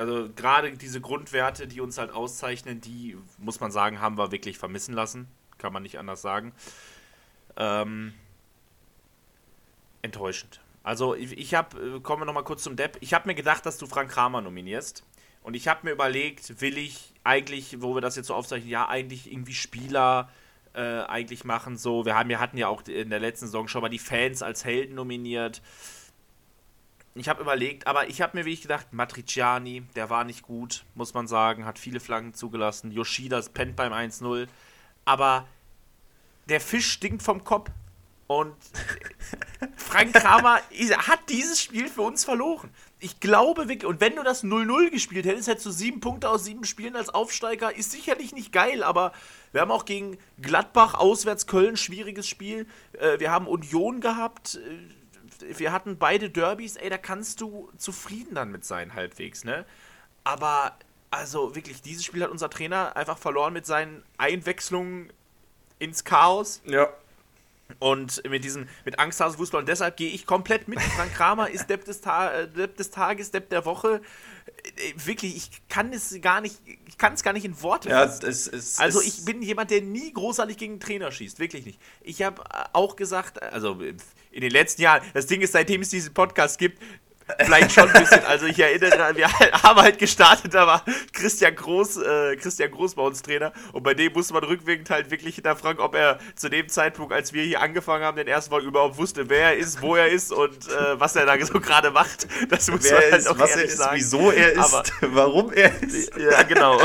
also 0.00 0.30
gerade 0.34 0.72
diese 0.72 1.00
Grundwerte, 1.02 1.66
die 1.66 1.82
uns 1.82 1.98
halt 1.98 2.10
auszeichnen, 2.10 2.80
die, 2.80 3.18
muss 3.36 3.60
man 3.60 3.70
sagen, 3.70 4.00
haben 4.00 4.16
wir 4.16 4.32
wirklich 4.32 4.56
vermissen 4.56 4.94
lassen. 4.94 5.28
Kann 5.58 5.74
man 5.74 5.82
nicht 5.82 5.98
anders 5.98 6.22
sagen. 6.22 6.52
Ähm, 7.56 8.14
enttäuschend. 10.02 10.60
Also 10.82 11.14
ich, 11.14 11.36
ich 11.36 11.54
habe, 11.54 12.00
kommen 12.00 12.22
wir 12.22 12.26
nochmal 12.26 12.44
kurz 12.44 12.62
zum 12.62 12.76
Depp. 12.76 12.96
Ich 13.00 13.14
habe 13.14 13.28
mir 13.28 13.34
gedacht, 13.34 13.66
dass 13.66 13.78
du 13.78 13.86
Frank 13.86 14.10
Kramer 14.10 14.40
nominierst. 14.40 15.04
Und 15.42 15.54
ich 15.54 15.68
habe 15.68 15.80
mir 15.84 15.92
überlegt, 15.92 16.60
will 16.60 16.76
ich 16.76 17.14
eigentlich, 17.24 17.80
wo 17.80 17.94
wir 17.94 18.00
das 18.00 18.16
jetzt 18.16 18.26
so 18.26 18.34
aufzeichnen, 18.34 18.70
ja, 18.70 18.88
eigentlich 18.88 19.30
irgendwie 19.30 19.54
Spieler 19.54 20.30
äh, 20.74 21.00
eigentlich 21.02 21.44
machen. 21.44 21.76
So, 21.76 22.04
wir 22.04 22.14
haben, 22.14 22.28
wir 22.28 22.40
hatten 22.40 22.58
ja 22.58 22.68
auch 22.68 22.82
in 22.82 23.10
der 23.10 23.20
letzten 23.20 23.46
Saison 23.46 23.68
schon 23.68 23.82
mal 23.82 23.88
die 23.88 23.98
Fans 23.98 24.42
als 24.42 24.64
Helden 24.64 24.94
nominiert. 24.94 25.62
Ich 27.14 27.28
habe 27.28 27.42
überlegt, 27.42 27.86
aber 27.86 28.08
ich 28.08 28.20
habe 28.22 28.36
mir 28.36 28.44
wirklich 28.44 28.62
gedacht, 28.62 28.92
Matriciani, 28.92 29.82
der 29.96 30.10
war 30.10 30.24
nicht 30.24 30.42
gut, 30.42 30.84
muss 30.94 31.12
man 31.12 31.26
sagen, 31.26 31.64
hat 31.64 31.78
viele 31.78 32.00
Flanken 32.00 32.34
zugelassen. 32.34 32.92
Yoshida 32.92 33.40
pennt 33.52 33.76
beim 33.76 33.92
1-0. 33.92 34.46
Aber 35.04 35.48
der 36.48 36.60
Fisch 36.60 36.90
stinkt 36.92 37.22
vom 37.22 37.42
Kopf. 37.42 37.70
Und 38.30 38.54
Frank 39.74 40.12
Kramer 40.12 40.60
hat 40.98 41.18
dieses 41.28 41.60
Spiel 41.60 41.88
für 41.88 42.02
uns 42.02 42.24
verloren. 42.24 42.70
Ich 43.00 43.18
glaube 43.18 43.68
wirklich, 43.68 43.84
und 43.84 44.00
wenn 44.00 44.14
du 44.14 44.22
das 44.22 44.44
0-0 44.44 44.90
gespielt 44.92 45.26
hättest, 45.26 45.48
hättest 45.48 45.66
du 45.66 45.72
sieben 45.72 45.98
Punkte 45.98 46.28
aus 46.30 46.44
sieben 46.44 46.62
Spielen 46.62 46.94
als 46.94 47.08
Aufsteiger. 47.08 47.74
Ist 47.74 47.90
sicherlich 47.90 48.32
nicht 48.32 48.52
geil, 48.52 48.84
aber 48.84 49.10
wir 49.50 49.62
haben 49.62 49.72
auch 49.72 49.84
gegen 49.84 50.16
Gladbach, 50.40 50.94
auswärts 50.94 51.48
Köln, 51.48 51.76
schwieriges 51.76 52.28
Spiel. 52.28 52.68
Äh, 53.00 53.18
Wir 53.18 53.32
haben 53.32 53.48
Union 53.48 54.00
gehabt. 54.00 54.60
Äh, 55.40 55.58
Wir 55.58 55.72
hatten 55.72 55.98
beide 55.98 56.30
Derbys. 56.30 56.76
Ey, 56.76 56.88
da 56.88 56.98
kannst 56.98 57.40
du 57.40 57.68
zufrieden 57.78 58.36
dann 58.36 58.52
mit 58.52 58.64
sein, 58.64 58.94
halbwegs, 58.94 59.42
ne? 59.42 59.66
Aber, 60.22 60.76
also 61.10 61.56
wirklich, 61.56 61.82
dieses 61.82 62.04
Spiel 62.04 62.22
hat 62.22 62.30
unser 62.30 62.48
Trainer 62.48 62.94
einfach 62.94 63.18
verloren 63.18 63.52
mit 63.52 63.66
seinen 63.66 64.04
Einwechslungen 64.18 65.12
ins 65.80 66.04
Chaos 66.04 66.62
Ja. 66.64 66.90
Und 67.78 68.22
mit 68.28 68.44
diesem 68.44 68.66
mit 68.84 68.98
Angsthase-Fußball. 68.98 69.60
Und 69.60 69.68
deshalb 69.68 69.96
gehe 69.96 70.10
ich 70.10 70.26
komplett 70.26 70.68
mit. 70.68 70.80
Frank 70.80 71.14
Kramer 71.14 71.48
ist 71.50 71.68
Depp 71.70 71.84
des, 71.84 72.00
Ta 72.00 72.32
äh, 72.32 72.48
Depp 72.48 72.76
des 72.76 72.90
Tages, 72.90 73.30
Depp 73.30 73.48
der 73.50 73.64
Woche. 73.64 74.00
Äh, 74.76 74.92
Wirklich, 75.06 75.36
ich 75.36 75.50
kann 75.68 75.92
es 75.92 76.18
gar 76.20 76.40
nicht, 76.40 76.56
ich 76.86 76.98
kann 76.98 77.12
es 77.14 77.22
gar 77.22 77.32
nicht 77.32 77.44
in 77.44 77.60
Worte 77.62 77.88
Ja, 77.90 78.06
fassen. 78.08 78.26
es 78.28 78.46
ist. 78.48 78.80
Also 78.80 79.00
es- 79.00 79.06
ich 79.20 79.24
bin 79.24 79.42
jemand, 79.42 79.70
der 79.70 79.82
nie 79.82 80.12
großartig 80.12 80.56
gegen 80.56 80.72
einen 80.74 80.80
Trainer 80.80 81.12
schießt, 81.12 81.38
wirklich 81.38 81.64
nicht. 81.66 81.80
Ich 82.02 82.22
habe 82.22 82.42
auch 82.72 82.96
gesagt, 82.96 83.42
also 83.42 83.78
in 84.32 84.40
den 84.40 84.50
letzten 84.50 84.82
Jahren, 84.82 85.02
das 85.14 85.26
Ding 85.26 85.40
ist, 85.40 85.52
seitdem 85.52 85.80
es 85.82 85.88
diesen 85.90 86.12
Podcast 86.14 86.58
gibt, 86.58 86.80
vielleicht 87.38 87.72
schon 87.72 87.88
ein 87.90 88.00
bisschen, 88.02 88.24
also 88.24 88.46
ich 88.46 88.58
erinnere, 88.58 89.16
wir 89.16 89.30
haben 89.32 89.80
halt 89.82 89.98
gestartet, 89.98 90.54
da 90.54 90.66
war 90.66 90.84
Christian 91.12 91.54
Groß, 91.54 91.98
äh, 91.98 92.36
Christian 92.36 92.70
Groß 92.70 92.94
bei 92.94 93.02
uns 93.02 93.22
Trainer 93.22 93.52
und 93.72 93.82
bei 93.82 93.94
dem 93.94 94.12
musste 94.12 94.34
man 94.34 94.44
rückwirkend 94.44 94.90
halt 94.90 95.10
wirklich 95.10 95.34
hinterfragen, 95.36 95.80
ob 95.80 95.94
er 95.94 96.18
zu 96.36 96.48
dem 96.48 96.68
Zeitpunkt, 96.68 97.12
als 97.12 97.32
wir 97.32 97.42
hier 97.42 97.60
angefangen 97.60 98.04
haben, 98.04 98.16
den 98.16 98.28
ersten 98.28 98.52
Mal 98.52 98.62
überhaupt 98.62 98.96
wusste, 98.98 99.28
wer 99.28 99.52
er 99.52 99.56
ist, 99.56 99.80
wo 99.82 99.96
er 99.96 100.08
ist 100.08 100.32
und 100.32 100.68
äh, 100.68 100.98
was 101.00 101.16
er 101.16 101.26
da 101.26 101.38
so 101.44 101.60
gerade 101.60 101.90
macht. 101.90 102.26
Das 102.48 102.70
muss 102.70 102.84
wer 102.84 102.92
man 102.94 103.02
halt 103.02 103.14
ist, 103.20 103.26
auch 103.28 103.38
was 103.38 103.56
er 103.56 103.62
ist, 103.64 103.76
sagen. 103.78 103.96
wieso 103.96 104.30
er 104.30 104.52
ist, 104.52 104.58
Aber- 104.58 104.82
warum 105.14 105.52
er 105.52 105.82
ist. 105.82 106.16
ja, 106.16 106.42
genau. 106.42 106.80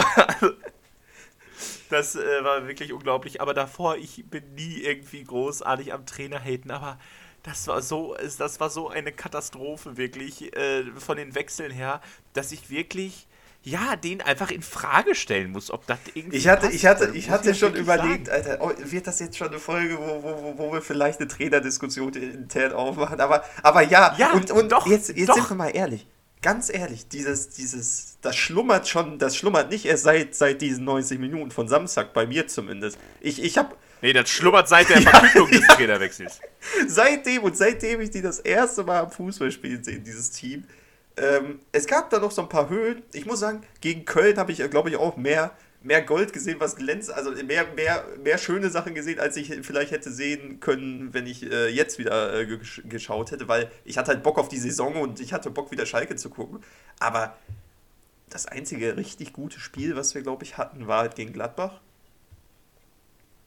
Das 1.89 2.15
äh, 2.15 2.43
war 2.43 2.67
wirklich 2.67 2.93
unglaublich. 2.93 3.41
Aber 3.41 3.53
davor, 3.53 3.97
ich 3.97 4.23
bin 4.29 4.43
nie 4.55 4.81
irgendwie 4.81 5.23
großartig 5.23 5.93
am 5.93 6.05
Trainer 6.05 6.39
haten, 6.43 6.71
aber 6.71 6.97
das 7.45 7.67
war 7.67 7.81
so, 7.81 8.15
das 8.37 8.59
war 8.59 8.69
so 8.69 8.89
eine 8.89 9.11
Katastrophe, 9.11 9.97
wirklich, 9.97 10.55
äh, 10.55 10.83
von 10.97 11.17
den 11.17 11.35
Wechseln 11.35 11.71
her, 11.71 12.01
dass 12.33 12.51
ich 12.51 12.69
wirklich, 12.69 13.27
ja, 13.63 13.95
den 13.95 14.21
einfach 14.21 14.51
in 14.51 14.61
Frage 14.61 15.15
stellen 15.15 15.51
muss, 15.51 15.71
ob 15.71 15.85
das 15.87 15.97
irgendwie. 16.13 16.37
Ich 16.37 16.47
hatte, 16.47 16.63
passt. 16.67 16.73
ich 16.75 16.85
hatte, 16.85 17.11
ich 17.13 17.29
hatte 17.29 17.55
schon 17.55 17.73
überlegt, 17.75 18.27
sagen. 18.27 18.47
Alter, 18.49 18.63
oh, 18.63 18.71
wird 18.77 19.07
das 19.07 19.19
jetzt 19.19 19.37
schon 19.37 19.47
eine 19.49 19.59
Folge, 19.59 19.97
wo, 19.97 20.21
wo, 20.23 20.43
wo- 20.43 20.57
wo 20.57 20.73
wir 20.73 20.81
vielleicht 20.81 21.19
eine 21.19 21.27
Trainerdiskussion 21.27 22.13
intern 22.13 22.73
aufmachen? 22.73 23.19
Aber, 23.19 23.43
aber 23.63 23.81
ja, 23.81 24.15
Ja, 24.17 24.33
und, 24.33 24.51
und 24.51 24.71
doch, 24.71 24.85
jetzt, 24.87 25.09
jetzt 25.09 25.29
doch. 25.29 25.35
sind 25.35 25.49
wir 25.49 25.55
mal 25.55 25.69
ehrlich. 25.69 26.05
Ganz 26.41 26.69
ehrlich, 26.71 27.07
dieses, 27.07 27.49
dieses, 27.49 28.17
das 28.21 28.35
schlummert 28.35 28.87
schon, 28.87 29.17
das 29.17 29.35
schlummert 29.35 29.71
nicht 29.71 29.85
erst 29.85 30.03
seit, 30.03 30.35
seit 30.35 30.61
diesen 30.61 30.83
90 30.85 31.17
Minuten 31.17 31.49
von 31.49 31.67
Samstag, 31.67 32.13
bei 32.13 32.27
mir 32.27 32.47
zumindest. 32.47 32.99
Ich, 33.19 33.41
ich 33.43 33.57
habe 33.57 33.75
Nee, 34.01 34.13
das 34.13 34.29
schlummert 34.29 34.67
seit 34.67 34.89
der 34.89 34.99
Ja, 35.01 35.09
Verkündung 35.11 35.49
des 35.51 35.67
Trainerwechsels. 35.67 36.39
seitdem 36.87 37.43
und 37.43 37.57
seitdem 37.57 38.01
ich 38.01 38.11
die 38.11 38.21
das 38.21 38.39
erste 38.39 38.83
Mal 38.83 38.99
am 39.01 39.11
Fußballspielen 39.11 39.83
sehe, 39.83 39.99
dieses 39.99 40.31
Team, 40.31 40.65
ähm, 41.17 41.59
es 41.71 41.87
gab 41.87 42.09
da 42.09 42.19
noch 42.19 42.31
so 42.31 42.41
ein 42.41 42.49
paar 42.49 42.69
Höhen. 42.69 43.01
Ich 43.13 43.25
muss 43.25 43.39
sagen, 43.39 43.63
gegen 43.81 44.05
Köln 44.05 44.37
habe 44.37 44.51
ich, 44.51 44.57
glaube 44.69 44.89
ich, 44.89 44.97
auch 44.97 45.15
mehr, 45.15 45.51
mehr 45.81 46.01
Gold 46.01 46.33
gesehen, 46.33 46.59
was 46.59 46.75
glänzt, 46.75 47.09
also 47.11 47.31
mehr, 47.31 47.65
mehr, 47.75 48.03
mehr 48.21 48.37
schöne 48.37 48.69
Sachen 48.69 48.93
gesehen, 48.95 49.19
als 49.19 49.37
ich 49.37 49.53
vielleicht 49.61 49.91
hätte 49.91 50.11
sehen 50.11 50.59
können, 50.59 51.13
wenn 51.13 51.25
ich 51.25 51.49
äh, 51.49 51.69
jetzt 51.69 51.97
wieder 51.99 52.33
äh, 52.37 52.43
gesch- 52.43 52.85
geschaut 52.87 53.31
hätte, 53.31 53.47
weil 53.47 53.71
ich 53.85 53.97
hatte 53.97 54.11
halt 54.11 54.23
Bock 54.23 54.37
auf 54.37 54.49
die 54.49 54.57
Saison 54.57 54.95
und 54.97 55.19
ich 55.21 55.31
hatte 55.31 55.49
Bock, 55.51 55.71
wieder 55.71 55.85
Schalke 55.85 56.15
zu 56.17 56.29
gucken. 56.29 56.59
Aber 56.99 57.37
das 58.29 58.45
einzige 58.47 58.97
richtig 58.97 59.31
gute 59.31 59.59
Spiel, 59.59 59.95
was 59.95 60.15
wir, 60.15 60.21
glaube 60.21 60.43
ich, 60.43 60.57
hatten, 60.57 60.87
war 60.87 60.99
halt 61.01 61.15
gegen 61.15 61.31
Gladbach. 61.31 61.79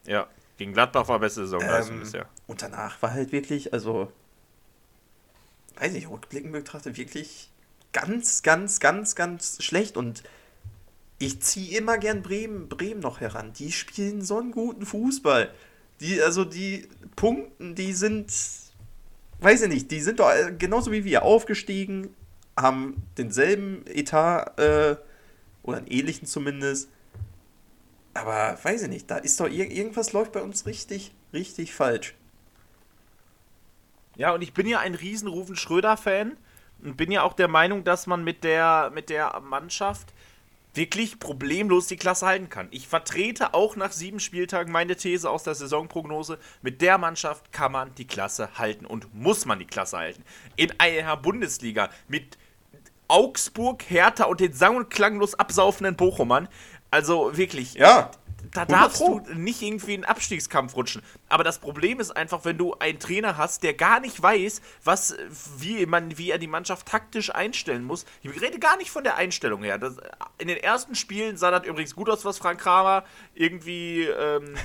Ja, 0.07 0.27
gegen 0.59 0.73
Gladbach 0.73 1.07
war 1.07 1.19
beste 1.19 1.47
Saisonleistung 1.47 1.95
Ähm, 1.95 2.01
bisher. 2.01 2.25
Und 2.45 2.61
danach 2.61 3.01
war 3.01 3.13
halt 3.13 3.31
wirklich, 3.31 3.71
also, 3.73 4.11
weiß 5.79 5.93
nicht, 5.93 6.09
rückblickend 6.09 6.51
betrachtet, 6.51 6.97
wirklich 6.97 7.49
ganz, 7.93 8.43
ganz, 8.43 8.81
ganz, 8.81 9.15
ganz 9.15 9.63
schlecht. 9.63 9.95
Und 9.95 10.21
ich 11.17 11.41
ziehe 11.41 11.77
immer 11.77 11.97
gern 11.97 12.21
Bremen, 12.21 12.67
Bremen 12.67 12.99
noch 12.99 13.21
heran. 13.21 13.53
Die 13.53 13.71
spielen 13.71 14.21
so 14.21 14.37
einen 14.37 14.51
guten 14.51 14.85
Fußball. 14.85 15.49
Die, 16.01 16.21
also 16.21 16.43
die 16.43 16.89
Punkten, 17.15 17.75
die 17.75 17.93
sind, 17.93 18.29
weiß 19.39 19.61
ich 19.61 19.69
nicht, 19.69 19.91
die 19.91 20.01
sind 20.01 20.19
doch 20.19 20.29
äh, 20.29 20.53
genauso 20.57 20.91
wie 20.91 21.05
wir 21.05 21.23
aufgestiegen, 21.23 22.13
haben 22.57 23.01
denselben 23.17 23.87
Etat 23.87 24.59
äh, 24.59 24.97
oder 25.63 25.77
einen 25.77 25.87
ähnlichen 25.87 26.27
zumindest. 26.27 26.89
Aber 28.13 28.57
weiß 28.61 28.83
ich 28.83 28.89
nicht, 28.89 29.09
da 29.09 29.17
ist 29.17 29.39
doch 29.39 29.47
ir 29.47 29.69
irgendwas 29.69 30.13
läuft 30.13 30.31
bei 30.31 30.41
uns 30.41 30.65
richtig, 30.65 31.11
richtig 31.33 31.73
falsch. 31.73 32.15
Ja, 34.15 34.33
und 34.33 34.41
ich 34.41 34.53
bin 34.53 34.67
ja 34.67 34.79
ein 34.79 34.95
riesen 34.95 35.27
Rufen 35.27 35.55
Schröder-Fan 35.55 36.35
und 36.83 36.97
bin 36.97 37.11
ja 37.11 37.23
auch 37.23 37.33
der 37.33 37.47
Meinung, 37.47 37.83
dass 37.83 38.07
man 38.07 38.23
mit 38.23 38.43
der, 38.43 38.91
mit 38.93 39.09
der 39.09 39.39
Mannschaft 39.39 40.13
wirklich 40.73 41.19
problemlos 41.19 41.87
die 41.87 41.97
Klasse 41.97 42.25
halten 42.25 42.49
kann. 42.49 42.67
Ich 42.71 42.87
vertrete 42.87 43.53
auch 43.53 43.75
nach 43.75 43.91
sieben 43.91 44.19
Spieltagen 44.19 44.71
meine 44.71 44.95
These 44.95 45.29
aus 45.29 45.43
der 45.43 45.55
Saisonprognose. 45.55 46.37
Mit 46.61 46.81
der 46.81 46.97
Mannschaft 46.97 47.51
kann 47.51 47.71
man 47.71 47.95
die 47.95 48.07
Klasse 48.07 48.49
halten 48.57 48.85
und 48.85 49.13
muss 49.13 49.45
man 49.45 49.59
die 49.59 49.65
Klasse 49.65 49.97
halten. 49.97 50.23
In 50.55 50.71
einer 50.79 51.17
Bundesliga 51.17 51.89
mit 52.07 52.37
Augsburg, 53.07 53.83
Hertha 53.89 54.25
und 54.25 54.39
den 54.39 54.53
sang- 54.53 54.77
und 54.77 54.89
klanglos 54.89 55.33
absaufenden 55.33 55.95
Bochumern. 55.95 56.47
Also 56.91 57.37
wirklich. 57.37 57.75
Ja. 57.75 58.11
Da 58.51 58.61
100 58.61 58.71
darfst 58.71 59.01
du 59.01 59.21
nicht 59.35 59.61
irgendwie 59.61 59.93
in 59.93 60.01
den 60.01 60.09
Abstiegskampf 60.09 60.75
rutschen. 60.75 61.03
Aber 61.27 61.43
das 61.43 61.59
Problem 61.59 61.99
ist 61.99 62.11
einfach, 62.11 62.45
wenn 62.45 62.57
du 62.57 62.73
einen 62.75 62.97
Trainer 62.97 63.37
hast, 63.37 63.63
der 63.63 63.73
gar 63.73 63.99
nicht 63.99 64.21
weiß, 64.21 64.61
was, 64.83 65.15
wie, 65.57 65.85
man, 65.85 66.17
wie 66.17 66.31
er 66.31 66.39
die 66.39 66.47
Mannschaft 66.47 66.87
taktisch 66.87 67.33
einstellen 67.33 67.83
muss. 67.83 68.05
Ich 68.23 68.41
rede 68.41 68.57
gar 68.57 68.77
nicht 68.77 68.89
von 68.89 69.03
der 69.03 69.17
Einstellung 69.17 69.61
her. 69.61 69.77
Das, 69.77 69.97
in 70.39 70.47
den 70.47 70.57
ersten 70.57 70.95
Spielen 70.95 71.37
sah 71.37 71.51
das 71.51 71.65
übrigens 71.67 71.95
gut 71.95 72.09
aus, 72.09 72.25
was 72.25 72.37
Frank 72.37 72.61
Kramer 72.61 73.03
irgendwie, 73.35 74.05
ähm, 74.05 74.55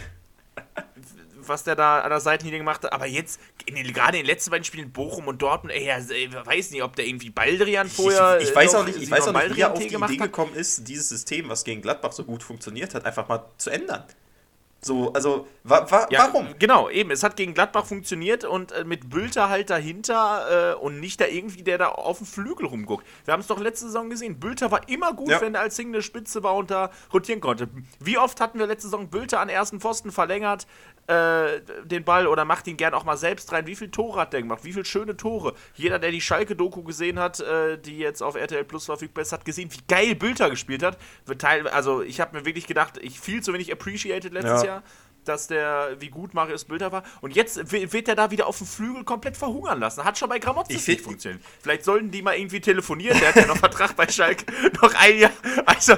was 1.49 1.65
der 1.65 1.77
da 1.77 2.01
an 2.01 2.11
der 2.11 2.21
Seitenlinie 2.21 2.59
gemacht 2.61 2.85
hat. 2.85 2.93
Aber 2.93 3.07
jetzt, 3.07 3.41
in 3.67 3.75
den, 3.75 3.93
gerade 3.93 4.19
in 4.19 4.25
den 4.25 4.27
letzten 4.27 4.51
beiden 4.51 4.65
Spielen, 4.65 4.93
Bochum 4.93 5.29
und 5.29 5.41
Dortmund, 5.43 5.75
ey, 5.75 5.87
ja, 5.87 5.99
ich 5.99 6.33
weiß 6.47 6.71
nicht, 6.71 6.83
ob 6.83 6.97
der 6.97 7.07
irgendwie 7.07 7.31
Baldrian 7.31 7.89
vorher. 7.89 8.39
ich, 8.41 8.49
ich 8.51 8.55
weiß 8.57 8.73
noch- 8.73 8.81
auch 8.81 8.87
nicht, 8.87 9.01
ich 9.01 9.11
weiß 9.11 9.29
auch 9.29 9.33
nicht, 9.33 9.57
wie 9.57 9.61
er 9.61 9.73
auf 9.73 9.79
die 9.79 9.87
Idee 9.95 10.17
gekommen 10.17 10.55
ist, 10.55 10.87
dieses 10.89 11.09
System, 11.09 11.49
was 11.49 11.65
gegen 11.65 11.83
Gladbach 11.83 12.13
so 12.13 12.25
gut 12.25 12.43
funktioniert 12.43 12.95
hat, 12.95 13.05
einfach 13.07 13.29
mal 13.29 13.45
zu 13.59 13.71
ändern. 13.71 14.05
So, 14.87 15.11
also, 15.15 15.49
wa 15.63 15.91
wa 15.91 16.07
Ja, 16.11 16.29
warum? 16.31 16.47
Genau, 16.59 16.91
eben. 16.91 17.11
Es 17.11 17.23
hat 17.23 17.37
gegen 17.37 17.55
Gladbach 17.55 17.87
funktioniert 17.87 18.45
und 18.45 18.71
äh, 18.73 18.85
mit 18.85 19.09
Bülter 19.09 19.49
halt 19.49 19.71
dahinter 19.71 20.73
äh, 20.73 20.75
und 20.75 21.01
nicht 21.01 21.23
da 21.23 21.27
irgendwie, 21.27 21.63
der 21.63 21.79
da 21.79 21.89
auf 21.89 22.19
dem 22.19 22.27
Flügel 22.27 22.67
rumguckt. 22.67 23.07
Wir 23.25 23.33
haben 23.33 23.41
es 23.41 23.47
doch 23.47 23.59
letzte 23.59 23.87
Saison 23.87 24.11
gesehen. 24.11 24.39
Bülter 24.39 24.71
war 24.71 24.87
immer 24.91 25.15
gut, 25.15 25.31
Ja. 25.31 25.41
wenn 25.41 25.55
er 25.55 25.63
als 25.63 25.77
singende 25.77 26.03
Spitze 26.03 26.43
war 26.43 26.55
und 26.55 26.71
da 26.71 26.91
rotieren 27.15 27.41
konnte. 27.41 27.69
Wie 27.99 28.19
oft 28.19 28.43
hatten 28.43 28.59
wir 28.59 28.67
letzte 28.67 28.89
Saison 28.89 29.09
Bülter 29.09 29.41
an 29.41 29.49
ersten 29.49 29.81
Pfosten 29.81 30.13
verlängert, 30.13 30.67
äh, 31.07 31.61
den 31.85 32.05
Ball 32.05 32.27
oder 32.27 32.45
macht 32.45 32.67
ihn 32.67 32.77
gern 32.77 32.95
auch 32.95 33.05
mal 33.05 33.17
selbst 33.17 33.53
rein? 33.53 33.67
Wie 33.67 33.75
viel 33.77 33.91
Tore 33.91 34.21
hat 34.21 34.33
der 34.33 34.43
gemacht? 34.43 34.65
Wie 34.65 34.73
viele 34.73 34.85
schöne 34.85 35.17
Tore? 35.17 35.55
Jeder, 35.75 35.99
der 35.99 36.11
die 36.11 36.21
Schalke-Doku 36.21 36.83
gesehen 36.83 37.19
hat, 37.19 37.41
äh, 37.41 37.79
die 37.79 37.99
jetzt 37.99 38.23
auf 38.23 38.35
RTL 38.37 38.65
Plus 38.65 38.87
verfügbar 38.87 39.23
ist, 39.23 39.33
hat 39.33 39.45
gesehen, 39.45 39.71
wie 39.73 39.81
geil 39.89 40.15
Bülter 40.15 40.51
gespielt 40.51 40.83
hat. 40.83 40.99
Also 41.73 42.03
ich 42.03 42.21
habe 42.21 42.39
mir 42.39 42.45
wirklich 42.45 42.67
gedacht, 42.67 42.99
ich 43.03 43.21
viel 43.21 43.43
zu 43.43 43.53
wenig 43.53 43.73
appreciated 43.73 44.33
letztes 44.33 44.63
Ja. 44.63 44.67
Jahr 44.69 44.83
dass 45.29 45.47
der, 45.47 45.97
wie 46.01 46.09
gut 46.09 46.35
Marius 46.35 46.65
Bilder 46.65 46.93
war. 46.93 47.03
Und 47.21 47.35
jetzt 47.35 47.73
wi- 47.73 47.93
wird 47.93 48.09
er 48.09 48.15
da 48.15 48.31
wieder 48.31 48.47
auf 48.47 48.59
dem 48.59 48.67
Flügel 48.67 49.05
komplett 49.05 49.37
verhungern 49.37 49.81
lassen. 49.81 50.05
Hat 50.05 50.19
schon 50.19 50.29
bei 50.29 50.39
Gramozis 50.39 50.77
Ich 50.83 50.87
nicht 50.89 51.01
funktioniert. 51.03 51.43
Vielleicht 51.63 51.85
sollten 51.85 52.11
die 52.11 52.23
mal 52.23 52.37
irgendwie 52.37 52.61
telefonieren. 52.61 53.19
Der 53.19 53.29
hat 53.29 53.37
ja 53.37 53.47
noch 53.47 53.57
Vertrag 53.59 53.97
bei 53.97 54.09
Schalke. 54.09 54.45
Noch 54.83 54.95
ein 54.95 55.19
Jahr. 55.19 55.31
Also, 55.67 55.95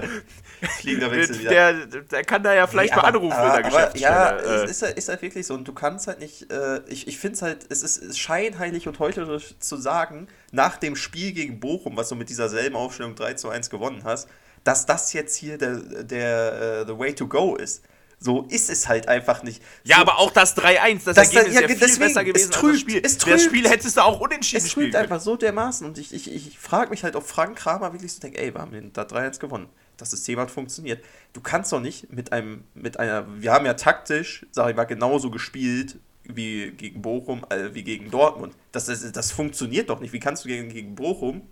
Fliegender 0.80 1.10
Wechsel 1.12 1.38
wieder. 1.40 1.50
der, 1.50 1.86
der 1.86 2.24
kann 2.24 2.42
da 2.42 2.54
ja 2.54 2.66
vielleicht 2.66 2.94
Nee, 2.94 3.02
mal 3.02 3.08
anrufen 3.08 3.32
aber, 3.36 3.56
in 3.64 3.70
der 3.70 3.82
aber, 3.82 3.96
Ja, 3.98 4.36
es 4.64 4.70
ist, 4.70 4.82
halt- 4.82 4.96
ist 4.98 5.08
halt 5.08 5.22
wirklich 5.22 5.46
so. 5.46 5.54
Und 5.54 5.66
du 5.68 5.72
kannst 5.74 6.06
halt 6.06 6.20
nicht, 6.20 6.50
äh, 6.50 6.80
ich, 6.88 7.06
ich 7.08 7.18
finde 7.18 7.34
es 7.36 7.42
halt, 7.42 7.66
es 7.68 7.82
ist, 7.82 8.18
scheinheilig 8.18 8.88
und 8.88 8.98
heuchlerisch 8.98 9.54
zu 9.58 9.76
sagen, 9.76 10.28
nach 10.52 10.76
dem 10.78 10.96
Spiel 10.96 11.32
gegen 11.32 11.60
Bochum, 11.60 11.96
was 11.96 12.08
du 12.08 12.14
mit 12.14 12.28
dieser 12.30 12.48
selben 12.48 12.74
Aufstellung 12.76 13.14
3 13.14 13.34
zu 13.34 13.48
1 13.50 13.68
gewonnen 13.70 14.02
hast, 14.04 14.28
dass 14.64 14.86
das 14.86 15.12
jetzt 15.12 15.36
hier 15.36 15.58
der, 15.58 15.76
der 15.76 16.80
äh, 16.82 16.86
the 16.86 16.98
way 16.98 17.14
to 17.14 17.28
go 17.28 17.54
ist. 17.56 17.84
So 18.18 18.42
ist 18.48 18.70
es 18.70 18.88
halt 18.88 19.08
einfach 19.08 19.42
nicht. 19.42 19.62
ja, 19.84 19.96
so, 19.96 20.02
aber 20.02 20.18
auch 20.18 20.30
das 20.30 20.56
3-1, 20.56 21.04
das, 21.04 21.16
Das- 21.16 21.34
Ergebnis 21.34 21.54
ja, 21.54 21.60
wäre 21.60 21.68
viel 21.70 21.78
deswegen, 21.78 22.00
besser 22.00 22.20
es 22.20 22.26
gewesen 22.26 22.50
als 22.52 22.60
trübt, 22.60 22.74
das 22.74 22.80
Spiel. 22.80 22.96
es 22.96 23.02
Das 23.02 23.18
trübt. 23.18 23.40
Spiel 23.40 23.68
hättest 23.68 23.96
du 23.96 24.00
auch 24.00 24.20
unentschieden 24.20 24.64
es 24.64 24.70
spielen 24.70 24.96
einfach 24.96 25.20
so 25.20 25.36
dermaßen. 25.36 25.86
Und 25.86 25.98
ich, 25.98 26.14
ich, 26.14 26.32
ich 26.32 26.58
frage 26.58 26.90
mich 26.90 27.04
halt, 27.04 27.14
ob 27.14 27.24
Frank 27.26 27.56
Kramer 27.58 27.92
wirklich 27.92 28.12
so 28.12 28.20
denkt, 28.20 28.38
ey, 28.38 28.54
wir 28.54 28.60
haben 28.60 28.72
den 28.72 28.92
da 28.92 29.02
3-1 29.02 29.38
gewonnen. 29.38 29.68
Das 29.98 30.10
System 30.10 30.38
hat 30.40 30.50
funktioniert. 30.50 31.04
Du 31.34 31.40
kannst 31.40 31.72
doch 31.72 31.80
nicht 31.80 32.10
mit 32.12 32.32
einem, 32.32 32.64
mit 32.74 32.98
einer, 32.98 33.26
wir 33.40 33.52
haben 33.52 33.66
ja 33.66 33.74
taktisch, 33.74 34.46
sag 34.50 34.70
ich 34.70 34.76
mal, 34.76 34.84
genauso 34.84 35.30
gespielt 35.30 35.96
wie 36.24 36.70
gegen 36.72 37.02
Bochum, 37.02 37.44
äh, 37.50 37.72
wie 37.74 37.82
gegen 37.84 38.10
Dortmund. 38.10 38.54
Das, 38.72 38.86
das, 38.86 39.12
das 39.12 39.30
funktioniert 39.30 39.90
doch 39.90 40.00
nicht. 40.00 40.12
Wie 40.12 40.20
kannst 40.20 40.44
du 40.44 40.48
gegen, 40.48 40.70
gegen 40.70 40.94
Bochum, 40.94 41.42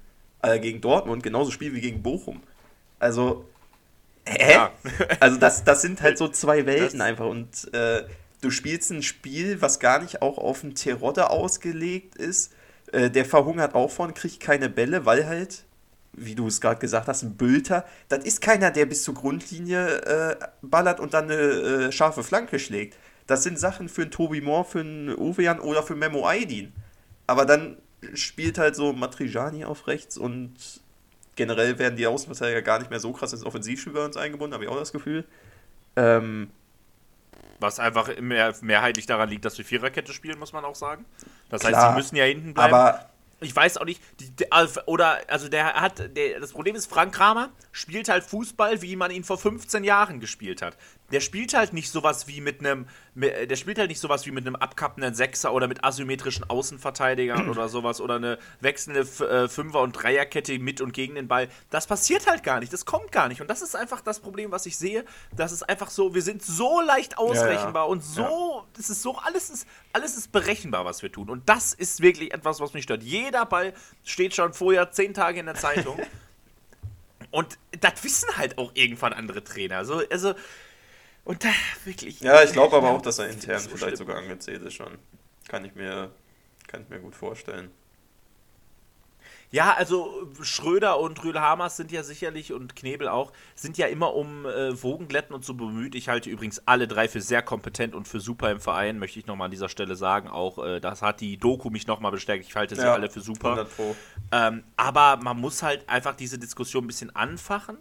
äh, 0.42 0.58
gegen 0.58 0.80
Dortmund 0.80 1.22
genauso 1.22 1.50
spielen 1.50 1.74
wie 1.74 1.80
gegen 1.80 2.02
Bochum? 2.02 2.42
Also, 2.98 3.44
hä? 4.26 4.52
Ja. 4.52 4.72
Also 5.20 5.38
das, 5.38 5.64
das 5.64 5.82
sind 5.82 6.02
halt 6.02 6.18
so 6.18 6.28
zwei 6.28 6.66
Welten 6.66 6.98
Das- 6.98 7.06
einfach 7.08 7.26
und 7.26 7.72
äh, 7.74 8.04
du 8.40 8.50
spielst 8.50 8.90
ein 8.90 9.02
Spiel, 9.02 9.60
was 9.62 9.80
gar 9.80 10.00
nicht 10.00 10.22
auch 10.22 10.38
auf 10.38 10.62
einen 10.64 10.74
Terodde 10.74 11.30
ausgelegt 11.30 12.16
ist. 12.16 12.52
Äh, 12.92 13.10
der 13.10 13.24
verhungert 13.24 13.74
auch 13.74 13.90
von, 13.90 14.12
kriegt 14.14 14.40
keine 14.40 14.68
Bälle, 14.68 15.06
weil 15.06 15.26
halt, 15.26 15.64
wie 16.12 16.34
du 16.34 16.46
es 16.46 16.60
gerade 16.60 16.78
gesagt 16.80 17.08
hast, 17.08 17.22
ein 17.22 17.36
Bülter, 17.36 17.84
das 18.08 18.24
ist 18.24 18.40
keiner, 18.40 18.70
der 18.70 18.86
bis 18.86 19.02
zur 19.02 19.14
Grundlinie 19.14 19.86
äh, 20.02 20.36
ballert 20.62 21.00
und 21.00 21.14
dann 21.14 21.24
eine 21.24 21.34
äh, 21.34 21.92
scharfe 21.92 22.22
Flanke 22.22 22.58
schlägt. 22.58 22.96
Das 23.26 23.42
sind 23.42 23.58
Sachen 23.58 23.88
für 23.88 24.02
einen 24.02 24.10
Tobi 24.10 24.42
Moore, 24.42 24.64
für 24.66 24.80
einen 24.80 25.08
Uwean 25.16 25.58
oder 25.58 25.82
für 25.82 25.96
Memo 25.96 26.28
Aydin. 26.28 26.72
Aber 27.26 27.46
dann 27.46 27.78
spielt 28.12 28.58
halt 28.58 28.76
so 28.76 28.92
Matrijani 28.92 29.64
auf 29.64 29.86
rechts 29.86 30.18
und 30.18 30.52
generell 31.36 31.78
werden 31.78 31.96
die 31.96 32.06
Außenverteidiger 32.06 32.62
gar 32.62 32.78
nicht 32.78 32.90
mehr 32.90 33.00
so 33.00 33.12
krass 33.12 33.32
ins 33.32 33.44
Offensivspiel 33.44 33.92
bei 33.92 34.04
uns 34.04 34.16
eingebunden, 34.16 34.54
habe 34.54 34.64
ich 34.64 34.70
auch 34.70 34.78
das 34.78 34.92
Gefühl. 34.92 35.24
Ähm, 35.96 36.50
Was 37.60 37.78
einfach 37.78 38.10
mehr, 38.20 38.54
mehrheitlich 38.62 39.06
daran 39.06 39.28
liegt, 39.28 39.44
dass 39.44 39.56
wir 39.58 39.64
Viererkette 39.64 40.12
spielen, 40.12 40.38
muss 40.38 40.52
man 40.52 40.64
auch 40.64 40.74
sagen. 40.74 41.04
Das 41.50 41.62
heißt, 41.62 41.72
Klar, 41.72 41.90
sie 41.92 41.96
müssen 41.96 42.16
ja 42.16 42.24
hinten 42.24 42.52
bleiben. 42.54 42.74
aber 42.74 43.08
Ich 43.40 43.54
weiß 43.54 43.76
auch 43.78 43.84
nicht, 43.84 44.00
die, 44.20 44.30
die, 44.30 44.50
also- 44.52 44.80
oder, 44.86 45.18
also 45.28 45.48
der 45.48 45.74
hat, 45.74 46.16
der, 46.16 46.40
das 46.40 46.52
Problem 46.52 46.74
ist, 46.76 46.86
Frank 46.86 47.14
Kramer 47.14 47.50
spielt 47.72 48.08
halt 48.08 48.24
Fußball, 48.24 48.82
wie 48.82 48.96
man 48.96 49.10
ihn 49.10 49.22
vor 49.24 49.38
15 49.38 49.84
Jahren 49.84 50.18
gespielt 50.20 50.62
hat. 50.62 50.76
Der 51.14 51.20
spielt 51.20 51.54
halt 51.54 51.72
nicht 51.72 51.90
sowas 51.90 52.26
wie 52.28 52.40
mit 52.42 52.60
einem, 52.60 52.86
mit- 53.14 53.50
der 53.50 53.56
spielt 53.56 53.78
halt 53.78 53.88
nicht 53.88 54.00
sowas 54.00 54.26
wie 54.26 54.32
mit 54.32 54.44
einem 54.46 54.56
abkappenden 54.56 55.14
Sechser 55.14 55.54
oder 55.54 55.68
mit 55.68 55.84
asymmetrischen 55.84 56.50
Außenverteidigern 56.50 57.48
oder 57.50 57.68
sowas 57.68 58.00
oder 58.00 58.16
eine 58.16 58.38
wechselnde 58.60 59.00
äh, 59.24 59.48
Fünfer- 59.48 59.80
und 59.80 59.92
Dreierkette 59.92 60.58
mit 60.58 60.80
und 60.80 60.92
gegen 60.92 61.14
den 61.14 61.28
Ball. 61.28 61.48
Das 61.70 61.86
passiert 61.86 62.26
halt 62.26 62.42
gar 62.42 62.60
nicht, 62.60 62.72
das 62.72 62.84
kommt 62.84 63.12
gar 63.12 63.28
nicht. 63.28 63.40
Und 63.40 63.48
das 63.48 63.62
ist 63.62 63.74
einfach 63.76 64.00
das 64.02 64.20
Problem, 64.20 64.50
was 64.52 64.66
ich 64.66 64.76
sehe. 64.76 65.04
Das 65.36 65.52
ist 65.52 65.62
einfach 65.62 65.88
so, 65.88 66.14
wir 66.14 66.22
sind 66.22 66.42
so 66.42 66.80
leicht 66.80 67.16
ausrechenbar 67.16 67.88
und 67.88 68.02
so, 68.02 68.66
das 68.76 68.90
ist 68.90 69.00
so, 69.00 69.16
alles 69.18 69.50
ist, 69.50 69.66
alles 69.92 70.16
ist 70.16 70.32
berechenbar, 70.32 70.84
was 70.84 71.00
wir 71.02 71.12
tun. 71.12 71.30
Und 71.30 71.48
das 71.48 71.72
ist 71.74 72.02
wirklich 72.02 72.34
etwas, 72.34 72.58
was 72.60 72.74
mich 72.74 72.82
stört. 72.84 73.04
Jeder 73.04 73.46
Ball 73.46 73.72
steht 74.04 74.34
schon 74.34 74.52
vorher 74.52 74.90
zehn 74.90 75.14
Tage 75.14 75.38
in 75.40 75.46
der 75.46 75.54
Zeitung. 75.54 75.96
und 77.30 77.58
das 77.80 78.02
wissen 78.02 78.36
halt 78.36 78.58
auch 78.58 78.72
irgendwann 78.74 79.12
andere 79.12 79.44
Trainer. 79.44 79.78
Also, 79.78 80.02
also 80.10 80.34
und 81.24 81.44
da 81.44 81.50
wirklich. 81.84 82.20
ja, 82.20 82.42
ich 82.42 82.52
glaube 82.52 82.76
aber 82.76 82.90
auch, 82.90 83.02
dass 83.02 83.18
er 83.18 83.28
intern 83.28 83.58
so 83.58 83.70
vielleicht 83.70 83.96
schlimm. 83.96 83.96
sogar 83.96 84.18
angezählt 84.18 84.62
ist 84.62 84.74
schon. 84.74 84.98
Kann 85.48 85.64
ich 85.64 85.74
mir, 85.74 86.10
kann 86.66 86.82
ich 86.82 86.88
mir 86.88 87.00
gut 87.00 87.14
vorstellen. 87.14 87.70
Ja, 89.54 89.72
also 89.74 90.28
Schröder 90.42 90.98
und 90.98 91.22
Rühl-Hamers 91.22 91.76
sind 91.76 91.92
ja 91.92 92.02
sicherlich 92.02 92.52
und 92.52 92.74
Knebel 92.74 93.06
auch, 93.06 93.32
sind 93.54 93.78
ja 93.78 93.86
immer 93.86 94.12
um 94.12 94.44
äh, 94.46 94.82
Wogenglätten 94.82 95.32
und 95.32 95.44
so 95.44 95.54
bemüht. 95.54 95.94
Ich 95.94 96.08
halte 96.08 96.28
übrigens 96.28 96.66
alle 96.66 96.88
drei 96.88 97.06
für 97.06 97.20
sehr 97.20 97.40
kompetent 97.40 97.94
und 97.94 98.08
für 98.08 98.18
super 98.18 98.50
im 98.50 98.58
Verein, 98.58 98.98
möchte 98.98 99.20
ich 99.20 99.26
nochmal 99.26 99.44
an 99.44 99.50
dieser 99.52 99.68
Stelle 99.68 99.94
sagen. 99.94 100.28
Auch 100.28 100.58
äh, 100.58 100.80
das 100.80 101.02
hat 101.02 101.20
die 101.20 101.36
Doku 101.36 101.70
mich 101.70 101.86
nochmal 101.86 102.10
bestärkt. 102.10 102.44
Ich 102.44 102.56
halte 102.56 102.74
sie 102.74 102.82
alle 102.82 103.08
für 103.08 103.20
super. 103.20 103.50
100 103.50 103.76
Pro. 103.76 103.94
Ähm, 104.32 104.64
aber 104.76 105.18
man 105.22 105.40
muss 105.40 105.62
halt 105.62 105.88
einfach 105.88 106.16
diese 106.16 106.36
Diskussion 106.36 106.82
ein 106.82 106.88
bisschen 106.88 107.14
anfachen. 107.14 107.78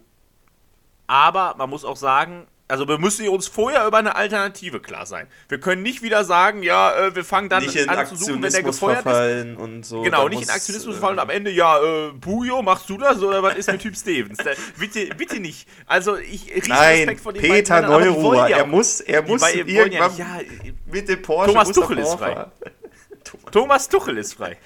Aber 1.08 1.56
man 1.58 1.68
muss 1.68 1.84
auch 1.84 1.96
sagen, 1.96 2.46
also 2.66 2.88
wir 2.88 2.98
müssen 2.98 3.28
uns 3.28 3.46
vorher 3.46 3.86
über 3.86 3.98
eine 3.98 4.16
Alternative 4.16 4.80
klar 4.80 5.04
sein. 5.04 5.26
Wir 5.48 5.60
können 5.60 5.82
nicht 5.82 6.02
wieder 6.02 6.24
sagen, 6.24 6.62
ja, 6.62 6.94
äh, 6.96 7.14
wir 7.14 7.24
fangen 7.24 7.48
dann 7.50 7.62
nicht 7.62 7.76
in 7.76 7.88
an 7.90 8.06
zu 8.06 8.16
suchen, 8.16 8.42
wenn 8.42 8.52
der 8.52 8.62
gefeuert 8.62 8.98
ist. 8.98 9.02
verfallen 9.02 9.56
und 9.56 9.84
so. 9.84 10.00
Genau, 10.02 10.28
nicht 10.28 10.38
muss, 10.38 10.48
in 10.48 10.54
Aktionismus 10.54 10.96
äh, 10.96 10.98
fallen 10.98 11.12
und 11.14 11.18
am 11.20 11.30
Ende, 11.30 11.50
ja, 11.50 11.78
äh, 11.82 12.12
Bujo, 12.12 12.62
machst 12.62 12.88
du 12.88 12.96
das 12.96 13.20
oder 13.22 13.42
was 13.42 13.56
ist 13.56 13.70
mit 13.70 13.82
Typ 13.82 13.94
Stevens? 13.96 14.38
Da, 14.38 14.52
bitte, 14.78 15.06
bitte 15.14 15.40
nicht. 15.40 15.68
Also 15.86 16.16
ich 16.16 16.54
riesen 16.54 16.68
Nein, 16.70 16.98
Respekt 17.00 17.20
vor 17.20 17.32
den 17.34 17.42
Peter 17.42 17.74
Männern, 17.82 17.92
wollen 18.22 18.48
ja 18.48 18.56
er 18.58 18.66
muss, 18.66 19.00
er 19.00 19.22
muss 19.22 19.42
beiden 19.42 19.68
irgendwann 19.68 20.10
nicht, 20.10 20.18
ja, 20.18 20.40
mit 20.86 21.08
dem 21.08 21.20
Porsche 21.20 21.52
Thomas 21.52 21.70
Tuchel 21.72 21.98
ist 21.98 22.08
vorfahren. 22.08 22.50
Thomas 23.52 23.88
Tuchel 23.88 24.18
ist 24.18 24.34
frei. 24.34 24.56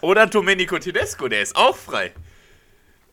Oder 0.00 0.26
Domenico 0.26 0.78
Tedesco, 0.78 1.28
der 1.28 1.42
ist 1.42 1.54
auch 1.56 1.76
frei. 1.76 2.12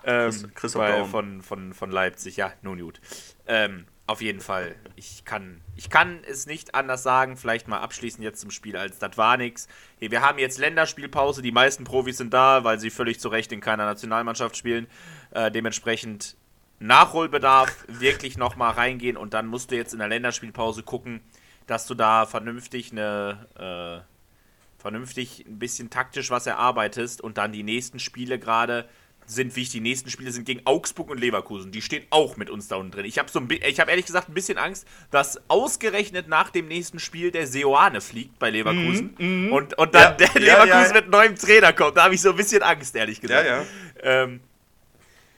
Ähm, 0.04 0.30
Chris- 0.32 0.54
Christoph 0.56 1.10
von, 1.10 1.42
von, 1.42 1.74
von 1.74 1.92
Leipzig, 1.92 2.38
ja, 2.38 2.54
nun 2.62 2.80
gut. 2.80 3.00
Ähm, 3.48 3.86
auf 4.08 4.22
jeden 4.22 4.40
Fall. 4.40 4.76
Ich 4.96 5.26
kann, 5.26 5.60
ich 5.76 5.90
kann 5.90 6.22
es 6.26 6.46
nicht 6.46 6.76
anders 6.76 7.04
sagen. 7.04 7.36
Vielleicht 7.36 7.68
mal 7.68 7.80
abschließend 7.80 8.24
jetzt 8.24 8.40
zum 8.40 8.52
Spiel, 8.52 8.78
als 8.78 9.00
das 9.00 9.18
war 9.18 9.36
nix. 9.36 9.68
Hier, 10.00 10.12
Wir 10.12 10.22
haben 10.22 10.40
jetzt 10.40 10.58
Länderspielpause. 10.58 11.42
Die 11.42 11.52
meisten 11.52 11.84
Profis 11.84 12.18
sind 12.18 12.34
da, 12.34 12.64
weil 12.64 12.80
sie 12.80 12.90
völlig 12.90 13.20
zu 13.20 13.28
Recht 13.28 13.52
in 13.52 13.60
keiner 13.60 13.86
Nationalmannschaft 13.86 14.56
spielen. 14.56 14.88
Äh, 15.32 15.52
dementsprechend 15.52 16.38
Nachholbedarf, 16.80 17.86
wirklich 17.88 18.38
nochmal 18.38 18.74
reingehen 18.74 19.18
und 19.18 19.34
dann 19.34 19.48
musst 19.48 19.72
du 19.72 19.76
jetzt 19.76 19.94
in 19.94 20.00
der 20.00 20.08
Länderspielpause 20.08 20.84
gucken, 20.84 21.22
dass 21.66 21.86
du 21.86 21.96
da 21.96 22.26
vernünftig 22.26 22.92
eine, 22.92 24.06
äh, 24.08 24.82
vernünftig 24.82 25.46
ein 25.46 25.60
bisschen 25.60 25.90
taktisch 25.90 26.30
was 26.30 26.48
erarbeitest 26.48 27.20
und 27.20 27.38
dann 27.38 27.52
die 27.52 27.64
nächsten 27.64 28.00
Spiele 28.00 28.40
gerade 28.40 28.88
sind 29.30 29.56
wichtig. 29.58 29.74
Die 29.74 29.80
nächsten 29.82 30.10
Spiele 30.10 30.32
sind 30.32 30.46
gegen 30.46 30.62
Augsburg 30.66 31.10
und 31.12 31.20
Leverkusen. 31.20 31.72
Die 31.72 31.82
stehen 31.82 32.06
auch 32.12 32.38
mit 32.38 32.50
uns 32.50 32.68
da 32.70 32.78
unten 32.78 32.92
drin. 32.92 33.06
Ich 33.06 33.20
habe 33.20 33.30
so 33.30 33.40
ein 33.40 33.48
bi- 33.48 33.62
ich 33.64 33.80
habe 33.80 33.92
ehrlich 33.92 34.06
gesagt 34.06 34.30
ein 34.30 34.34
bisschen 34.34 34.58
Angst, 34.58 34.88
dass 35.12 35.40
ausgerechnet 35.50 36.28
nach 36.30 36.50
dem 36.50 36.68
nächsten 36.70 36.98
Spiel 37.00 37.30
der 37.32 37.46
Seoane 37.46 38.00
fliegt 38.02 38.40
bei 38.40 38.50
Leverkusen 38.50 39.50
und, 39.52 39.78
und 39.78 39.94
dann 39.96 40.14
Mhm, 40.14 40.20
Ja, 40.22 40.28
der 40.28 40.28
ja, 40.42 40.64
Leverkusen 40.64 40.96
ja. 40.96 41.02
mit 41.02 41.10
neuem 41.10 41.36
Trainer 41.36 41.74
kommt. 41.74 41.98
Da 41.98 42.06
habe 42.06 42.16
ich 42.16 42.22
so 42.22 42.30
ein 42.30 42.36
bisschen 42.38 42.64
Angst, 42.64 42.96
ehrlich 42.96 43.18
Ja, 43.18 43.22
gesagt. 43.44 43.48
ja. 43.48 43.66
Ähm, 44.02 44.40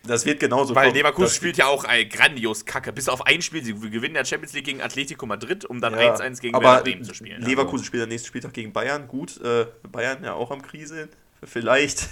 Das 0.04 0.24
wird 0.26 0.40
genauso 0.40 0.76
weil 0.76 0.86
kommen. 0.86 0.96
Leverkusen 0.96 1.34
spielt 1.36 1.58
ja 1.58 1.66
auch 1.66 1.84
äh, 1.86 2.06
grandios 2.06 2.66
Kacke. 2.66 2.94
Bis 2.94 3.10
auf 3.10 3.26
ein 3.26 3.42
Spiel. 3.42 3.64
Sie 3.64 3.74
gewinnen 3.74 4.14
der 4.14 4.24
Champions 4.26 4.54
League 4.54 4.66
gegen 4.66 4.82
Atletico 4.82 5.26
Madrid, 5.26 5.66
um 5.66 5.82
dann 5.82 5.94
Ja, 5.94 6.16
1-1 6.16 6.40
gegen 6.42 6.56
aber 6.56 6.82
Bremen 6.84 7.04
zu 7.04 7.14
spielen. 7.16 7.42
Leverkusen 7.42 7.84
spielt 7.86 8.04
am 8.04 8.10
nächsten 8.10 8.28
Spieltag 8.28 8.54
gegen 8.54 8.72
Bayern. 8.72 9.08
Gut, 9.08 9.42
äh, 9.44 9.66
Bayern 9.92 10.24
ja 10.24 10.34
auch 10.34 10.52
am 10.52 10.62
Krise. 10.62 11.10
Vielleicht, 11.44 12.08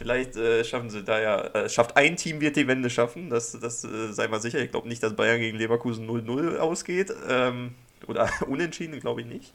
vielleicht 0.00 0.34
äh, 0.34 0.64
schaffen 0.64 0.88
sie 0.88 1.04
da 1.04 1.20
ja, 1.20 1.40
äh, 1.48 1.68
schafft 1.68 1.94
ein 1.94 2.16
Team 2.16 2.40
wird 2.40 2.56
die 2.56 2.66
Wende 2.66 2.88
schaffen. 2.88 3.28
Das, 3.28 3.52
das 3.60 3.84
äh, 3.84 4.10
sei 4.14 4.28
mal 4.28 4.40
sicher. 4.40 4.58
Ich 4.58 4.70
glaube 4.70 4.88
nicht, 4.88 5.02
dass 5.02 5.14
Bayern 5.14 5.40
gegen 5.40 5.58
Leverkusen 5.58 6.08
0-0 6.08 6.56
ausgeht. 6.56 7.12
Ähm, 7.28 7.74
oder 8.06 8.30
unentschieden, 8.48 8.98
glaube 8.98 9.20
ich 9.20 9.26
nicht. 9.26 9.52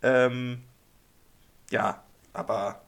Ähm, 0.00 0.62
ja, 1.72 2.04
aber 2.32 2.82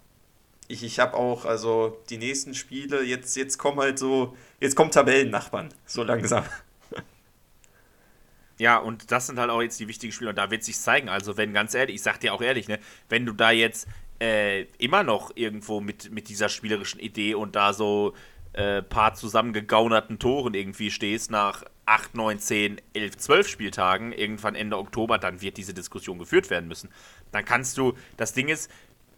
ich, 0.68 0.84
ich 0.84 1.00
habe 1.00 1.16
auch, 1.16 1.44
also 1.44 2.00
die 2.08 2.18
nächsten 2.18 2.54
Spiele, 2.54 3.02
jetzt, 3.02 3.34
jetzt 3.36 3.58
kommen 3.58 3.80
halt 3.80 3.98
so, 3.98 4.36
jetzt 4.60 4.76
kommen 4.76 4.92
Tabellennachbarn, 4.92 5.74
so 5.84 6.04
langsam. 6.04 6.44
Ja, 8.58 8.76
und 8.76 9.10
das 9.10 9.26
sind 9.26 9.40
halt 9.40 9.50
auch 9.50 9.60
jetzt 9.60 9.80
die 9.80 9.88
wichtigen 9.88 10.12
Spiele 10.12 10.30
und 10.30 10.36
da 10.36 10.52
wird 10.52 10.62
sich 10.62 10.78
zeigen. 10.78 11.08
Also, 11.08 11.36
wenn 11.36 11.52
ganz 11.52 11.74
ehrlich, 11.74 11.96
ich 11.96 12.02
sag 12.02 12.20
dir 12.20 12.32
auch 12.32 12.42
ehrlich, 12.42 12.68
ne, 12.68 12.78
wenn 13.08 13.26
du 13.26 13.32
da 13.32 13.50
jetzt 13.50 13.88
äh, 14.22 14.62
immer 14.78 15.02
noch 15.02 15.32
irgendwo 15.34 15.80
mit, 15.80 16.12
mit 16.12 16.28
dieser 16.28 16.48
spielerischen 16.48 17.00
Idee 17.00 17.34
und 17.34 17.56
da 17.56 17.72
so 17.72 18.14
äh, 18.52 18.80
paar 18.80 19.14
zusammengegaunerten 19.14 20.20
Toren 20.20 20.54
irgendwie 20.54 20.92
stehst 20.92 21.32
nach 21.32 21.64
8, 21.86 22.14
9, 22.14 22.38
10, 22.38 22.80
11, 22.94 23.16
12 23.16 23.48
Spieltagen, 23.48 24.12
irgendwann 24.12 24.54
Ende 24.54 24.78
Oktober, 24.78 25.18
dann 25.18 25.40
wird 25.40 25.56
diese 25.56 25.74
Diskussion 25.74 26.20
geführt 26.20 26.50
werden 26.50 26.68
müssen. 26.68 26.90
Dann 27.32 27.44
kannst 27.44 27.76
du, 27.76 27.94
das 28.16 28.32
Ding 28.32 28.48
ist, 28.48 28.70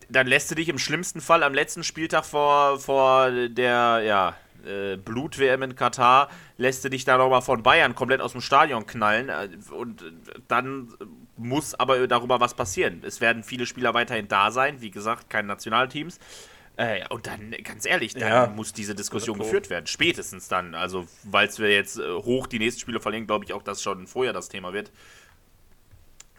dann 0.08 0.26
lässt 0.26 0.50
du 0.50 0.54
dich 0.54 0.70
im 0.70 0.78
schlimmsten 0.78 1.20
Fall 1.20 1.42
am 1.42 1.52
letzten 1.52 1.84
Spieltag 1.84 2.24
vor, 2.24 2.80
vor 2.80 3.30
der, 3.30 4.00
ja, 4.06 4.36
äh, 4.64 4.96
Blut-WM 4.96 5.62
in 5.62 5.76
Katar, 5.76 6.30
lässt 6.56 6.82
du 6.82 6.88
dich 6.88 7.04
da 7.04 7.18
nochmal 7.18 7.42
von 7.42 7.62
Bayern 7.62 7.94
komplett 7.94 8.22
aus 8.22 8.32
dem 8.32 8.40
Stadion 8.40 8.86
knallen 8.86 9.28
äh, 9.28 9.50
und 9.74 10.00
äh, 10.00 10.12
dann 10.48 10.88
muss 11.36 11.74
aber 11.74 12.06
darüber 12.06 12.40
was 12.40 12.54
passieren. 12.54 13.02
Es 13.04 13.20
werden 13.20 13.42
viele 13.42 13.66
Spieler 13.66 13.94
weiterhin 13.94 14.28
da 14.28 14.50
sein, 14.50 14.80
wie 14.80 14.90
gesagt, 14.90 15.30
keine 15.30 15.48
Nationalteams. 15.48 16.18
Äh, 16.76 17.06
und 17.08 17.26
dann, 17.28 17.52
ganz 17.62 17.86
ehrlich, 17.86 18.14
dann 18.14 18.28
Ja. 18.28 18.46
muss 18.48 18.72
diese 18.72 18.94
Diskussion 18.96 19.38
geführt 19.38 19.70
werden. 19.70 19.86
Spätestens 19.86 20.48
dann. 20.48 20.74
Also, 20.74 21.06
weil 21.22 21.48
wir 21.58 21.72
jetzt 21.72 21.98
äh, 21.98 22.12
hoch 22.14 22.46
die 22.48 22.58
nächsten 22.58 22.80
Spiele 22.80 22.98
verlieren, 23.00 23.26
glaube 23.26 23.44
ich 23.44 23.52
auch, 23.52 23.62
dass 23.62 23.80
schon 23.82 24.06
vorher 24.08 24.32
das 24.32 24.48
Thema 24.48 24.72
wird. 24.72 24.90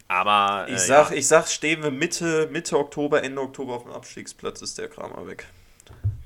Aber. 0.07 0.65
Ich 0.67 0.75
äh, 0.75 0.79
sag, 0.79 1.11
ja. 1.11 1.15
ich 1.17 1.27
sag, 1.27 1.47
stehen 1.47 1.81
wir 1.83 1.91
Mitte, 1.91 2.47
Mitte 2.51 2.77
Oktober, 2.77 3.23
Ende 3.23 3.41
Oktober 3.41 3.75
auf 3.75 3.83
dem 3.83 3.93
Abstiegsplatz, 3.93 4.61
ist 4.61 4.77
der 4.77 4.89
Kramer 4.89 5.25
weg. 5.27 5.47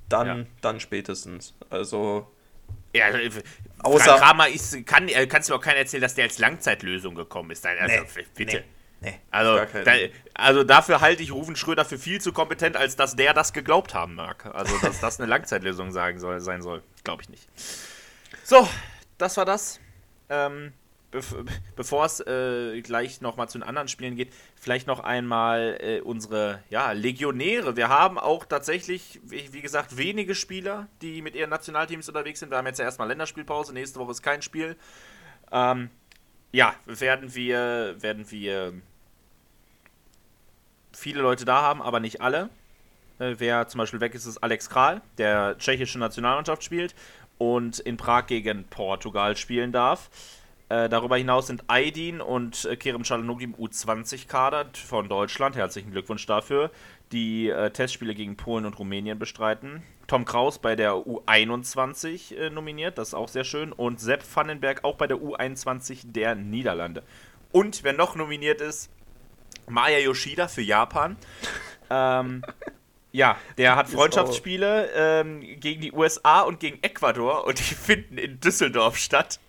Dann, 0.09 0.27
Ja. 0.27 0.45
dann 0.61 0.79
spätestens. 0.79 1.53
Also, 1.69 2.27
Ja, 2.93 3.09
äh, 3.09 3.29
Außer- 3.83 4.03
Frank 4.03 4.19
Kramer 4.21 4.47
ist, 4.49 4.85
kann, 4.85 5.07
äh, 5.07 5.27
kannst 5.27 5.49
du 5.49 5.53
mir 5.53 5.59
auch 5.59 5.63
keiner 5.63 5.77
erzählen, 5.79 6.01
dass 6.01 6.15
der 6.15 6.25
als 6.25 6.37
Langzeitlösung 6.39 7.15
gekommen 7.15 7.51
ist. 7.51 7.65
Also, 7.65 7.85
Nee, 7.85 8.25
bitte. 8.35 8.63
nee, 9.01 9.11
nee, 9.11 9.19
Also, 9.31 9.65
keinen. 9.65 9.85
da, 9.85 9.91
also 10.33 10.63
dafür 10.63 11.01
halte 11.01 11.23
ich 11.23 11.31
Rufen 11.31 11.55
Schröder 11.55 11.85
für 11.85 11.97
viel 11.97 12.19
zu 12.21 12.33
kompetent, 12.33 12.75
als 12.77 12.95
dass 12.95 13.15
der 13.15 13.33
das 13.33 13.53
geglaubt 13.53 13.93
haben 13.93 14.15
mag. 14.15 14.45
Also, 14.53 14.77
dass 14.79 14.99
das 14.99 15.19
eine 15.19 15.29
Langzeitlösung 15.29 15.91
sagen 15.93 16.19
soll, 16.19 16.39
sein 16.39 16.61
soll, 16.61 16.81
glaube 17.03 17.21
ich 17.23 17.29
nicht. 17.29 17.47
So, 18.43 18.67
das 19.17 19.37
war 19.37 19.45
das. 19.45 19.79
Ähm, 20.29 20.73
bevor 21.75 22.05
es 22.05 22.19
äh, 22.19 22.81
gleich 22.81 23.21
nochmal 23.21 23.49
zu 23.49 23.57
den 23.57 23.67
anderen 23.67 23.87
Spielen 23.87 24.15
geht, 24.15 24.31
vielleicht 24.55 24.87
noch 24.87 24.99
einmal 24.99 25.77
äh, 25.79 26.01
unsere 26.01 26.63
ja, 26.69 26.91
Legionäre. 26.91 27.75
Wir 27.75 27.89
haben 27.89 28.19
auch 28.19 28.45
tatsächlich, 28.45 29.19
wie, 29.23 29.51
wie 29.51 29.61
gesagt, 29.61 29.97
wenige 29.97 30.35
Spieler, 30.35 30.87
die 31.01 31.21
mit 31.21 31.35
ihren 31.35 31.49
Nationalteams 31.49 32.07
unterwegs 32.07 32.39
sind. 32.39 32.51
Wir 32.51 32.57
haben 32.57 32.67
jetzt 32.67 32.79
ja 32.79 32.85
erstmal 32.85 33.07
Länderspielpause, 33.07 33.73
nächste 33.73 33.99
Woche 33.99 34.11
ist 34.11 34.21
kein 34.21 34.41
Spiel. 34.41 34.75
Ähm, 35.51 35.89
ja, 36.51 36.75
werden 36.85 37.33
wir, 37.33 37.95
werden 37.99 38.29
wir 38.29 38.73
viele 40.93 41.21
Leute 41.21 41.45
da 41.45 41.61
haben, 41.61 41.81
aber 41.81 41.99
nicht 41.99 42.21
alle. 42.21 42.49
Äh, 43.19 43.35
wer 43.37 43.67
zum 43.67 43.79
Beispiel 43.79 43.99
weg 43.99 44.13
ist, 44.13 44.25
ist 44.25 44.37
Alex 44.37 44.69
Kral, 44.69 45.01
der 45.17 45.57
tschechische 45.57 45.97
Nationalmannschaft 45.99 46.63
spielt 46.63 46.93
und 47.37 47.79
in 47.79 47.97
Prag 47.97 48.27
gegen 48.27 48.65
Portugal 48.65 49.35
spielen 49.37 49.71
darf. 49.71 50.09
Äh, 50.69 50.87
darüber 50.87 51.17
hinaus 51.17 51.47
sind 51.47 51.63
Aydin 51.67 52.21
und 52.21 52.65
äh, 52.65 52.75
Kerem 52.75 53.01
Çalhanoğlu 53.01 53.41
im 53.41 53.55
U20-Kader 53.55 54.67
von 54.73 55.09
Deutschland. 55.09 55.55
Herzlichen 55.55 55.91
Glückwunsch 55.91 56.27
dafür. 56.27 56.69
Die 57.11 57.49
äh, 57.49 57.71
Testspiele 57.71 58.13
gegen 58.13 58.37
Polen 58.37 58.65
und 58.65 58.77
Rumänien 58.77 59.17
bestreiten. 59.17 59.81
Tom 60.05 60.25
Kraus 60.25 60.59
bei 60.59 60.75
der 60.75 60.93
U21 60.93 62.35
äh, 62.35 62.49
nominiert, 62.51 62.99
das 62.99 63.09
ist 63.09 63.13
auch 63.15 63.29
sehr 63.29 63.43
schön. 63.43 63.71
Und 63.71 63.99
Sepp 63.99 64.23
Vandenberg 64.35 64.83
auch 64.83 64.95
bei 64.95 65.07
der 65.07 65.17
U21 65.17 66.11
der 66.11 66.35
Niederlande. 66.35 67.01
Und 67.51 67.83
wer 67.83 67.93
noch 67.93 68.15
nominiert 68.15 68.61
ist, 68.61 68.91
Maya 69.67 69.97
Yoshida 69.97 70.47
für 70.47 70.61
Japan. 70.61 71.17
ähm, 71.89 72.43
ja, 73.11 73.37
der 73.57 73.75
hat 73.75 73.89
Freundschaftsspiele 73.89 74.89
ähm, 74.93 75.41
gegen 75.59 75.81
die 75.81 75.91
USA 75.91 76.41
und 76.41 76.59
gegen 76.59 76.77
Ecuador 76.83 77.47
und 77.47 77.57
die 77.57 77.73
finden 77.73 78.19
in 78.19 78.39
Düsseldorf 78.39 78.97
statt. 78.97 79.39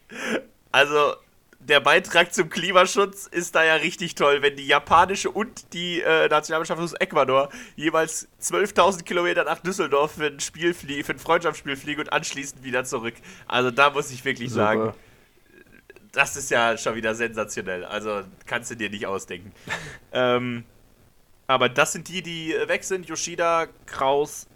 Also 0.72 1.14
der 1.60 1.80
Beitrag 1.80 2.32
zum 2.32 2.48
Klimaschutz 2.48 3.26
ist 3.26 3.54
da 3.54 3.62
ja 3.64 3.74
richtig 3.74 4.14
toll, 4.14 4.40
wenn 4.40 4.56
die 4.56 4.66
japanische 4.66 5.30
und 5.30 5.72
die 5.74 6.00
äh, 6.00 6.28
Nationalmannschaft 6.28 6.80
aus 6.80 6.94
Ecuador 6.94 7.50
jeweils 7.76 8.28
12.000 8.40 9.02
Kilometer 9.02 9.44
nach 9.44 9.60
Düsseldorf 9.60 10.12
für 10.12 10.26
ein 10.26 10.40
Spiel 10.40 10.72
flie 10.72 11.04
für 11.04 11.12
ein 11.12 11.18
Freundschaftsspiel 11.18 11.76
fliegen 11.76 12.00
und 12.00 12.12
anschließend 12.12 12.64
wieder 12.64 12.84
zurück. 12.84 13.14
Also 13.46 13.70
da 13.70 13.90
muss 13.90 14.10
ich 14.10 14.24
wirklich 14.24 14.50
sagen, 14.50 14.94
das 16.12 16.36
ist 16.36 16.50
ja 16.50 16.78
schon 16.78 16.94
wieder 16.94 17.14
sensationell. 17.14 17.84
Also 17.84 18.22
kannst 18.46 18.70
du 18.70 18.74
dir 18.74 18.88
nicht 18.88 19.06
ausdenken. 19.06 19.52
ähm, 20.12 20.64
aber 21.46 21.68
das 21.68 21.92
sind 21.92 22.08
die, 22.08 22.22
die 22.22 22.54
weg 22.66 22.84
sind. 22.84 23.06
Yoshida, 23.06 23.66
Kraus, 23.84 24.46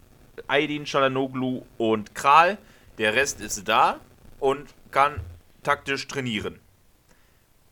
Aydin, 0.48 0.84
Çalhanoğlu 0.84 1.62
und 1.76 2.14
Kral. 2.14 2.56
Der 2.98 3.14
Rest 3.14 3.40
ist 3.40 3.68
da 3.68 4.00
und 4.40 4.68
kann 4.90 5.20
taktisch 5.64 6.06
trainieren. 6.06 6.60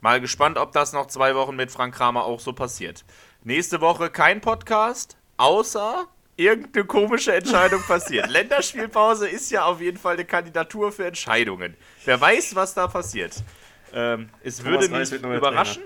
Mal 0.01 0.21
gespannt, 0.21 0.59
ob 0.59 0.73
das 0.73 0.93
noch 0.93 1.07
zwei 1.07 1.35
Wochen 1.37 1.55
mit 1.55 1.71
Frank 1.71 1.95
Kramer 1.95 2.25
auch 2.25 2.41
so 2.41 2.53
passiert. 2.53 3.05
Nächste 3.45 3.81
Woche 3.81 4.11
kein 4.11 4.41
Podcast, 4.41 5.17
außer 5.37 6.09
irgendeine 6.37 6.85
komische 6.87 7.35
Entscheidung 7.35 7.83
passiert. 7.83 8.29
Länderspielpause 8.31 9.29
ist 9.29 9.51
ja 9.51 9.65
auf 9.65 9.81
jeden 9.81 9.99
Fall 9.99 10.15
eine 10.15 10.25
Kandidatur 10.25 10.91
für 10.91 11.07
Entscheidungen. 11.07 11.77
Wer 12.05 12.21
weiß, 12.21 12.57
was 12.57 12.75
da 12.75 12.89
passiert. 12.89 13.45
Ähm, 13.93 14.31
es 14.43 14.59
Thomas 14.59 15.11
würde 15.13 15.29
mich 15.29 15.37
überraschen. 15.37 15.85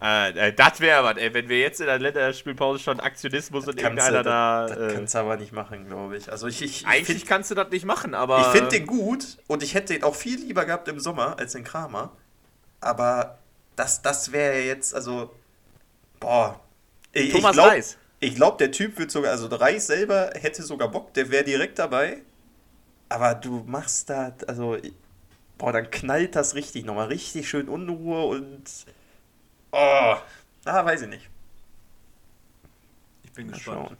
Äh, 0.00 0.48
äh, 0.48 0.52
das 0.52 0.78
wäre 0.80 1.02
was, 1.02 1.16
ey, 1.16 1.34
wenn 1.34 1.48
wir 1.48 1.58
jetzt 1.58 1.80
in 1.80 1.86
der 1.86 1.98
Länderspielpause 1.98 2.78
schon 2.78 3.00
Aktionismus 3.00 3.66
und 3.66 3.76
kannst 3.76 4.06
irgendeiner 4.06 4.22
du, 4.22 4.28
da. 4.28 4.66
das, 4.66 4.76
äh, 4.76 4.80
das 4.80 4.94
kannst 4.94 5.14
du 5.14 5.18
aber 5.18 5.36
nicht 5.36 5.52
machen, 5.52 5.88
glaube 5.88 6.16
ich. 6.16 6.30
Also 6.30 6.46
ich, 6.46 6.62
ich, 6.62 6.82
ich 6.82 6.86
eigentlich 6.86 7.06
finde 7.06 7.26
kannst 7.26 7.50
du 7.50 7.56
das 7.56 7.70
nicht 7.70 7.84
machen, 7.84 8.14
aber. 8.14 8.40
ich 8.40 8.46
find 8.46 8.70
den 8.70 8.86
gut 8.86 9.38
und 9.48 9.62
ich 9.62 9.74
hätte 9.74 9.94
den 9.94 10.04
auch 10.04 10.14
viel 10.14 10.38
lieber 10.38 10.64
gehabt 10.64 10.86
im 10.86 11.00
Sommer 11.00 11.36
als 11.38 11.52
den 11.52 11.64
Kramer. 11.64 12.12
Aber 12.80 13.38
das, 13.74 14.02
das 14.02 14.30
wäre 14.30 14.60
jetzt, 14.60 14.94
also, 14.94 15.34
boah. 16.20 16.60
Ich, 17.12 17.32
Thomas 17.32 17.50
ich 17.50 17.56
glaub, 17.56 17.70
Reis. 17.70 17.98
Ich 18.20 18.34
glaube, 18.36 18.56
der 18.58 18.70
Typ 18.70 18.98
wird 18.98 19.10
sogar, 19.10 19.32
also 19.32 19.48
der 19.48 19.60
Reis 19.60 19.88
selber 19.88 20.30
hätte 20.34 20.62
sogar 20.62 20.88
Bock, 20.88 21.12
der 21.14 21.30
wäre 21.30 21.44
direkt 21.44 21.78
dabei. 21.78 22.22
Aber 23.08 23.34
du 23.34 23.64
machst 23.66 24.10
da, 24.10 24.32
also, 24.46 24.76
boah, 25.56 25.72
dann 25.72 25.90
knallt 25.90 26.36
das 26.36 26.54
richtig 26.54 26.84
nochmal, 26.84 27.08
richtig 27.08 27.48
schön 27.48 27.68
Unruhe 27.68 28.26
und, 28.26 28.64
oh, 29.72 30.16
ah, 30.64 30.84
weiß 30.84 31.02
ich 31.02 31.08
nicht. 31.08 31.28
Ich 33.24 33.32
bin 33.32 33.46
Mal 33.46 33.54
gespannt. 33.54 33.88
schauen. 33.88 33.96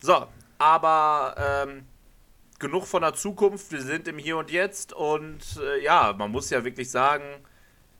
So, 0.00 0.26
aber 0.58 1.34
ähm, 1.38 1.86
genug 2.58 2.86
von 2.86 3.02
der 3.02 3.14
Zukunft, 3.14 3.70
wir 3.72 3.82
sind 3.82 4.08
im 4.08 4.18
Hier 4.18 4.36
und 4.36 4.50
Jetzt 4.50 4.92
und 4.92 5.58
äh, 5.60 5.82
ja, 5.82 6.14
man 6.16 6.30
muss 6.30 6.50
ja 6.50 6.64
wirklich 6.64 6.90
sagen, 6.90 7.24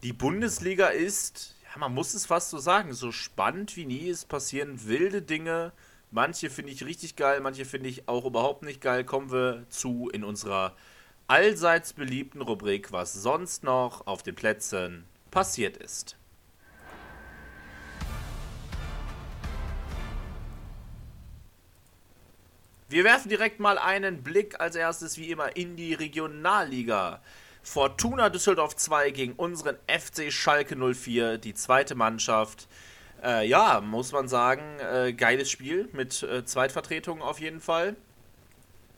die 0.03 0.13
Bundesliga 0.13 0.89
ist, 0.89 1.57
ja, 1.63 1.79
man 1.79 1.95
muss 1.95 2.15
es 2.15 2.27
fast 2.27 2.51
so 2.51 2.59
sagen, 2.59 2.93
so 2.93 3.11
spannend 3.11 3.77
wie 3.77 3.87
nie. 3.87 4.09
Es 4.09 4.25
passieren 4.25 4.87
wilde 4.87 5.23
Dinge. 5.23 5.73
Manche 6.11 6.51
finde 6.51 6.73
ich 6.73 6.85
richtig 6.85 7.17
geil, 7.17 7.41
manche 7.41 7.65
finde 7.65 7.89
ich 7.89 8.09
auch 8.09 8.25
überhaupt 8.25 8.63
nicht 8.63 8.81
geil. 8.81 9.05
Kommen 9.05 9.33
wir 9.33 9.65
zu 9.71 10.11
in 10.11 10.23
unserer 10.23 10.77
allseits 11.27 11.95
beliebten 11.95 12.43
Rubrik, 12.43 12.93
was 12.93 13.15
sonst 13.15 13.65
noch 13.65 14.07
auf 14.07 14.23
den 14.23 14.35
Plätzen 14.35 15.07
passiert 15.31 15.77
ist. 15.77 16.17
Wir 22.95 23.03
werfen 23.03 23.29
direkt 23.29 23.59
mal 23.59 23.77
einen 23.77 24.23
Blick 24.23 24.61
als 24.61 24.77
erstes 24.77 25.19
wie 25.19 25.33
immer 25.33 25.57
in 25.57 25.75
die 25.75 25.95
Regionalliga. 25.95 27.21
Fortuna 27.65 28.29
Düsseldorf 28.29 28.77
2 28.77 29.11
gegen 29.11 29.33
unseren 29.33 29.77
FC 29.89 30.33
Schalke 30.33 30.77
04, 30.77 31.39
die 31.39 31.55
zweite 31.55 31.97
Mannschaft. 31.97 32.69
Äh, 33.21 33.49
ja, 33.49 33.81
muss 33.81 34.13
man 34.13 34.29
sagen, 34.29 34.79
äh, 34.79 35.13
geiles 35.13 35.51
Spiel 35.51 35.89
mit 35.93 36.23
äh, 36.23 36.45
Zweitvertretungen 36.45 37.21
auf 37.21 37.41
jeden 37.41 37.61
Fall. 37.61 37.97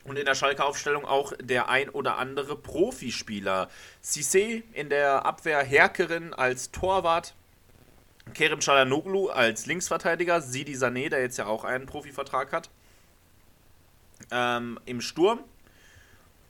Und 0.04 0.18
in 0.18 0.26
der 0.26 0.34
Schalke-Aufstellung 0.34 1.06
auch 1.06 1.32
der 1.40 1.70
ein 1.70 1.88
oder 1.88 2.18
andere 2.18 2.54
Profispieler. 2.54 3.70
Cissé 4.04 4.62
in 4.74 4.90
der 4.90 5.24
Abwehr, 5.24 5.62
Herkerin 5.62 6.34
als 6.34 6.70
Torwart, 6.70 7.34
Kerem 8.34 8.60
Çalhanoğlu 8.60 9.30
als 9.30 9.64
Linksverteidiger, 9.64 10.42
Sidi 10.42 10.74
Sané, 10.74 11.08
der 11.08 11.22
jetzt 11.22 11.38
ja 11.38 11.46
auch 11.46 11.64
einen 11.64 11.86
Profivertrag 11.86 12.52
hat 12.52 12.68
ähm, 14.30 14.78
im 14.84 15.00
Sturm. 15.00 15.40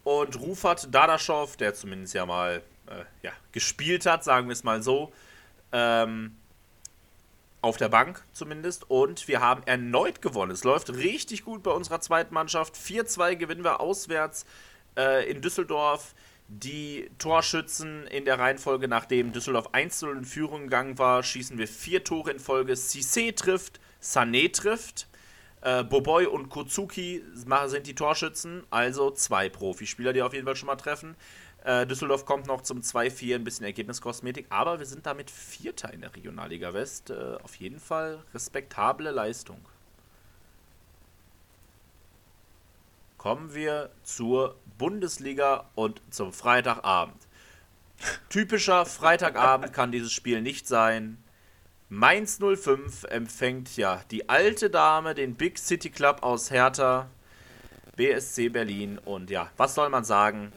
Und 0.05 0.39
Rufat 0.39 0.95
Dadaschow, 0.95 1.57
der 1.57 1.75
zumindest 1.75 2.15
ja 2.15 2.27
mal 2.27 2.63
äh, 2.87 3.05
ja, 3.23 3.33
gespielt 3.53 4.07
hat, 4.07 4.23
sagen 4.25 4.47
wir 4.47 4.53
es 4.53 4.63
mal 4.63 4.83
so, 4.83 5.13
ähm, 5.73 6.37
auf 7.61 7.77
der 7.77 7.89
Bank 7.89 8.23
zumindest. 8.33 8.89
Und 8.89 9.27
wir 9.29 9.41
haben 9.41 9.63
erneut 9.65 10.23
gewonnen. 10.23 10.53
Es 10.53 10.65
läuft 10.65 10.91
richtig 10.91 11.45
gut 11.45 11.63
bei 11.63 11.73
unserer 11.73 12.01
zweiten 12.01 12.35
Mannschaft. 12.35 12.77
4-2 12.77 13.35
gewinnen 13.35 13.65
wir 13.65 13.81
auswärts 13.81 14.47
äh, 14.97 15.29
in 15.29 15.43
Düsseldorf. 15.43 16.15
Die 16.49 17.11
Torschützen 17.19 18.07
in 18.07 18.25
der 18.25 18.39
Reihenfolge, 18.39 18.87
nachdem 18.87 19.33
Düsseldorf 19.33 19.75
1-0 19.75 20.19
in 20.19 20.25
Führung 20.25 20.63
gegangen 20.65 20.97
war, 20.97 21.25
schießen 21.25 21.59
wir 21.59 21.67
vier 21.67 22.05
Tore 22.05 22.31
in 22.31 22.39
Folge. 22.39 22.75
Cissé 22.75 23.35
trifft, 23.35 23.81
Sané 24.01 24.53
trifft. 24.53 25.09
Äh, 25.67 25.83
Boboy 25.83 26.27
und 26.27 26.49
Kozuki 26.49 27.25
sind 27.35 27.89
die 27.89 27.97
Torschützen, 27.97 28.63
also 28.71 29.11
zwei 29.11 29.49
Profispieler, 29.49 30.13
die 30.13 30.23
auf 30.23 30.33
jeden 30.33 30.47
Fall 30.47 30.55
schon 30.55 30.69
mal 30.69 30.77
treffen. 30.77 31.17
Äh, 31.65 31.89
Düsseldorf 31.89 32.25
kommt 32.25 32.47
noch 32.47 32.61
zum 32.63 32.83
2-4, 32.83 33.35
ein 33.35 33.43
bisschen 33.43 33.67
Ergebniskosmetik, 33.67 34.47
aber 34.49 34.79
wir 34.79 34.87
sind 34.87 35.07
damit 35.07 35.29
Vierter 35.29 35.93
in 35.93 36.03
der 36.03 36.15
Regionalliga 36.15 36.73
West. 36.73 37.11
Äh, 37.11 37.39
auf 37.43 37.57
jeden 37.57 37.81
Fall 37.81 38.23
respektable 38.33 39.11
Leistung. 39.11 39.59
Kommen 43.19 43.53
wir 43.53 43.91
zur 44.05 44.55
Bundesliga 44.79 45.69
und 45.75 46.01
zum 46.15 46.33
Freitagabend. 46.33 47.27
Typischer 48.29 48.87
Freitagabend 48.87 49.73
kann 49.73 49.91
dieses 49.91 50.13
Spiel 50.13 50.43
nicht 50.43 50.69
sein. 50.69 51.19
Mainz 51.89 52.41
05 52.41 53.05
empfängt 53.05 53.77
ja 53.77 54.03
die 54.11 54.29
alte 54.29 54.71
Dame, 54.71 55.15
den 55.15 55.37
Big 55.37 55.57
City 55.57 55.89
Club 55.89 56.25
aus 56.25 56.51
Hertha, 56.51 57.09
BSC 57.95 58.49
Berlin. 58.49 58.99
Und 58.99 59.31
ja, 59.31 59.53
was 59.57 59.77
soll 59.77 59.89
man 59.89 60.05
sagen? 60.05 60.53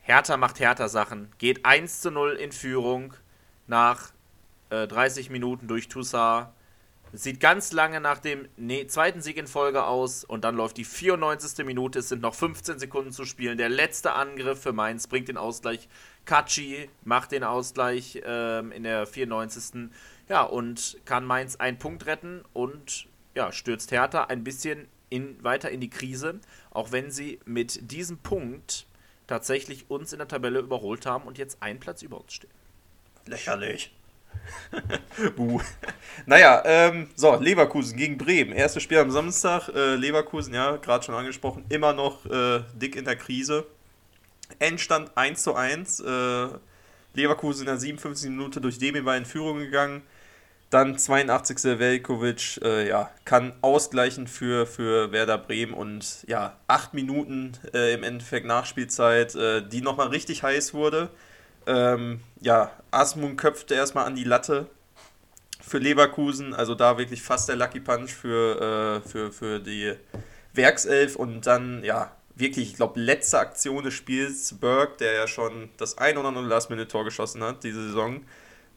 Hertha 0.00 0.38
macht 0.38 0.58
Hertha-Sachen, 0.58 1.30
geht 1.36 1.66
1 1.66 2.00
zu 2.00 2.10
0 2.10 2.36
in 2.36 2.52
Führung 2.52 3.12
nach 3.66 4.12
äh, 4.70 4.86
30 4.86 5.28
Minuten 5.28 5.68
durch 5.68 5.88
Toussaint. 5.88 6.48
Sieht 7.12 7.38
ganz 7.38 7.72
lange 7.72 8.00
nach 8.00 8.18
dem 8.18 8.48
nee, 8.56 8.86
zweiten 8.86 9.20
Sieg 9.20 9.36
in 9.36 9.46
Folge 9.46 9.84
aus 9.84 10.24
und 10.24 10.42
dann 10.42 10.56
läuft 10.56 10.76
die 10.78 10.84
94. 10.84 11.64
Minute. 11.66 11.98
Es 11.98 12.08
sind 12.08 12.22
noch 12.22 12.34
15 12.34 12.78
Sekunden 12.78 13.12
zu 13.12 13.24
spielen. 13.24 13.58
Der 13.58 13.68
letzte 13.68 14.14
Angriff 14.14 14.62
für 14.62 14.72
Mainz 14.72 15.06
bringt 15.06 15.28
den 15.28 15.36
Ausgleich. 15.36 15.88
Kachi 16.24 16.90
macht 17.04 17.32
den 17.32 17.44
Ausgleich 17.44 18.20
ähm, 18.24 18.72
in 18.72 18.82
der 18.82 19.06
94. 19.06 19.90
Ja, 20.28 20.42
und 20.42 20.98
kann 21.04 21.24
Mainz 21.24 21.56
einen 21.56 21.78
Punkt 21.78 22.06
retten 22.06 22.44
und 22.52 23.06
ja, 23.34 23.52
stürzt 23.52 23.92
Hertha 23.92 24.24
ein 24.24 24.42
bisschen 24.42 24.88
in, 25.08 25.42
weiter 25.44 25.70
in 25.70 25.80
die 25.80 25.90
Krise, 25.90 26.40
auch 26.70 26.90
wenn 26.92 27.10
sie 27.10 27.38
mit 27.44 27.92
diesem 27.92 28.18
Punkt 28.18 28.86
tatsächlich 29.26 29.90
uns 29.90 30.12
in 30.12 30.18
der 30.18 30.28
Tabelle 30.28 30.60
überholt 30.60 31.06
haben 31.06 31.24
und 31.24 31.38
jetzt 31.38 31.62
einen 31.62 31.78
Platz 31.78 32.02
über 32.02 32.20
uns 32.20 32.32
stehen. 32.32 32.50
Lächerlich. 33.26 33.92
Buh. 35.36 35.60
Naja, 36.26 36.62
ähm, 36.64 37.08
so, 37.14 37.34
Leverkusen 37.36 37.96
gegen 37.96 38.18
Bremen. 38.18 38.52
Erstes 38.52 38.82
Spiel 38.82 38.98
am 38.98 39.10
Samstag. 39.10 39.68
Äh, 39.68 39.96
Leverkusen, 39.96 40.54
ja, 40.54 40.76
gerade 40.76 41.04
schon 41.04 41.14
angesprochen, 41.14 41.64
immer 41.68 41.92
noch 41.92 42.26
äh, 42.26 42.62
dick 42.74 42.96
in 42.96 43.04
der 43.04 43.16
Krise. 43.16 43.66
Endstand 44.58 45.16
1 45.16 45.42
zu 45.42 45.54
1. 45.54 46.00
Äh, 46.00 46.48
Leverkusen 47.14 47.62
in 47.62 47.66
der 47.66 47.78
57. 47.78 48.30
Minute 48.30 48.60
durch 48.60 48.78
Demi 48.78 49.04
war 49.04 49.16
in 49.16 49.24
Führung 49.24 49.58
gegangen. 49.58 50.02
Dann 50.70 50.98
82. 50.98 51.78
Velkovic, 51.78 52.60
äh, 52.62 52.88
ja, 52.88 53.10
kann 53.24 53.52
ausgleichen 53.62 54.26
für, 54.26 54.66
für 54.66 55.12
Werder 55.12 55.38
Bremen 55.38 55.72
und 55.72 56.24
ja, 56.26 56.56
acht 56.66 56.92
Minuten 56.92 57.52
äh, 57.72 57.94
im 57.94 58.02
Endeffekt 58.02 58.46
Nachspielzeit, 58.46 59.34
äh, 59.36 59.62
die 59.66 59.80
nochmal 59.80 60.08
richtig 60.08 60.42
heiß 60.42 60.74
wurde. 60.74 61.10
Ähm, 61.66 62.20
ja, 62.40 62.72
Asmund 62.90 63.38
köpfte 63.38 63.74
erstmal 63.74 64.06
an 64.06 64.16
die 64.16 64.24
Latte 64.24 64.66
für 65.60 65.78
Leverkusen, 65.78 66.54
also 66.54 66.74
da 66.74 66.98
wirklich 66.98 67.22
fast 67.22 67.48
der 67.48 67.56
Lucky 67.56 67.80
Punch 67.80 68.10
für, 68.10 69.02
äh, 69.04 69.08
für, 69.08 69.32
für 69.32 69.60
die 69.60 69.94
Werkself 70.52 71.16
und 71.16 71.46
dann, 71.46 71.84
ja, 71.84 72.12
wirklich, 72.36 72.70
ich 72.70 72.76
glaube, 72.76 73.00
letzte 73.00 73.38
Aktion 73.38 73.84
des 73.84 73.94
Spiels, 73.94 74.54
Berg, 74.60 74.98
der 74.98 75.14
ja 75.14 75.26
schon 75.26 75.70
das 75.76 75.98
ein 75.98 76.18
oder 76.18 76.28
andere 76.28 76.44
Last-Minute-Tor 76.44 77.04
geschossen 77.04 77.42
hat 77.42 77.64
diese 77.64 77.82
Saison. 77.82 78.24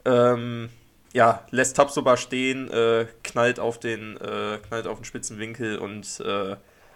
Ähm, 0.06 0.70
ja, 1.14 1.44
lässt 1.52 1.76
Tabsoba 1.76 2.18
stehen, 2.18 2.70
äh, 2.72 3.08
knallt, 3.24 3.60
auf 3.60 3.80
den, 3.80 4.18
äh, 4.18 4.60
knallt 4.68 4.88
auf 4.88 5.00
den 5.00 5.06
spitzen 5.06 5.40
Winkel 5.40 5.78
und 5.78 6.20
äh, 6.20 6.56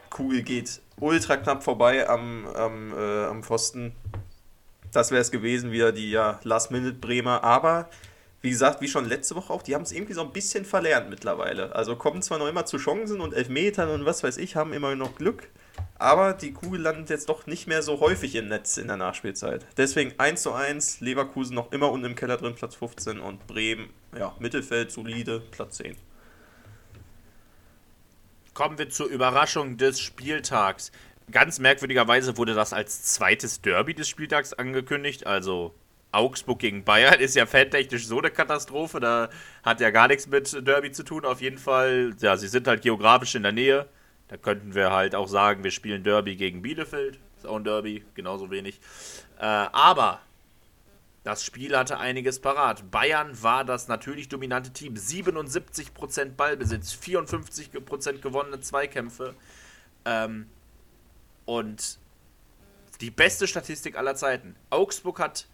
Kugel 0.09 0.43
geht 0.43 0.81
ultra 0.99 1.37
knapp 1.37 1.63
vorbei 1.63 2.07
am, 2.07 2.45
am, 2.47 2.93
äh, 2.93 3.25
am 3.25 3.43
Pfosten. 3.43 3.93
Das 4.91 5.09
wäre 5.09 5.21
es 5.21 5.31
gewesen, 5.31 5.71
wieder 5.71 5.91
die 5.91 6.11
ja, 6.11 6.39
Last-Minute-Bremer. 6.43 7.43
Aber 7.43 7.89
wie 8.41 8.51
gesagt, 8.51 8.81
wie 8.81 8.87
schon 8.87 9.05
letzte 9.05 9.35
Woche 9.35 9.51
auch, 9.51 9.63
die 9.63 9.73
haben 9.73 9.81
es 9.81 9.91
irgendwie 9.91 10.13
so 10.13 10.21
ein 10.21 10.31
bisschen 10.31 10.65
verlernt 10.65 11.09
mittlerweile. 11.09 11.73
Also 11.73 11.95
kommen 11.95 12.21
zwar 12.21 12.37
noch 12.37 12.47
immer 12.47 12.65
zu 12.65 12.77
Chancen 12.77 13.21
und 13.21 13.33
Elfmetern 13.33 13.89
und 13.89 14.05
was 14.05 14.23
weiß 14.23 14.37
ich, 14.37 14.55
haben 14.55 14.73
immer 14.73 14.93
noch 14.95 15.15
Glück. 15.15 15.49
Aber 15.99 16.33
die 16.33 16.53
Kugel 16.53 16.81
landet 16.81 17.09
jetzt 17.09 17.29
doch 17.29 17.45
nicht 17.47 17.67
mehr 17.67 17.81
so 17.81 17.99
häufig 17.99 18.35
im 18.35 18.47
Netz 18.47 18.77
in 18.77 18.87
der 18.87 18.97
Nachspielzeit. 18.97 19.65
Deswegen 19.77 20.13
1 20.17 20.41
zu 20.41 20.51
1, 20.51 20.99
Leverkusen 21.01 21.55
noch 21.55 21.71
immer 21.71 21.91
unten 21.91 22.07
im 22.07 22.15
Keller 22.15 22.37
drin, 22.37 22.55
Platz 22.55 22.75
15 22.75 23.19
und 23.19 23.45
Bremen, 23.47 23.89
ja, 24.17 24.35
Mittelfeld, 24.39 24.91
solide, 24.91 25.39
Platz 25.51 25.77
10. 25.77 25.95
Kommen 28.53 28.77
wir 28.77 28.89
zur 28.89 29.07
Überraschung 29.07 29.77
des 29.77 29.99
Spieltags. 29.99 30.91
Ganz 31.31 31.59
merkwürdigerweise 31.59 32.37
wurde 32.37 32.53
das 32.53 32.73
als 32.73 33.03
zweites 33.03 33.61
Derby 33.61 33.93
des 33.93 34.09
Spieltags 34.09 34.53
angekündigt. 34.53 35.25
Also 35.25 35.73
Augsburg 36.11 36.59
gegen 36.59 36.83
Bayern 36.83 37.19
ist 37.19 37.35
ja 37.35 37.45
fantechnisch 37.45 38.05
so 38.05 38.19
eine 38.19 38.29
Katastrophe. 38.29 38.99
Da 38.99 39.29
hat 39.63 39.79
ja 39.79 39.89
gar 39.89 40.07
nichts 40.07 40.27
mit 40.27 40.67
Derby 40.67 40.91
zu 40.91 41.03
tun. 41.03 41.25
Auf 41.25 41.41
jeden 41.41 41.57
Fall, 41.57 42.13
ja, 42.19 42.37
sie 42.37 42.47
sind 42.47 42.67
halt 42.67 42.83
geografisch 42.83 43.35
in 43.35 43.43
der 43.43 43.51
Nähe. 43.51 43.87
Da 44.33 44.37
könnten 44.37 44.73
wir 44.73 44.91
halt 44.91 45.13
auch 45.13 45.27
sagen, 45.27 45.63
wir 45.63 45.69
spielen 45.69 46.03
Derby 46.03 46.35
gegen 46.35 46.63
Bielefeld. 46.63 47.19
Ist 47.37 47.45
auch 47.45 47.55
ein 47.55 47.63
Derby, 47.63 48.03
genauso 48.15 48.49
wenig. 48.49 48.81
Äh, 49.37 49.43
aber 49.45 50.21
das 51.23 51.43
Spiel 51.43 51.77
hatte 51.77 51.99
einiges 51.99 52.39
parat. 52.39 52.89
Bayern 52.89 53.43
war 53.43 53.63
das 53.63 53.87
natürlich 53.87 54.29
dominante 54.29 54.73
Team. 54.73 54.95
77% 54.95 56.31
Ballbesitz, 56.31 56.93
54% 56.95 58.21
gewonnene 58.21 58.59
Zweikämpfe. 58.59 59.35
Ähm, 60.03 60.49
und 61.45 61.99
die 63.01 63.11
beste 63.11 63.45
Statistik 63.45 63.95
aller 63.95 64.15
Zeiten. 64.15 64.55
Augsburg 64.71 65.19
hat 65.19 65.45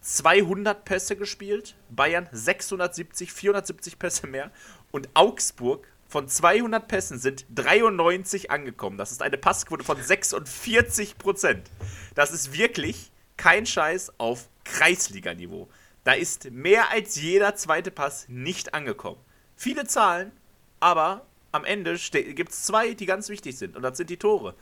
200 0.00 0.86
Pässe 0.86 1.16
gespielt, 1.16 1.74
Bayern 1.90 2.30
670, 2.32 3.30
470 3.30 3.98
Pässe 3.98 4.26
mehr. 4.26 4.50
Und 4.90 5.10
Augsburg 5.12 5.91
von 6.12 6.28
200 6.28 6.86
Pässen 6.86 7.18
sind 7.18 7.46
93 7.54 8.50
angekommen. 8.50 8.98
Das 8.98 9.12
ist 9.12 9.22
eine 9.22 9.38
Passquote 9.38 9.82
von 9.82 9.96
46 9.96 11.16
Prozent. 11.16 11.70
Das 12.14 12.32
ist 12.32 12.52
wirklich 12.52 13.10
kein 13.38 13.64
Scheiß 13.64 14.12
auf 14.18 14.50
Kreisliganiveau. 14.64 15.70
Da 16.04 16.12
ist 16.12 16.50
mehr 16.50 16.90
als 16.90 17.16
jeder 17.16 17.56
zweite 17.56 17.90
Pass 17.90 18.26
nicht 18.28 18.74
angekommen. 18.74 19.20
Viele 19.56 19.86
Zahlen, 19.86 20.32
aber 20.80 21.24
am 21.50 21.64
Ende 21.64 21.96
gibt 21.96 22.52
es 22.52 22.64
zwei, 22.64 22.92
die 22.92 23.06
ganz 23.06 23.30
wichtig 23.30 23.56
sind. 23.56 23.74
Und 23.74 23.80
das 23.80 23.96
sind 23.96 24.10
die 24.10 24.18
Tore. 24.18 24.54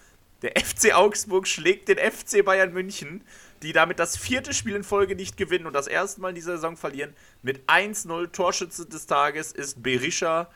Der 0.43 0.53
FC 0.53 0.95
Augsburg 0.95 1.49
schlägt 1.49 1.89
den 1.89 1.99
FC 1.99 2.45
Bayern 2.45 2.73
München, 2.73 3.25
die 3.65 3.73
damit 3.73 3.99
das 3.99 4.17
vierte 4.17 4.55
Spiel 4.55 4.77
in 4.77 4.85
Folge 4.85 5.17
nicht 5.17 5.37
gewinnen 5.37 5.67
und 5.67 5.73
das 5.73 5.89
erste 5.89 6.21
Mal 6.21 6.29
in 6.29 6.37
dieser 6.37 6.55
Saison 6.55 6.77
verlieren. 6.77 7.13
Mit 7.43 7.69
1-0 7.69 8.31
Torschütze 8.31 8.87
des 8.87 9.07
Tages 9.07 9.51
ist 9.51 9.83
Berisha 9.83 10.49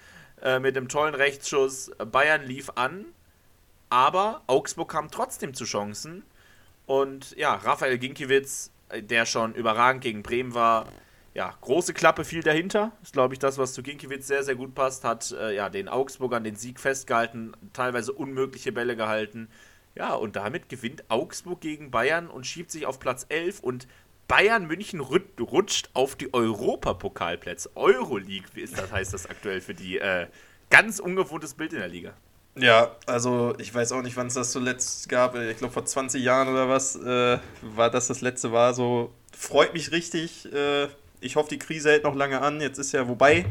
äh, 0.42 0.58
mit 0.58 0.76
dem 0.76 0.88
tollen 0.88 1.14
Rechtsschuss. 1.14 1.90
Bayern 2.10 2.44
lief 2.44 2.70
an, 2.74 3.06
aber 3.90 4.42
Augsburg 4.46 4.90
kam 4.90 5.10
trotzdem 5.10 5.54
zu 5.54 5.64
Chancen. 5.64 6.24
Und 6.86 7.36
ja, 7.36 7.54
Raphael 7.54 7.98
Ginkiewicz, 7.98 8.70
äh, 8.88 9.02
der 9.02 9.26
schon 9.26 9.54
überragend 9.54 10.02
gegen 10.02 10.22
Bremen 10.22 10.54
war, 10.54 10.86
ja, 11.34 11.52
große 11.62 11.94
Klappe 11.94 12.24
fiel 12.24 12.42
dahinter. 12.42 12.92
Ist, 13.02 13.12
glaube 13.12 13.34
ich, 13.34 13.40
das, 13.40 13.58
was 13.58 13.72
zu 13.72 13.82
Ginkiewicz 13.82 14.26
sehr, 14.26 14.44
sehr 14.44 14.54
gut 14.54 14.74
passt. 14.74 15.04
Hat 15.04 15.32
äh, 15.32 15.54
ja, 15.54 15.68
den 15.68 15.88
Augsburgern 15.88 16.44
den 16.44 16.54
Sieg 16.54 16.78
festgehalten, 16.78 17.52
teilweise 17.72 18.12
unmögliche 18.12 18.70
Bälle 18.70 18.94
gehalten. 18.94 19.48
Ja, 19.96 20.14
und 20.14 20.36
damit 20.36 20.68
gewinnt 20.68 21.04
Augsburg 21.08 21.60
gegen 21.60 21.90
Bayern 21.90 22.28
und 22.28 22.46
schiebt 22.46 22.70
sich 22.70 22.86
auf 22.86 22.98
Platz 22.98 23.26
11 23.28 23.60
und 23.60 23.86
Bayern 24.28 24.66
München 24.66 25.00
rutscht 25.00 25.90
auf 25.92 26.16
die 26.16 26.32
Europapokalplätze. 26.32 27.70
Euroleague, 27.74 28.48
wie 28.54 28.62
ist 28.62 28.78
das, 28.78 28.90
heißt 28.90 29.12
das 29.12 29.26
aktuell 29.26 29.60
für 29.60 29.74
die. 29.74 29.98
Äh, 29.98 30.26
ganz 30.70 30.98
ungewohntes 30.98 31.54
Bild 31.54 31.72
in 31.72 31.78
der 31.78 31.88
Liga. 31.88 32.14
Ja, 32.56 32.96
also 33.06 33.54
ich 33.58 33.74
weiß 33.74 33.92
auch 33.92 34.02
nicht, 34.02 34.16
wann 34.16 34.28
es 34.28 34.34
das 34.34 34.52
zuletzt 34.52 35.08
gab. 35.08 35.34
Ich 35.34 35.58
glaube 35.58 35.72
vor 35.72 35.84
20 35.84 36.22
Jahren 36.22 36.48
oder 36.48 36.68
was 36.68 36.96
äh, 36.96 37.38
war 37.62 37.90
das 37.90 38.06
das 38.06 38.20
letzte 38.20 38.52
war. 38.52 38.74
So 38.74 39.12
freut 39.36 39.74
mich 39.74 39.90
richtig. 39.92 40.52
Äh, 40.52 40.88
ich 41.20 41.36
hoffe, 41.36 41.48
die 41.50 41.58
Krise 41.58 41.90
hält 41.90 42.04
noch 42.04 42.14
lange 42.14 42.40
an. 42.40 42.60
Jetzt 42.60 42.78
ist 42.78 42.92
ja, 42.92 43.08
wobei, 43.08 43.46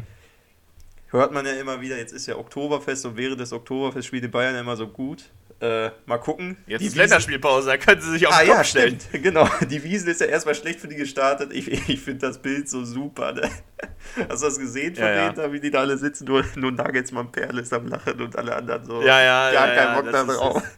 hört 1.09 1.34
man 1.34 1.45
ja 1.45 1.53
immer 1.53 1.82
wieder, 1.82 1.97
jetzt 1.97 2.13
ist 2.13 2.28
ja 2.28 2.38
Oktoberfest 2.38 3.05
und 3.05 3.17
während 3.17 3.39
des 3.39 3.51
Oktoberfest 3.51 4.07
spielt 4.07 4.24
die 4.24 4.30
Bayern 4.30 4.55
immer 4.55 4.78
so 4.78 4.88
gut. 4.88 5.26
Äh, 5.60 5.91
mal 6.06 6.18
gucken. 6.18 6.58
Jetzt 6.68 6.82
die 6.82 6.88
ist 6.88 6.95
Länderspielpause, 6.95 7.68
da 7.70 7.78
können 7.78 8.01
sie 8.01 8.12
sich 8.12 8.28
auf 8.28 8.34
ah, 8.34 8.39
den 8.39 8.47
Kopf 8.47 8.58
ja, 8.58 8.64
stellen. 8.64 8.99
Stimmt. 8.99 9.24
Genau, 9.24 9.47
die 9.70 9.84
Wiesen 9.84 10.10
ist 10.10 10.20
ja 10.20 10.28
erstmal 10.28 10.56
schlecht 10.56 10.80
für 10.82 10.88
die 10.88 10.95
gestartet. 10.95 11.54
Ich, 11.54 11.72
ich 11.89 12.01
finde 12.01 12.28
das 12.28 12.41
Bild 12.41 12.68
so 12.68 12.84
super. 12.84 13.32
Ne? 13.32 13.49
Hast 14.30 14.43
du 14.43 14.47
das 14.47 14.60
gesehen 14.60 14.95
von 14.95 15.06
Ja, 15.06 15.30
denen, 15.30 15.36
da, 15.36 15.51
wie 15.54 15.60
die 15.60 15.72
da 15.72 15.80
alle 15.80 15.97
sitzen? 15.97 16.26
Nur, 16.26 16.43
nur 16.56 16.72
Nagelsmann 16.72 17.32
Perl 17.32 17.58
ist 17.60 17.74
am 17.74 17.88
Lachen 17.88 18.20
und 18.20 18.36
alle 18.36 18.56
anderen 18.56 18.86
so. 18.86 19.01
Ja, 19.01 19.22
ja, 19.22 19.51
gar 19.51 19.68
ja, 19.68 19.76
keinen 19.76 19.95
ja, 19.95 20.01
Bock 20.01 20.12
da 20.12 20.24
drauf. 20.24 20.64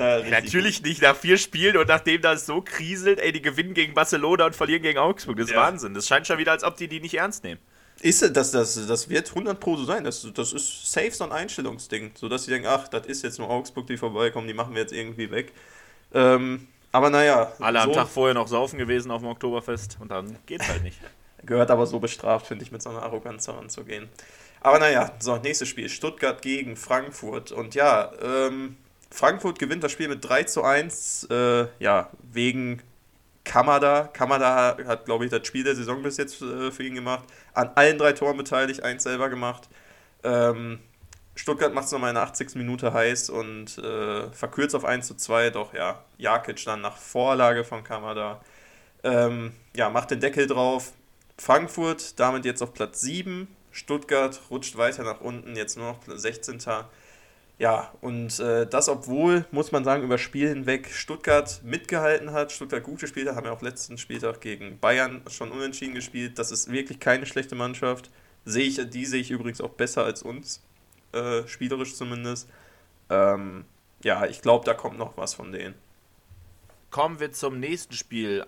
Richtig 0.00 0.30
Natürlich 0.30 0.82
nicht 0.82 1.02
nach 1.02 1.14
vier 1.14 1.36
Spielen 1.38 1.76
und 1.76 1.88
nachdem 1.88 2.20
das 2.20 2.46
so 2.46 2.62
kriselt, 2.62 3.20
ey, 3.20 3.32
die 3.32 3.42
gewinnen 3.42 3.74
gegen 3.74 3.94
Barcelona 3.94 4.46
und 4.46 4.56
verlieren 4.56 4.82
gegen 4.82 4.98
Augsburg. 4.98 5.36
Das 5.36 5.46
ist 5.46 5.52
Ja. 5.52 5.60
Wahnsinn. 5.60 5.94
Das 5.94 6.08
scheint 6.08 6.26
schon 6.26 6.38
wieder, 6.38 6.52
als 6.52 6.64
ob 6.64 6.76
die 6.76 6.88
die 6.88 7.00
nicht 7.00 7.14
ernst 7.14 7.44
nehmen. 7.44 7.60
Ist 8.02 8.36
das, 8.36 8.50
das, 8.50 8.86
das 8.86 9.08
wird 9.08 9.28
100 9.28 9.58
Pro 9.58 9.76
so 9.76 9.84
sein. 9.84 10.02
Das, 10.02 10.26
das 10.34 10.52
ist 10.52 10.90
safe 10.90 11.12
so 11.12 11.24
ein 11.24 11.32
Einstellungsding. 11.32 12.10
So 12.14 12.28
dass 12.28 12.44
sie 12.44 12.50
denken, 12.50 12.66
ach, 12.68 12.88
das 12.88 13.06
ist 13.06 13.22
jetzt 13.22 13.38
nur 13.38 13.48
Augsburg, 13.48 13.86
die 13.86 13.96
vorbeikommen, 13.96 14.48
die 14.48 14.54
machen 14.54 14.74
wir 14.74 14.82
jetzt 14.82 14.92
irgendwie 14.92 15.30
weg. 15.30 15.52
Ähm, 16.12 16.66
aber 16.90 17.10
naja. 17.10 17.52
Alle 17.60 17.80
am 17.80 17.90
so 17.90 17.94
Tag 17.94 18.08
vorher 18.08 18.34
noch 18.34 18.48
saufen 18.48 18.78
gewesen 18.78 19.10
auf 19.10 19.22
dem 19.22 19.28
Oktoberfest 19.28 19.98
und 20.00 20.10
dann 20.10 20.36
geht's 20.46 20.68
halt 20.68 20.82
nicht. 20.82 20.98
gehört 21.46 21.70
aber 21.70 21.86
so 21.86 21.98
bestraft, 21.98 22.46
finde 22.46 22.64
ich, 22.64 22.72
mit 22.72 22.82
so 22.82 22.90
einer 22.90 23.02
Arroganz 23.02 23.46
heranzugehen. 23.46 24.08
Aber 24.60 24.78
naja, 24.78 25.12
so, 25.18 25.36
nächstes 25.36 25.68
Spiel. 25.68 25.88
Stuttgart 25.88 26.42
gegen 26.42 26.76
Frankfurt. 26.76 27.52
Und 27.52 27.74
ja, 27.74 28.12
ähm, 28.22 28.76
Frankfurt 29.10 29.58
gewinnt 29.58 29.82
das 29.82 29.92
Spiel 29.92 30.08
mit 30.08 30.24
3 30.24 30.44
zu 30.44 30.62
1. 30.62 31.28
Äh, 31.30 31.66
ja, 31.78 32.10
wegen 32.32 32.82
Kamada. 33.44 34.08
Kamada 34.12 34.76
hat, 34.86 35.04
glaube 35.04 35.24
ich, 35.24 35.30
das 35.30 35.46
Spiel 35.46 35.64
der 35.64 35.74
Saison 35.74 36.02
bis 36.02 36.16
jetzt 36.16 36.40
äh, 36.42 36.70
für 36.70 36.84
ihn 36.84 36.94
gemacht. 36.94 37.24
An 37.54 37.70
allen 37.74 37.98
drei 37.98 38.12
Toren 38.12 38.36
beteiligt, 38.36 38.82
eins 38.82 39.02
selber 39.02 39.28
gemacht. 39.28 39.68
Ähm, 40.22 40.78
Stuttgart 41.34 41.72
macht 41.72 41.86
es 41.86 41.92
nochmal 41.92 42.10
in 42.10 42.16
der 42.16 42.24
80. 42.24 42.56
Minute 42.56 42.92
heiß 42.92 43.30
und 43.30 43.78
äh, 43.78 44.30
verkürzt 44.30 44.74
auf 44.74 44.84
1 44.84 45.06
zu 45.06 45.14
2. 45.14 45.50
Doch 45.50 45.74
ja, 45.74 46.04
Jakic 46.18 46.64
dann 46.64 46.82
nach 46.82 46.96
Vorlage 46.96 47.64
von 47.64 47.82
Kamada. 47.84 48.40
Ähm, 49.02 49.52
ja, 49.74 49.88
macht 49.90 50.10
den 50.10 50.20
Deckel 50.20 50.46
drauf. 50.46 50.92
Frankfurt 51.38 52.20
damit 52.20 52.44
jetzt 52.44 52.62
auf 52.62 52.74
Platz 52.74 53.00
7. 53.00 53.48
Stuttgart 53.72 54.40
rutscht 54.50 54.76
weiter 54.76 55.02
nach 55.02 55.20
unten, 55.22 55.56
jetzt 55.56 55.78
nur 55.78 55.92
noch 55.92 55.98
16. 56.06 56.58
Ja, 57.58 57.92
und 58.00 58.40
äh, 58.40 58.66
das, 58.66 58.88
obwohl, 58.88 59.44
muss 59.52 59.70
man 59.70 59.84
sagen, 59.84 60.02
über 60.02 60.18
Spiel 60.18 60.48
hinweg 60.48 60.90
Stuttgart 60.90 61.60
mitgehalten 61.62 62.32
hat, 62.32 62.50
Stuttgart 62.50 62.82
gut 62.82 63.00
gespielt 63.00 63.28
hat, 63.28 63.36
haben 63.36 63.46
ja 63.46 63.52
auch 63.52 63.62
letzten 63.62 63.98
Spieltag 63.98 64.40
gegen 64.40 64.78
Bayern 64.80 65.22
schon 65.28 65.52
unentschieden 65.52 65.94
gespielt. 65.94 66.38
Das 66.38 66.50
ist 66.50 66.72
wirklich 66.72 66.98
keine 66.98 67.26
schlechte 67.26 67.54
Mannschaft. 67.54 68.10
Sehe 68.44 68.64
ich, 68.64 68.80
die 68.90 69.06
sehe 69.06 69.20
ich 69.20 69.30
übrigens 69.30 69.60
auch 69.60 69.70
besser 69.70 70.04
als 70.04 70.22
uns, 70.22 70.60
äh, 71.12 71.46
spielerisch 71.46 71.94
zumindest. 71.94 72.48
Ähm, 73.10 73.64
ja, 74.02 74.26
ich 74.26 74.42
glaube, 74.42 74.64
da 74.64 74.74
kommt 74.74 74.98
noch 74.98 75.16
was 75.16 75.34
von 75.34 75.52
denen. 75.52 75.74
Kommen 76.90 77.20
wir 77.20 77.32
zum 77.32 77.60
nächsten 77.60 77.94
Spiel. 77.94 78.44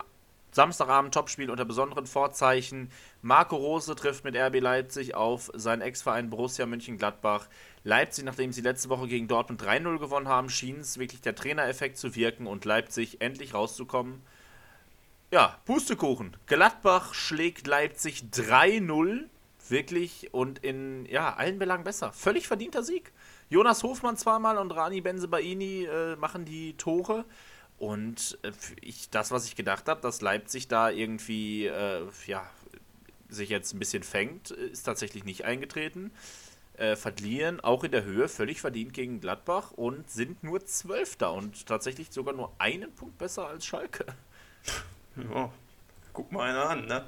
Samstagabend 0.54 1.12
Topspiel 1.12 1.50
unter 1.50 1.64
besonderen 1.64 2.06
Vorzeichen. 2.06 2.88
Marco 3.22 3.56
Rose 3.56 3.92
trifft 3.96 4.22
mit 4.22 4.36
RB 4.36 4.60
Leipzig 4.60 5.16
auf 5.16 5.50
seinen 5.52 5.82
Ex-Verein 5.82 6.30
Borussia 6.30 6.64
Mönchengladbach. 6.64 7.48
Leipzig, 7.82 8.24
nachdem 8.24 8.52
sie 8.52 8.60
letzte 8.60 8.88
Woche 8.88 9.08
gegen 9.08 9.26
Dortmund 9.26 9.60
3-0 9.60 9.98
gewonnen 9.98 10.28
haben, 10.28 10.48
schien 10.48 10.78
es 10.78 10.96
wirklich 10.96 11.20
der 11.22 11.34
Trainereffekt 11.34 11.98
zu 11.98 12.14
wirken 12.14 12.46
und 12.46 12.64
Leipzig 12.64 13.20
endlich 13.20 13.52
rauszukommen. 13.52 14.22
Ja, 15.32 15.58
Pustekuchen. 15.64 16.36
Gladbach 16.46 17.14
schlägt 17.14 17.66
Leipzig 17.66 18.26
3-0. 18.32 19.24
Wirklich 19.68 20.32
und 20.32 20.60
in 20.60 21.04
ja, 21.06 21.34
allen 21.34 21.58
Belangen 21.58 21.82
besser. 21.82 22.12
Völlig 22.12 22.46
verdienter 22.46 22.84
Sieg. 22.84 23.12
Jonas 23.48 23.82
Hofmann 23.82 24.16
zweimal 24.16 24.58
und 24.58 24.70
Rani 24.70 25.00
Benzebaini 25.00 25.86
äh, 25.86 26.14
machen 26.14 26.44
die 26.44 26.76
Tore. 26.76 27.24
Und 27.78 28.38
äh, 28.42 28.52
ich, 28.80 29.10
das, 29.10 29.30
was 29.30 29.46
ich 29.46 29.56
gedacht 29.56 29.88
habe, 29.88 30.00
dass 30.00 30.20
Leipzig 30.20 30.68
da 30.68 30.90
irgendwie 30.90 31.66
äh, 31.66 32.06
ja, 32.26 32.48
sich 33.28 33.48
jetzt 33.48 33.74
ein 33.74 33.78
bisschen 33.78 34.02
fängt, 34.02 34.50
ist 34.50 34.84
tatsächlich 34.84 35.24
nicht 35.24 35.44
eingetreten. 35.44 36.12
Äh, 36.76 36.96
verlieren 36.96 37.60
auch 37.60 37.84
in 37.84 37.92
der 37.92 38.04
Höhe 38.04 38.28
völlig 38.28 38.60
verdient 38.60 38.94
gegen 38.94 39.20
Gladbach 39.20 39.70
und 39.72 40.10
sind 40.10 40.42
nur 40.42 40.64
Zwölfter 40.66 41.32
und 41.32 41.66
tatsächlich 41.66 42.10
sogar 42.10 42.34
nur 42.34 42.52
einen 42.58 42.92
Punkt 42.92 43.16
besser 43.18 43.46
als 43.46 43.66
Schalke. 43.66 44.06
Ja, 45.16 45.48
guck 46.12 46.32
mal 46.32 46.50
einer 46.50 46.70
an, 46.70 46.86
ne? 46.86 47.04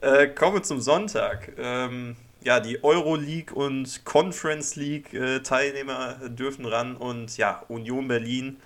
Äh, 0.00 0.28
kommen 0.28 0.56
wir 0.56 0.62
zum 0.62 0.80
Sonntag. 0.80 1.52
Ähm, 1.58 2.16
ja, 2.42 2.60
die 2.60 2.82
Euroleague 2.82 3.54
und 3.54 4.06
Conference 4.06 4.74
League 4.76 5.12
äh, 5.12 5.40
Teilnehmer 5.40 6.14
dürfen 6.30 6.64
ran 6.64 6.96
und 6.96 7.36
ja, 7.36 7.62
Union 7.68 8.08
Berlin 8.08 8.56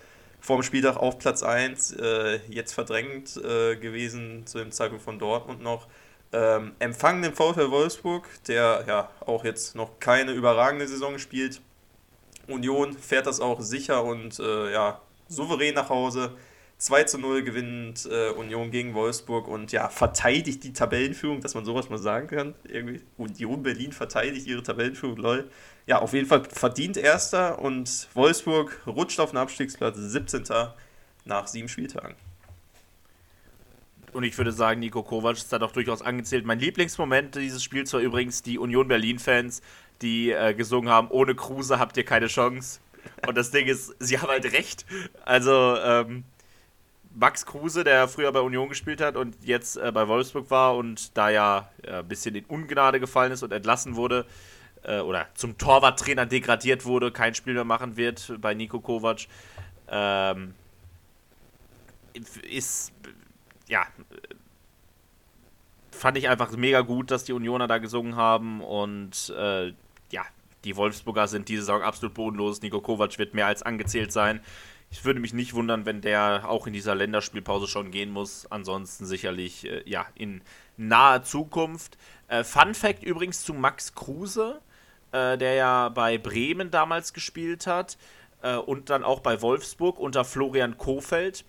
vorm 0.41 0.63
Spieltag 0.63 0.97
auf 0.97 1.19
Platz 1.19 1.43
1, 1.43 1.93
äh, 1.93 2.41
jetzt 2.49 2.73
verdrängt 2.73 3.37
äh, 3.37 3.77
gewesen 3.77 4.47
zu 4.47 4.59
dem 4.59 4.71
Zeitpunkt 4.73 5.05
von 5.05 5.19
Dortmund 5.19 5.63
noch. 5.63 5.87
Ähm, 6.33 6.73
empfangen 6.79 7.23
den 7.23 7.35
VfL 7.35 7.71
Wolfsburg, 7.71 8.29
der 8.49 8.85
ja 8.87 9.11
auch 9.25 9.45
jetzt 9.45 9.75
noch 9.75 9.99
keine 10.01 10.33
überragende 10.33 10.87
Saison 10.87 11.19
spielt. 11.19 11.61
Union 12.49 12.93
fährt 12.95 13.27
das 13.27 13.41
auch 13.41 13.61
sicher 13.61 14.05
und 14.05 14.39
äh, 14.39 14.73
ja, 14.73 15.01
souverän 15.29 15.75
nach 15.75 15.89
Hause. 15.89 16.33
2 16.79 17.05
zu 17.05 17.19
0 17.19 17.43
gewinnt 17.43 18.07
äh, 18.11 18.31
Union 18.31 18.71
gegen 18.71 18.93
Wolfsburg 18.93 19.49
und 19.49 19.73
ja, 19.73 19.89
verteidigt 19.89 20.63
die 20.63 20.75
Tabellenführung, 20.75 21.41
dass 21.41 21.55
man 21.55 21.65
sowas 21.65 21.89
mal 21.89 21.99
sagen 21.99 22.27
kann. 22.27 22.55
Irgendwie 22.65 23.01
Union 23.17 23.63
Berlin 23.63 23.93
verteidigt 23.93 24.47
ihre 24.47 24.63
Tabellenführung, 24.63 25.17
lol. 25.17 25.51
Ja, 25.87 26.01
auf 26.01 26.13
jeden 26.13 26.27
Fall 26.27 26.45
verdient 26.45 26.99
Erster 26.99 27.61
und 27.61 28.09
Wolfsburg 28.13 28.83
rutscht 28.87 29.21
auf 29.21 29.31
den 29.31 29.39
Abstiegsplatz 29.39 29.97
17. 29.97 30.45
nach 31.25 31.47
sieben 31.47 31.69
Spieltagen. 31.69 32.15
Und 34.13 34.25
ich 34.25 34.37
würde 34.37 34.53
sagen, 34.53 34.81
Nico 34.81 35.03
Kovac 35.03 35.37
ist 35.37 35.53
da 35.53 35.59
doch 35.59 35.73
durchaus 35.73 36.03
angezählt. 36.03 36.45
Mein 36.45 36.59
Lieblingsmoment 36.59 37.35
dieses 37.35 37.63
Spiels 37.63 37.93
war 37.93 38.01
übrigens 38.01 38.43
die 38.43 38.59
Union 38.59 38.89
Berlin-Fans, 38.89 39.63
die 40.03 40.31
äh, 40.31 40.55
gesungen 40.55 40.91
haben, 40.91 41.09
ohne 41.11 41.35
Kruse 41.35 41.79
habt 41.79 41.97
ihr 41.97 42.05
keine 42.05 42.27
Chance. 42.27 42.81
Und 43.27 43.37
das 43.37 43.51
Ding 43.51 43.67
ist, 43.67 43.95
sie 43.99 44.19
haben 44.19 44.29
halt 44.29 44.53
recht. 44.53 44.85
Also, 45.25 45.77
ähm, 45.83 46.25
Max 47.19 47.47
Kruse, 47.47 47.83
der 47.83 48.09
früher 48.09 48.31
bei 48.31 48.41
Union 48.41 48.69
gespielt 48.69 49.01
hat 49.01 49.17
und 49.17 49.37
jetzt 49.43 49.77
äh, 49.77 49.91
bei 49.91 50.07
Wolfsburg 50.07 50.51
war 50.51 50.77
und 50.77 51.17
da 51.17 51.31
ja 51.31 51.71
äh, 51.83 51.95
ein 51.99 52.09
bisschen 52.09 52.35
in 52.35 52.45
Ungnade 52.45 53.01
gefallen 53.01 53.33
ist 53.33 53.43
und 53.43 53.53
entlassen 53.53 53.97
wurde 53.97 54.27
äh, 54.83 55.01
oder 55.01 55.27
zum 55.35 55.57
Torwarttrainer 55.57 56.27
degradiert 56.27 56.85
wurde, 56.85 57.11
kein 57.11 57.35
Spiel 57.35 57.55
mehr 57.55 57.65
machen 57.65 57.97
wird 57.97 58.35
bei 58.41 58.53
Nico 58.53 58.81
Kovac, 58.81 59.27
ähm, 59.89 60.55
ist 62.43 62.93
ja 63.67 63.87
fand 65.91 66.19
ich 66.19 66.29
einfach 66.29 66.51
mega 66.53 66.83
gut, 66.83 67.11
dass 67.11 67.25
die 67.25 67.33
Unioner 67.33 67.67
da 67.67 67.79
gesungen 67.79 68.17
haben 68.17 68.61
und 68.61 69.33
äh, 69.37 69.73
ja, 70.11 70.23
die 70.65 70.77
Wolfsburger 70.77 71.29
sind 71.29 71.49
diese 71.49 71.63
Saison 71.63 71.83
absolut 71.83 72.15
bodenlos. 72.15 72.61
Nico 72.61 72.81
Kovac 72.81 73.19
wird 73.19 73.35
mehr 73.35 73.47
als 73.47 73.63
angezählt 73.63 74.13
sein. 74.13 74.41
Ich 74.91 75.05
würde 75.05 75.21
mich 75.21 75.33
nicht 75.35 75.55
wundern, 75.55 75.85
wenn 75.85 76.01
der 76.01 76.49
auch 76.49 76.67
in 76.67 76.73
dieser 76.73 76.95
Länderspielpause 76.95 77.67
schon 77.67 77.91
gehen 77.91 78.11
muss. 78.11 78.47
Ansonsten 78.51 79.05
sicherlich 79.07 79.65
äh, 79.67 79.83
ja 79.89 80.07
in 80.15 80.43
naher 80.77 81.23
Zukunft. 81.23 81.99
Äh, 82.29 82.45
Fun 82.45 82.75
Fact 82.75 83.03
übrigens 83.03 83.43
zu 83.43 83.53
Max 83.55 83.95
Kruse, 83.95 84.61
äh, 85.13 85.37
der 85.39 85.55
ja 85.55 85.89
bei 85.91 86.19
Bremen 86.19 86.71
damals 86.71 87.13
gespielt 87.13 87.67
hat. 87.67 87.99
äh, 88.43 88.57
und 88.57 88.91
dann 88.91 89.05
auch 89.05 89.21
bei 89.21 89.43
Wolfsburg 89.43 89.99
unter 89.99 90.25
Florian 90.25 90.79
Kofeld. 90.79 91.45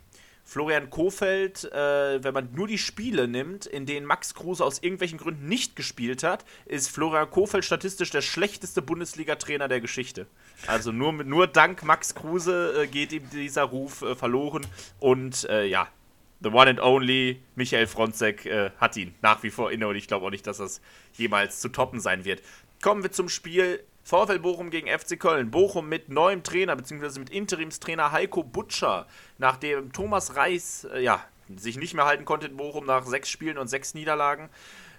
Florian 0.47 0.89
Kofeld, 0.89 1.65
äh, 1.73 2.23
wenn 2.23 2.33
man 2.33 2.47
nur 2.53 2.67
die 2.67 2.77
Spiele 2.77 3.27
nimmt, 3.27 3.65
in 3.65 3.85
denen 3.85 4.05
Max 4.05 4.33
Kruse 4.33 4.63
aus 4.63 4.81
irgendwelchen 4.81 5.17
Gründen 5.17 5.49
nicht 5.49 5.75
gespielt 5.75 6.23
hat, 6.23 6.45
ist 6.65 6.89
Florian 6.89 7.29
Kofeld 7.29 7.65
statistisch 7.65 8.11
der 8.11 8.21
schlechteste 8.21 8.81
Bundesliga-Trainer 8.81 9.67
der 9.67 9.81
Geschichte. 9.81 10.25
Also 10.65 10.93
nur, 10.93 11.11
nur 11.11 11.47
dank 11.47 11.83
Max 11.83 12.15
Kruse 12.15 12.83
äh, 12.83 12.87
geht 12.87 13.11
ihm 13.11 13.29
dieser 13.29 13.63
Ruf 13.63 14.03
äh, 14.03 14.15
verloren. 14.15 14.65
Und 15.01 15.43
äh, 15.49 15.65
ja, 15.65 15.89
the 16.39 16.47
one 16.47 16.69
and 16.69 16.79
only 16.79 17.41
Michael 17.55 17.85
Fronzek 17.85 18.45
äh, 18.45 18.71
hat 18.77 18.95
ihn 18.95 19.15
nach 19.21 19.43
wie 19.43 19.49
vor 19.49 19.73
inne 19.73 19.85
und 19.85 19.97
ich 19.97 20.07
glaube 20.07 20.25
auch 20.25 20.31
nicht, 20.31 20.47
dass 20.47 20.59
das 20.59 20.79
jemals 21.17 21.59
zu 21.59 21.67
toppen 21.67 21.99
sein 21.99 22.23
wird. 22.23 22.41
Kommen 22.81 23.03
wir 23.03 23.11
zum 23.11 23.27
Spiel 23.27 23.83
VfL 24.07 24.39
Bochum 24.39 24.69
gegen 24.69 24.87
FC 24.87 25.19
Köln. 25.19 25.51
Bochum 25.51 25.89
mit 25.89 26.07
neuem 26.07 26.41
Trainer 26.41 26.77
bzw. 26.77 27.19
mit 27.19 27.29
Interimstrainer 27.29 28.13
Heiko 28.13 28.41
Butscher, 28.41 29.05
nachdem 29.37 29.91
Thomas 29.91 30.37
Reis 30.37 30.87
äh, 30.93 31.03
ja, 31.03 31.21
sich 31.53 31.77
nicht 31.77 31.93
mehr 31.93 32.05
halten 32.05 32.23
konnte 32.23 32.47
in 32.47 32.55
Bochum 32.55 32.85
nach 32.85 33.05
sechs 33.05 33.29
Spielen 33.29 33.57
und 33.57 33.67
sechs 33.67 33.93
Niederlagen 33.95 34.49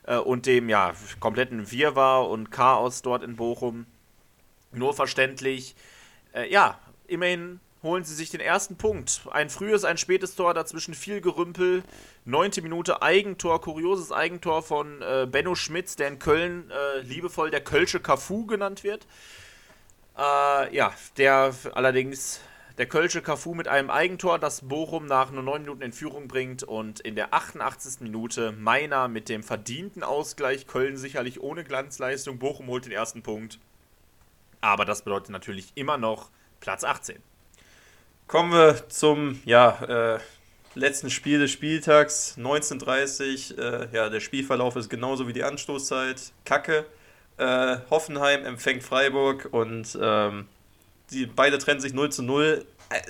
äh, 0.02 0.18
und 0.18 0.44
dem 0.44 0.68
ja, 0.68 0.92
kompletten 1.20 1.72
Wirrwarr 1.72 2.28
und 2.28 2.50
Chaos 2.50 3.00
dort 3.00 3.22
in 3.22 3.36
Bochum. 3.36 3.86
Nur 4.72 4.92
verständlich. 4.92 5.74
Äh, 6.34 6.52
ja, 6.52 6.78
immerhin 7.06 7.60
holen 7.82 8.04
sie 8.04 8.14
sich 8.14 8.30
den 8.30 8.40
ersten 8.40 8.76
Punkt. 8.76 9.22
Ein 9.30 9.50
frühes, 9.50 9.84
ein 9.84 9.98
spätes 9.98 10.34
Tor, 10.34 10.54
dazwischen 10.54 10.94
viel 10.94 11.20
Gerümpel. 11.20 11.82
Neunte 12.24 12.62
Minute 12.62 13.02
Eigentor, 13.02 13.60
kurioses 13.60 14.12
Eigentor 14.12 14.62
von 14.62 15.00
äh, 15.02 15.26
Benno 15.30 15.54
Schmitz, 15.54 15.96
der 15.96 16.08
in 16.08 16.18
Köln 16.18 16.70
äh, 16.70 17.00
liebevoll 17.00 17.50
der 17.50 17.60
Kölsche 17.60 18.00
Cafu 18.00 18.46
genannt 18.46 18.84
wird. 18.84 19.06
Äh, 20.16 20.74
ja, 20.74 20.92
der 21.16 21.54
allerdings 21.74 22.40
der 22.78 22.86
Kölsche 22.86 23.22
Cafu 23.22 23.54
mit 23.54 23.66
einem 23.66 23.90
Eigentor, 23.90 24.38
das 24.38 24.60
Bochum 24.68 25.06
nach 25.06 25.32
nur 25.32 25.42
neun 25.42 25.62
Minuten 25.62 25.82
in 25.82 25.92
Führung 25.92 26.28
bringt 26.28 26.62
und 26.62 27.00
in 27.00 27.16
der 27.16 27.34
88. 27.34 28.00
Minute 28.00 28.52
Meiner 28.52 29.08
mit 29.08 29.28
dem 29.28 29.42
verdienten 29.42 30.04
Ausgleich. 30.04 30.66
Köln 30.66 30.96
sicherlich 30.96 31.40
ohne 31.40 31.64
Glanzleistung. 31.64 32.38
Bochum 32.38 32.68
holt 32.68 32.84
den 32.84 32.92
ersten 32.92 33.22
Punkt. 33.22 33.58
Aber 34.60 34.84
das 34.84 35.02
bedeutet 35.02 35.30
natürlich 35.30 35.72
immer 35.74 35.98
noch 35.98 36.30
Platz 36.60 36.84
18. 36.84 37.20
Kommen 38.28 38.52
wir 38.52 38.90
zum 38.90 39.40
ja, 39.46 40.16
äh, 40.16 40.18
letzten 40.74 41.08
Spiel 41.08 41.38
des 41.38 41.50
Spieltags, 41.50 42.36
19.30 42.36 43.58
äh, 43.58 43.88
ja, 43.90 44.10
der 44.10 44.20
Spielverlauf 44.20 44.76
ist 44.76 44.90
genauso 44.90 45.26
wie 45.28 45.32
die 45.32 45.44
Anstoßzeit. 45.44 46.32
Kacke. 46.44 46.84
Äh, 47.38 47.78
Hoffenheim 47.88 48.44
empfängt 48.44 48.82
Freiburg 48.82 49.48
und 49.52 49.98
ähm, 49.98 50.46
die 51.10 51.24
beide 51.24 51.56
trennen 51.56 51.80
sich 51.80 51.94
0 51.94 52.12
zu 52.12 52.22
0. 52.22 52.66
Äh, 52.90 53.00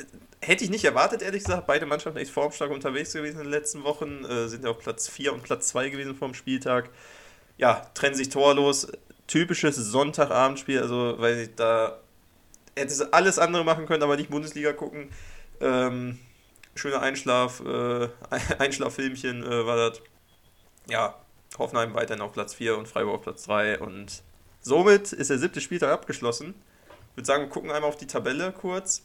hätte 0.40 0.62
ich 0.62 0.70
nicht 0.70 0.84
erwartet, 0.84 1.22
ehrlich 1.22 1.42
gesagt. 1.42 1.66
Beide 1.66 1.84
Mannschaften 1.84 2.20
echt 2.20 2.30
formstark 2.30 2.70
unterwegs 2.70 3.12
gewesen 3.12 3.38
in 3.38 3.44
den 3.44 3.50
letzten 3.50 3.82
Wochen. 3.82 4.24
Äh, 4.24 4.46
sind 4.46 4.62
ja 4.62 4.70
auf 4.70 4.78
Platz 4.78 5.08
4 5.08 5.32
und 5.32 5.42
Platz 5.42 5.70
2 5.70 5.88
gewesen 5.88 6.14
vom 6.14 6.32
Spieltag. 6.32 6.90
Ja, 7.56 7.90
trennen 7.94 8.14
sich 8.14 8.28
torlos. 8.28 8.86
Typisches 9.26 9.74
Sonntagabendspiel, 9.74 10.80
also 10.80 11.16
weil 11.18 11.38
ich 11.38 11.54
da 11.56 11.98
hätte 12.78 12.94
sie 12.94 13.12
alles 13.12 13.38
andere 13.38 13.64
machen 13.64 13.86
können, 13.86 14.02
aber 14.02 14.16
nicht 14.16 14.30
Bundesliga 14.30 14.72
gucken. 14.72 15.10
Ähm, 15.60 16.18
schöner 16.74 17.02
Einschlaf, 17.02 17.60
äh, 17.60 18.08
Einschlaffilmchen 18.58 19.42
äh, 19.42 19.66
war 19.66 19.90
das. 19.90 20.00
Ja, 20.88 21.14
Hoffenheim 21.58 21.94
weiterhin 21.94 22.22
auf 22.22 22.32
Platz 22.32 22.54
4 22.54 22.76
und 22.78 22.88
Freiburg 22.88 23.16
auf 23.16 23.22
Platz 23.22 23.44
3 23.44 23.80
und 23.80 24.22
somit 24.60 25.12
ist 25.12 25.30
der 25.30 25.38
siebte 25.38 25.60
Spieltag 25.60 25.90
abgeschlossen. 25.90 26.54
Ich 27.10 27.16
würde 27.16 27.26
sagen, 27.26 27.42
wir 27.44 27.50
gucken 27.50 27.70
einmal 27.70 27.88
auf 27.88 27.96
die 27.96 28.06
Tabelle 28.06 28.52
kurz. 28.52 29.02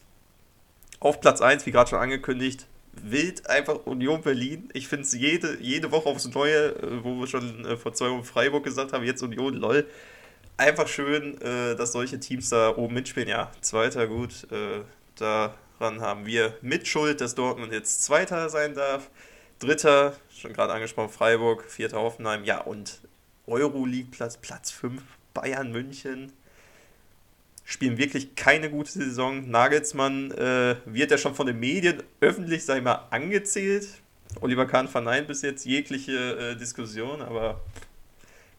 Auf 1.00 1.20
Platz 1.20 1.42
1, 1.42 1.66
wie 1.66 1.72
gerade 1.72 1.90
schon 1.90 2.00
angekündigt, 2.00 2.68
wild 2.94 3.50
einfach 3.50 3.86
Union 3.86 4.22
Berlin. 4.22 4.70
Ich 4.74 4.88
finde 4.88 5.04
es 5.04 5.14
jede, 5.14 5.60
jede 5.60 5.92
Woche 5.92 6.08
aufs 6.10 6.28
Neue, 6.28 6.76
äh, 6.76 7.04
wo 7.04 7.20
wir 7.20 7.28
schon 7.28 7.66
äh, 7.66 7.76
vor 7.76 7.94
zwei 7.94 8.10
Wochen 8.10 8.24
Freiburg 8.24 8.64
gesagt 8.64 8.94
haben, 8.94 9.04
jetzt 9.04 9.24
Union, 9.24 9.56
lol 9.56 9.88
einfach 10.58 10.88
schön, 10.88 11.40
äh, 11.42 11.76
dass 11.76 11.92
solche 11.92 12.20
Teams 12.20 12.50
da 12.50 12.76
oben 12.76 12.94
mitspielen. 12.94 13.30
Ja, 13.30 13.52
Zweiter, 13.62 14.08
gut. 14.08 14.48
Äh, 14.52 14.82
daran 15.16 16.02
haben 16.02 16.26
wir 16.26 16.58
Mitschuld, 16.62 17.22
dass 17.22 17.36
Dortmund 17.36 17.72
jetzt 17.72 18.04
Zweiter 18.04 18.50
sein 18.50 18.74
darf. 18.74 19.10
Dritter, 19.60 20.16
schon 20.36 20.54
gerade 20.54 20.74
angesprochen, 20.74 21.10
Freiburg. 21.10 21.64
Vierter 21.70 22.00
Hoffenheim. 22.00 22.44
Ja, 22.44 22.62
und 22.62 23.02
Euroleague-Platz, 23.48 24.38
Platz 24.38 24.72
5, 24.72 25.02
Bayern 25.34 25.72
München. 25.72 26.34
Spielen 27.66 27.98
wirklich 27.98 28.36
keine 28.36 28.70
gute 28.70 28.92
Saison. 28.92 29.50
Nagelsmann 29.50 30.32
äh, 30.32 30.76
wird 30.86 31.12
ja 31.12 31.18
schon 31.18 31.34
von 31.34 31.48
den 31.48 31.60
Medien 31.60 32.04
öffentlich, 32.20 32.66
sag 32.66 32.78
ich 32.78 32.84
mal, 32.84 33.08
angezählt. 33.10 33.88
Oliver 34.42 34.66
Kahn 34.66 34.88
verneint 34.88 35.28
bis 35.28 35.42
jetzt 35.44 35.66
jegliche 35.66 36.52
äh, 36.52 36.56
Diskussion, 36.58 37.22
aber 37.22 37.62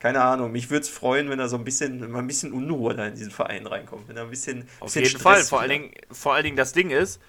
keine 0.05 0.21
Ahnung, 0.21 0.53
mich 0.53 0.69
würde 0.69 0.83
es 0.83 0.91
freuen, 0.91 1.31
wenn 1.31 1.39
er 1.39 1.49
so 1.49 1.57
ein 1.57 1.65
bisschen, 1.65 2.11
mal 2.11 2.19
ein 2.19 2.27
bisschen 2.27 2.53
Unruhe 2.53 2.95
da 2.95 3.07
in 3.07 3.15
diesen 3.15 3.31
Verein 3.31 3.67
reinkommt. 3.67 4.07
Wenn 4.07 4.19
er 4.19 4.25
ein 4.25 4.29
bisschen. 4.29 4.69
Auf 4.81 4.89
bisschen 4.89 5.05
jeden 5.05 5.19
Stress 5.19 5.23
Fall. 5.23 5.45
Vor 5.45 5.61
allen, 5.61 5.71
Dingen, 5.71 5.93
vor 6.11 6.35
allen 6.35 6.45
Dingen 6.45 6.59
das 6.59 6.75
Ding 6.75 6.91
ist, 6.91 7.23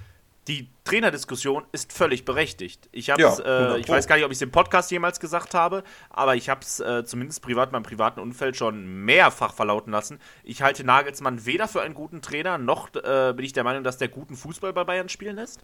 die 0.49 0.67
Trainerdiskussion 0.83 1.63
ist 1.71 1.93
völlig 1.93 2.25
berechtigt. 2.25 2.89
Ich 2.91 3.09
habe 3.09 3.21
ja, 3.21 3.75
äh, 3.75 3.79
ich 3.79 3.87
weiß 3.87 4.07
gar 4.07 4.17
nicht, 4.17 4.25
ob 4.25 4.31
ich 4.31 4.39
es 4.39 4.41
im 4.41 4.51
Podcast 4.51 4.91
jemals 4.91 5.21
gesagt 5.21 5.53
habe, 5.53 5.85
aber 6.09 6.35
ich 6.35 6.49
habe 6.49 6.59
es 6.63 6.81
äh, 6.81 7.05
zumindest 7.05 7.41
privat 7.41 7.69
in 7.69 7.71
meinem 7.71 7.83
privaten 7.83 8.19
Umfeld 8.19 8.57
schon 8.57 9.05
mehrfach 9.05 9.53
verlauten 9.53 9.91
lassen. 9.91 10.19
Ich 10.43 10.61
halte 10.61 10.83
Nagelsmann 10.83 11.45
weder 11.45 11.69
für 11.69 11.81
einen 11.81 11.93
guten 11.93 12.21
Trainer, 12.21 12.57
noch 12.57 12.93
äh, 12.93 13.31
bin 13.33 13.45
ich 13.45 13.53
der 13.53 13.63
Meinung, 13.63 13.85
dass 13.85 13.99
der 13.99 14.09
guten 14.09 14.35
Fußball 14.35 14.73
bei 14.73 14.83
Bayern 14.83 15.07
spielen 15.07 15.37
lässt. 15.37 15.61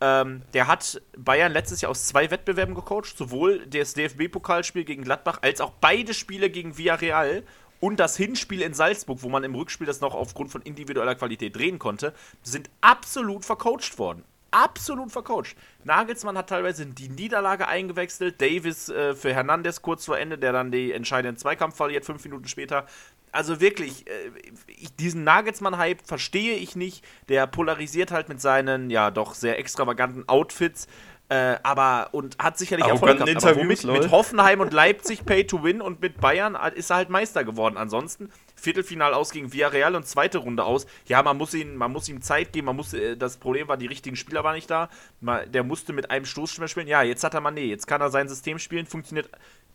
Ähm, 0.00 0.42
der 0.52 0.66
hat 0.66 1.00
Bayern 1.16 1.52
letztes 1.52 1.80
Jahr 1.80 1.90
aus 1.90 2.06
zwei 2.06 2.30
Wettbewerben 2.30 2.74
gecoacht, 2.74 3.16
sowohl 3.16 3.66
das 3.66 3.94
DFB-Pokalspiel 3.94 4.84
gegen 4.84 5.04
Gladbach 5.04 5.38
als 5.42 5.60
auch 5.60 5.72
beide 5.80 6.12
Spiele 6.12 6.50
gegen 6.50 6.76
Villarreal 6.76 7.42
und 7.80 8.00
das 8.00 8.16
Hinspiel 8.16 8.62
in 8.62 8.74
Salzburg, 8.74 9.22
wo 9.22 9.28
man 9.28 9.44
im 9.44 9.54
Rückspiel 9.54 9.86
das 9.86 10.00
noch 10.00 10.14
aufgrund 10.14 10.50
von 10.50 10.62
individueller 10.62 11.14
Qualität 11.14 11.56
drehen 11.56 11.78
konnte, 11.78 12.12
sind 12.42 12.70
absolut 12.80 13.44
vercoacht 13.44 13.98
worden. 13.98 14.24
Absolut 14.50 15.12
vercoacht. 15.12 15.56
Nagelsmann 15.84 16.38
hat 16.38 16.48
teilweise 16.48 16.86
die 16.86 17.08
Niederlage 17.08 17.68
eingewechselt, 17.68 18.40
Davis 18.40 18.88
äh, 18.88 19.14
für 19.14 19.34
Hernandez 19.34 19.82
kurz 19.82 20.06
vor 20.06 20.18
Ende, 20.18 20.38
der 20.38 20.52
dann 20.52 20.70
den 20.70 20.92
entscheidenden 20.92 21.36
Zweikampf 21.36 21.76
verliert, 21.76 22.04
fünf 22.04 22.24
Minuten 22.24 22.48
später 22.48 22.86
also 23.32 23.60
wirklich, 23.60 24.06
äh, 24.06 24.30
ich, 24.66 24.94
diesen 24.96 25.24
Nagelsmann-Hype 25.24 26.06
verstehe 26.06 26.56
ich 26.56 26.76
nicht. 26.76 27.04
Der 27.28 27.46
polarisiert 27.46 28.10
halt 28.10 28.28
mit 28.28 28.40
seinen, 28.40 28.90
ja, 28.90 29.10
doch 29.10 29.34
sehr 29.34 29.58
extravaganten 29.58 30.28
Outfits. 30.28 30.86
Äh, 31.28 31.56
aber 31.64 32.10
und 32.12 32.38
hat 32.38 32.56
sicherlich 32.56 32.86
Erfolg 32.86 33.18
gehabt. 33.18 33.44
Aber 33.44 33.56
womit, 33.56 33.82
mit 33.82 34.12
Hoffenheim 34.12 34.60
und 34.60 34.72
Leipzig 34.72 35.26
Pay 35.26 35.44
to 35.44 35.64
Win 35.64 35.80
und 35.80 36.00
mit 36.00 36.20
Bayern 36.20 36.56
ist 36.76 36.90
er 36.90 36.96
halt 36.96 37.10
Meister 37.10 37.42
geworden. 37.42 37.76
Ansonsten 37.76 38.30
Viertelfinal 38.54 39.12
aus 39.12 39.30
gegen 39.30 39.52
Villarreal 39.52 39.96
und 39.96 40.06
zweite 40.06 40.38
Runde 40.38 40.62
aus. 40.62 40.86
Ja, 41.06 41.24
man 41.24 41.36
muss 41.36 41.52
ihn, 41.52 41.76
man 41.76 41.90
muss 41.90 42.08
ihm 42.08 42.22
Zeit 42.22 42.52
geben. 42.52 42.66
Man 42.66 42.76
muss, 42.76 42.94
äh, 42.94 43.16
das 43.16 43.38
Problem 43.38 43.66
war, 43.66 43.76
die 43.76 43.86
richtigen 43.86 44.14
Spieler 44.14 44.44
waren 44.44 44.54
nicht 44.54 44.70
da. 44.70 44.88
Der 45.20 45.64
musste 45.64 45.92
mit 45.92 46.12
einem 46.12 46.26
Stoßstürmer 46.26 46.68
spielen. 46.68 46.86
Ja, 46.86 47.02
jetzt 47.02 47.24
hat 47.24 47.34
er 47.34 47.40
Mané. 47.40 47.64
Jetzt 47.64 47.88
kann 47.88 48.00
er 48.00 48.10
sein 48.10 48.28
System 48.28 48.60
spielen. 48.60 48.86
Funktioniert 48.86 49.28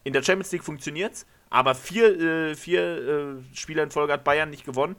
in 0.06 0.14
der 0.14 0.24
Champions 0.24 0.54
League 0.54 0.64
funktioniert's. 0.64 1.26
Aber 1.52 1.76
vier, 1.76 2.20
äh, 2.20 2.56
vier 2.56 2.82
äh, 2.82 3.56
Spieler 3.56 3.84
in 3.84 3.92
Folge 3.92 4.14
hat 4.14 4.24
Bayern 4.24 4.50
nicht 4.50 4.66
gewonnen. 4.66 4.96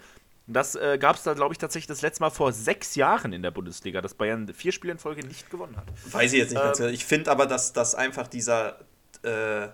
Das 0.46 0.74
äh, 0.74 0.98
gab 0.98 1.16
es 1.16 1.22
da, 1.22 1.32
glaube 1.32 1.54
ich, 1.54 1.58
tatsächlich 1.58 1.86
das 1.86 2.02
letzte 2.02 2.22
Mal 2.22 2.30
vor 2.30 2.52
sechs 2.52 2.94
Jahren 2.94 3.32
in 3.32 3.42
der 3.42 3.50
Bundesliga, 3.50 4.02
dass 4.02 4.14
Bayern 4.14 4.46
vier 4.52 4.70
Spiele 4.70 4.92
in 4.92 4.98
Folge 4.98 5.26
nicht 5.26 5.50
gewonnen 5.50 5.76
hat. 5.76 5.86
Weiß 6.12 6.32
ich 6.32 6.40
jetzt 6.40 6.52
nicht. 6.52 6.80
Ähm, 6.80 6.92
ich 6.92 7.06
finde 7.06 7.30
aber, 7.30 7.46
dass 7.46 7.72
das 7.72 7.94
einfach 7.94 8.28
dieser, 8.28 8.80
äh, 9.22 9.68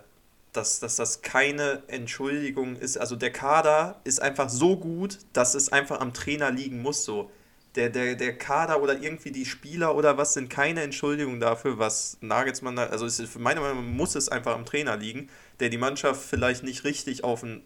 dass, 0.53 0.79
dass 0.79 0.95
das 0.95 1.21
keine 1.21 1.83
Entschuldigung 1.87 2.77
ist. 2.77 2.97
Also 2.97 3.17
der 3.17 3.31
Kader 3.31 3.99
ist 4.05 4.21
einfach 4.21 4.47
so 4.47 4.77
gut, 4.77 5.19
dass 5.33 5.55
es 5.55 5.73
einfach 5.73 5.99
am 5.99 6.13
Trainer 6.13 6.49
liegen 6.49 6.81
muss. 6.81 7.03
So. 7.03 7.29
Der, 7.75 7.89
der, 7.89 8.15
der 8.15 8.35
Kader 8.35 8.81
oder 8.81 8.99
irgendwie 8.99 9.31
die 9.31 9.45
Spieler 9.45 9.95
oder 9.95 10.17
was 10.17 10.33
sind 10.33 10.49
keine 10.49 10.81
Entschuldigung 10.81 11.39
dafür, 11.39 11.77
was 11.77 12.17
Nagelsmann 12.19 12.75
da, 12.75 12.87
also 12.87 13.05
ist, 13.05 13.21
für 13.21 13.37
meine 13.37 13.59
Meinung 13.59 13.95
muss 13.95 14.15
es 14.15 14.27
einfach 14.27 14.55
am 14.55 14.65
Trainer 14.65 14.97
liegen 14.97 15.29
der 15.59 15.69
die 15.69 15.77
Mannschaft 15.77 16.21
vielleicht 16.21 16.63
nicht 16.63 16.83
richtig 16.83 17.23
auf 17.23 17.41
den 17.41 17.61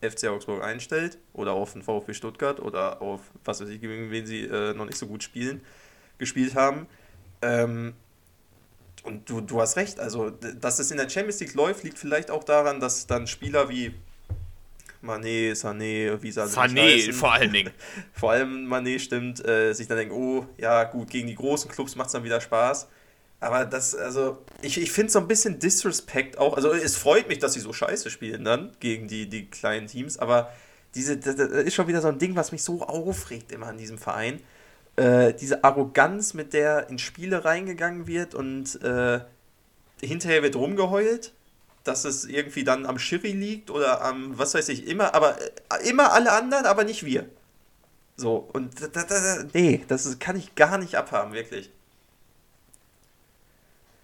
FC 0.00 0.28
Augsburg 0.28 0.62
einstellt 0.62 1.18
oder 1.32 1.52
auf 1.52 1.72
den 1.72 1.82
VfB 1.82 2.14
Stuttgart 2.14 2.60
oder 2.60 3.02
auf 3.02 3.20
was 3.44 3.60
weiß 3.60 3.68
ich, 3.68 3.80
gegen 3.80 4.10
wen 4.10 4.26
sie 4.26 4.44
äh, 4.44 4.74
noch 4.74 4.84
nicht 4.84 4.98
so 4.98 5.06
gut 5.06 5.22
spielen, 5.22 5.60
gespielt 6.18 6.54
haben. 6.54 6.86
Ähm, 7.42 7.94
und 9.02 9.28
du, 9.28 9.40
du 9.40 9.60
hast 9.60 9.76
recht, 9.76 9.98
also 9.98 10.30
dass 10.30 10.78
es 10.78 10.90
in 10.90 10.98
der 10.98 11.08
Champions 11.08 11.40
League 11.40 11.54
läuft, 11.54 11.82
liegt 11.82 11.98
vielleicht 11.98 12.30
auch 12.30 12.44
daran, 12.44 12.78
dass 12.78 13.06
dann 13.06 13.26
Spieler 13.26 13.68
wie 13.68 13.94
Mané, 15.02 15.54
Sané, 15.54 16.20
wie 16.20 16.30
sie 16.30 16.42
Sané 16.44 17.12
vor 17.12 17.32
allen 17.32 17.52
Dingen. 17.52 17.72
vor 18.12 18.32
allem 18.32 18.66
Mané 18.66 18.98
stimmt, 18.98 19.44
äh, 19.46 19.72
sich 19.72 19.86
dann 19.86 19.98
denken, 19.98 20.14
oh, 20.14 20.46
ja 20.56 20.84
gut, 20.84 21.10
gegen 21.10 21.28
die 21.28 21.34
großen 21.34 21.70
Clubs 21.70 21.94
macht 21.96 22.08
es 22.08 22.12
dann 22.12 22.24
wieder 22.24 22.40
Spaß. 22.40 22.88
Aber 23.40 23.64
das, 23.64 23.94
also, 23.94 24.38
ich, 24.62 24.80
ich 24.80 24.90
finde 24.90 25.12
so 25.12 25.20
ein 25.20 25.28
bisschen 25.28 25.60
Disrespect 25.60 26.38
auch. 26.38 26.56
Also, 26.56 26.72
es 26.72 26.96
freut 26.96 27.28
mich, 27.28 27.38
dass 27.38 27.52
sie 27.52 27.60
so 27.60 27.72
scheiße 27.72 28.10
spielen 28.10 28.44
dann 28.44 28.72
gegen 28.80 29.06
die, 29.06 29.28
die 29.28 29.46
kleinen 29.46 29.86
Teams, 29.86 30.18
aber 30.18 30.52
diese, 30.96 31.16
das, 31.18 31.36
das 31.36 31.48
ist 31.48 31.74
schon 31.74 31.86
wieder 31.86 32.00
so 32.00 32.08
ein 32.08 32.18
Ding, 32.18 32.34
was 32.34 32.50
mich 32.50 32.64
so 32.64 32.82
aufregt 32.82 33.52
immer 33.52 33.66
an 33.66 33.78
diesem 33.78 33.98
Verein. 33.98 34.40
äh, 34.98 35.32
diese 35.34 35.64
Arroganz, 35.64 36.34
mit 36.34 36.52
der 36.52 36.88
in 36.90 36.98
Spiele 36.98 37.44
reingegangen 37.44 38.06
wird 38.06 38.34
und 38.34 38.82
äh, 38.82 39.20
hinterher 40.00 40.42
wird 40.42 40.56
rumgeheult, 40.56 41.32
dass 41.88 42.04
es 42.04 42.24
irgendwie 42.26 42.64
dann 42.64 42.86
am 42.86 42.98
Schiri 42.98 43.32
liegt 43.32 43.70
oder 43.70 44.02
am, 44.02 44.38
was 44.38 44.54
weiß 44.54 44.68
ich, 44.68 44.86
immer, 44.86 45.14
aber 45.14 45.36
äh, 45.40 45.88
immer 45.88 46.12
alle 46.12 46.32
anderen, 46.32 46.66
aber 46.66 46.84
nicht 46.84 47.04
wir. 47.04 47.28
So, 48.16 48.48
und 48.52 48.80
da, 48.80 48.88
da, 48.88 49.04
da, 49.04 49.44
nee, 49.54 49.84
das 49.88 50.06
ist, 50.06 50.20
kann 50.20 50.36
ich 50.36 50.54
gar 50.54 50.78
nicht 50.78 50.96
abhaben, 50.96 51.32
wirklich. 51.32 51.70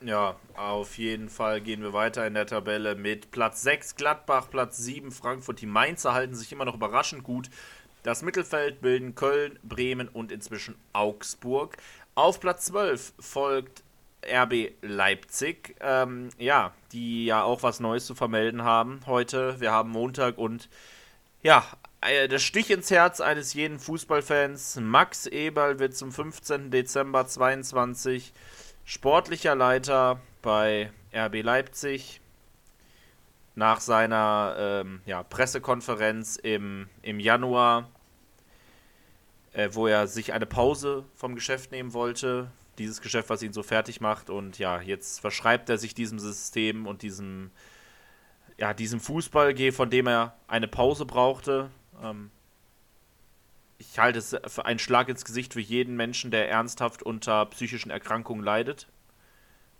Ja, 0.01 0.37
auf 0.55 0.99
jeden 0.99 1.28
Fall 1.28 1.61
gehen 1.61 1.82
wir 1.82 1.93
weiter 1.93 2.26
in 2.26 2.35
der 2.35 2.47
Tabelle 2.47 2.95
mit 2.95 3.30
Platz 3.30 3.62
6 3.62 3.97
Gladbach, 3.97 4.49
Platz 4.51 4.78
7 4.78 5.12
Frankfurt. 5.12 5.61
Die 5.61 5.66
Mainzer 5.66 6.12
halten 6.12 6.35
sich 6.35 6.53
immer 6.53 6.64
noch 6.64 6.74
überraschend 6.74 7.22
gut. 7.22 7.49
Das 8.03 8.22
Mittelfeld 8.22 8.82
bilden 8.82 9.14
Köln, 9.14 9.59
Bremen 9.62 10.09
und 10.09 10.30
inzwischen 10.30 10.76
Augsburg. 10.93 11.78
Auf 12.14 12.39
Platz 12.39 12.66
12 12.66 13.14
folgt 13.18 13.82
RB 14.31 14.72
Leipzig, 14.83 15.77
ähm, 15.81 16.31
ja, 16.39 16.72
die 16.93 17.27
ja 17.27 17.43
auch 17.43 17.62
was 17.62 17.81
Neues 17.81 18.07
zu 18.07 18.14
vermelden 18.14 18.64
haben 18.64 19.01
heute. 19.07 19.61
Wir 19.61 19.72
haben 19.72 19.91
Montag 19.91 20.39
und 20.39 20.68
ja, 21.43 21.64
äh, 22.01 22.29
der 22.29 22.39
Stich 22.39 22.70
ins 22.70 22.91
Herz 22.91 23.20
eines 23.20 23.55
jeden 23.55 23.79
Fußballfans. 23.79 24.77
Max 24.81 25.27
Eberl 25.27 25.79
wird 25.79 25.97
zum 25.97 26.12
15. 26.12 26.70
Dezember 26.70 27.27
22 27.27 28.33
sportlicher 28.85 29.55
Leiter 29.55 30.20
bei 30.43 30.91
RB 31.14 31.43
Leipzig. 31.43 32.20
Nach 33.55 33.81
seiner 33.81 34.57
ähm, 34.59 35.01
ja, 35.07 35.22
Pressekonferenz 35.22 36.37
im, 36.37 36.89
im 37.03 37.20
Januar, 37.20 37.89
äh, 39.53 39.68
wo 39.72 39.87
er 39.87 40.09
sich 40.09 40.33
eine 40.33 40.47
Pause 40.47 41.05
vom 41.14 41.37
Geschäft 41.37 41.70
nehmen 41.70 41.93
wollte. 41.93 42.51
Dieses 42.79 43.01
Geschäft, 43.01 43.31
was 43.31 43.43
ihn 43.43 43.53
so 43.53 43.62
fertig 43.62 44.01
macht. 44.01 44.31
Und 44.31 44.59
ja, 44.59 44.81
jetzt 44.81 45.20
verschreibt 45.20 45.68
er 45.68 45.79
sich 45.79 45.95
diesem 45.95 46.18
System 46.18 46.87
und 46.87 47.03
diesem, 47.03 47.51
ja, 48.59 48.75
diesem 48.75 49.01
Fußball, 49.01 49.55
von 49.72 49.91
dem 49.91 50.07
er 50.07 50.37
eine 50.49 50.68
Pause 50.68 51.07
brauchte. 51.07 51.70
Ähm, 52.03 52.31
ich 53.79 53.99
halte 53.99 54.18
es 54.18 54.37
für 54.47 54.66
einen 54.66 54.79
Schlag 54.79 55.09
ins 55.09 55.25
Gesicht 55.25 55.55
für 55.55 55.61
jeden 55.61 55.97
Menschen, 55.97 56.31
der 56.31 56.49
ernsthaft 56.49 57.03
unter 57.03 57.47
psychischen 57.47 57.91
Erkrankungen 57.91 58.45
leidet. 58.45 58.89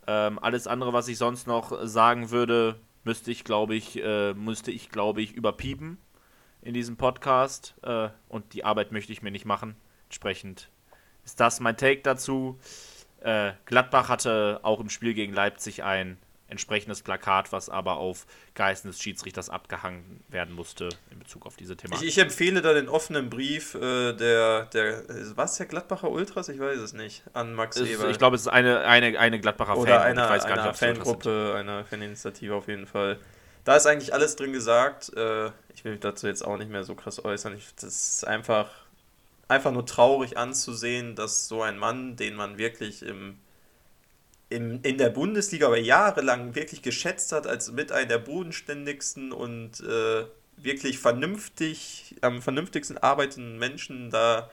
Ähm, 0.07 0.39
alles 0.39 0.67
andere, 0.67 0.93
was 0.93 1.09
ich 1.09 1.19
sonst 1.19 1.47
noch 1.47 1.87
sagen 1.87 2.31
würde, 2.31 2.79
müsste 3.05 3.31
ich, 3.31 3.45
glaube 3.45 3.75
ich, 3.75 4.03
äh, 4.03 4.35
müsste 4.35 4.71
ich, 4.71 4.91
glaube 4.91 5.23
ich, 5.23 5.33
überpiepen 5.33 5.99
in 6.63 6.75
diesem 6.75 6.97
Podcast. 6.97 7.75
Äh, 7.83 8.09
und 8.29 8.53
die 8.53 8.65
Arbeit 8.65 8.93
möchte 8.93 9.13
ich 9.13 9.23
mir 9.23 9.31
nicht 9.31 9.45
machen. 9.45 9.77
Entsprechend 10.09 10.71
ist 11.25 11.41
das 11.41 11.61
mein 11.61 11.77
Take 11.77 12.03
dazu. 12.03 12.59
Äh, 13.21 13.53
Gladbach 13.65 14.09
hatte 14.09 14.61
auch 14.63 14.81
im 14.81 14.91
Spiel 14.91 15.15
gegen 15.15 15.33
Leipzig 15.33 15.83
ein 15.83 16.19
entsprechendes 16.49 17.03
Plakat, 17.03 17.53
was 17.53 17.69
aber 17.69 17.97
auf 17.97 18.27
Geisten 18.55 18.89
des 18.89 19.01
Schiedsrichters 19.01 19.51
abgehangen 19.51 20.23
werden 20.29 20.55
musste 20.55 20.89
in 21.11 21.19
Bezug 21.19 21.47
auf 21.47 21.57
diese 21.57 21.77
Thematik. 21.77 22.07
Ich, 22.07 22.17
ich 22.17 22.23
empfehle 22.23 22.61
da 22.63 22.75
den 22.75 22.89
offenen 22.89 23.31
Brief 23.31 23.75
äh, 23.75 24.13
der, 24.13 24.67
der, 24.67 25.03
was 25.35 25.57
der 25.57 25.67
Gladbacher 25.67 26.11
Ultras? 26.11 26.49
Ich 26.49 26.61
weiß 26.61 26.79
es 26.79 26.93
nicht, 26.93 27.23
an 27.33 27.55
Max 27.55 27.77
es, 27.77 27.89
Eber. 27.89 28.09
Ich 28.11 28.19
glaube, 28.19 28.37
es 28.37 28.43
ist 28.43 28.49
eine, 28.49 28.81
eine, 28.81 29.19
eine 29.19 29.41
Gladbacher 29.41 29.77
Oder 29.77 30.01
Fan. 30.01 30.03
einer, 30.03 30.25
ich 30.25 30.31
weiß 30.31 30.47
gar 30.47 30.59
einer 30.59 30.69
nicht, 30.69 30.79
Fangruppe, 30.79 31.55
einer 31.57 31.85
Faninitiative 31.85 32.55
auf 32.55 32.69
jeden 32.69 32.87
Fall. 32.87 33.19
Da 33.65 33.77
ist 33.77 33.87
eigentlich 33.87 34.13
alles 34.13 34.37
drin 34.37 34.53
gesagt. 34.53 35.17
Äh, 35.17 35.47
ich 35.75 35.85
will 35.85 35.93
mich 35.93 36.01
dazu 36.01 36.27
jetzt 36.27 36.45
auch 36.45 36.59
nicht 36.59 36.71
mehr 36.71 36.85
so 36.85 36.95
krass 36.95 37.25
äußern. 37.25 37.57
Ich, 37.57 37.75
das 37.75 38.17
ist 38.17 38.27
einfach, 38.27 38.69
einfach 39.49 39.73
nur 39.73 39.87
traurig 39.87 40.37
anzusehen, 40.37 41.15
dass 41.15 41.49
so 41.49 41.63
ein 41.63 41.79
Mann, 41.79 42.17
den 42.17 42.35
man 42.35 42.59
wirklich 42.59 43.03
im 43.03 43.39
in, 44.51 44.81
in 44.83 44.99
der 44.99 45.11
Bundesliga 45.11 45.67
aber 45.67 45.79
jahrelang 45.79 46.55
wirklich 46.55 46.83
geschätzt 46.83 47.33
hat 47.33 47.47
als 47.47 47.73
mit 47.73 47.91
einer 47.93 48.07
der 48.07 48.19
bodenständigsten 48.19 49.33
und 49.33 49.81
äh, 49.81 50.27
wirklich 50.57 50.99
vernünftig, 50.99 52.15
am 52.21 52.41
vernünftigsten 52.41 52.99
arbeitenden 52.99 53.59
Menschen 53.59 54.11
da 54.11 54.51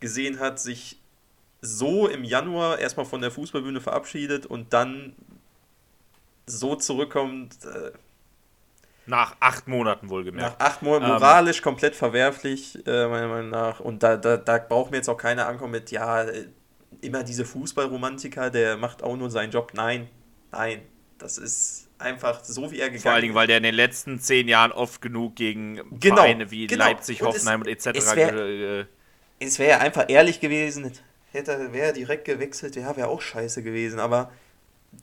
gesehen 0.00 0.40
hat, 0.40 0.58
sich 0.58 0.98
so 1.60 2.08
im 2.08 2.24
Januar 2.24 2.78
erstmal 2.78 3.06
von 3.06 3.20
der 3.20 3.30
Fußballbühne 3.30 3.80
verabschiedet 3.80 4.46
und 4.46 4.72
dann 4.72 5.14
so 6.46 6.76
zurückkommt. 6.76 7.64
Äh, 7.64 7.92
nach 9.08 9.36
acht 9.40 9.66
Monaten 9.68 10.10
wohlgemerkt. 10.10 10.58
Nach 10.60 10.66
acht 10.66 10.82
Monaten 10.82 11.04
Ähm, 11.06 11.10
moralisch 11.12 11.62
komplett 11.62 11.96
verwerflich, 11.96 12.78
äh, 12.86 13.06
meiner 13.08 13.28
Meinung 13.28 13.50
nach. 13.50 13.80
Und 13.80 14.02
da, 14.02 14.16
da, 14.16 14.36
da 14.36 14.58
braucht 14.58 14.90
mir 14.90 14.98
jetzt 14.98 15.08
auch 15.08 15.16
keiner 15.16 15.46
ankommen 15.48 15.72
mit, 15.72 15.90
ja, 15.90 16.22
äh, 16.24 16.46
immer 17.00 17.22
diese 17.24 17.44
Fußballromantiker, 17.44 18.50
der 18.50 18.76
macht 18.76 19.02
auch 19.02 19.16
nur 19.16 19.30
seinen 19.30 19.50
Job. 19.50 19.72
Nein, 19.74 20.08
nein. 20.52 20.82
Das 21.18 21.36
ist 21.36 21.88
einfach 21.98 22.44
so, 22.44 22.70
wie 22.70 22.78
er 22.78 22.86
gegangen 22.90 23.02
Vor 23.02 23.12
allen 23.12 23.22
Dingen, 23.22 23.34
weil 23.34 23.48
der 23.48 23.56
in 23.56 23.64
den 23.64 23.74
letzten 23.74 24.20
zehn 24.20 24.46
Jahren 24.46 24.70
oft 24.70 25.00
genug 25.02 25.34
gegen 25.34 25.80
Genau, 25.98 26.16
Vereine 26.16 26.50
wie 26.52 26.66
genau. 26.68 26.84
Leipzig, 26.84 27.22
Und 27.22 27.30
es- 27.30 27.34
Hoffenheim 27.36 27.62
und 27.62 27.66
etc. 27.68 27.86
es 27.98 28.14
wär- 28.16 28.32
ge- 28.32 28.80
äh, 28.82 28.84
Es 29.40 29.58
wäre 29.58 29.80
einfach 29.80 30.04
ehrlich 30.08 30.38
gewesen, 30.40 30.92
hätte 31.32 31.72
wäre 31.72 31.92
direkt 31.92 32.24
gewechselt, 32.24 32.76
ja, 32.76 32.96
wäre 32.96 33.08
auch 33.08 33.20
scheiße 33.20 33.62
gewesen, 33.64 33.98
aber 34.00 34.30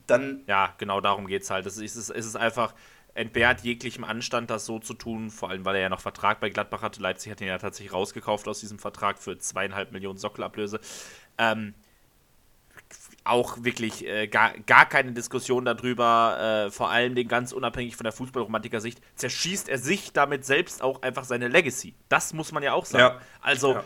dann 0.06 0.42
ja, 0.46 0.74
genau 0.78 1.00
darum 1.00 1.26
geht 1.26 1.42
es 1.42 1.50
halt. 1.50 1.66
Es 1.66 1.76
ist, 1.76 1.96
es 1.96 2.08
ist 2.10 2.36
einfach 2.36 2.74
entbehrt 3.16 3.62
jeglichem 3.62 4.04
Anstand, 4.04 4.50
das 4.50 4.66
so 4.66 4.78
zu 4.78 4.94
tun, 4.94 5.30
vor 5.30 5.50
allem, 5.50 5.64
weil 5.64 5.76
er 5.76 5.82
ja 5.82 5.88
noch 5.88 6.00
Vertrag 6.00 6.38
bei 6.40 6.50
Gladbach 6.50 6.82
hatte. 6.82 7.00
Leipzig 7.00 7.32
hat 7.32 7.40
ihn 7.40 7.48
ja 7.48 7.58
tatsächlich 7.58 7.92
rausgekauft 7.92 8.46
aus 8.46 8.60
diesem 8.60 8.78
Vertrag 8.78 9.18
für 9.18 9.38
zweieinhalb 9.38 9.92
Millionen 9.92 10.18
Sockelablöse. 10.18 10.80
Ähm, 11.38 11.74
auch 13.24 13.64
wirklich 13.64 14.06
äh, 14.06 14.28
gar, 14.28 14.52
gar 14.58 14.86
keine 14.86 15.12
Diskussion 15.12 15.64
darüber, 15.64 16.66
äh, 16.66 16.70
vor 16.70 16.90
allem 16.90 17.14
den 17.14 17.26
ganz 17.26 17.52
unabhängig 17.52 17.96
von 17.96 18.04
der 18.04 18.12
Fußballromantiker-Sicht, 18.12 19.00
zerschießt 19.16 19.68
er 19.68 19.78
sich 19.78 20.12
damit 20.12 20.44
selbst 20.44 20.82
auch 20.82 21.02
einfach 21.02 21.24
seine 21.24 21.48
Legacy. 21.48 21.94
Das 22.08 22.32
muss 22.32 22.52
man 22.52 22.62
ja 22.62 22.74
auch 22.74 22.84
sagen. 22.84 23.16
Ja. 23.16 23.20
Also, 23.40 23.74
Ja. 23.74 23.84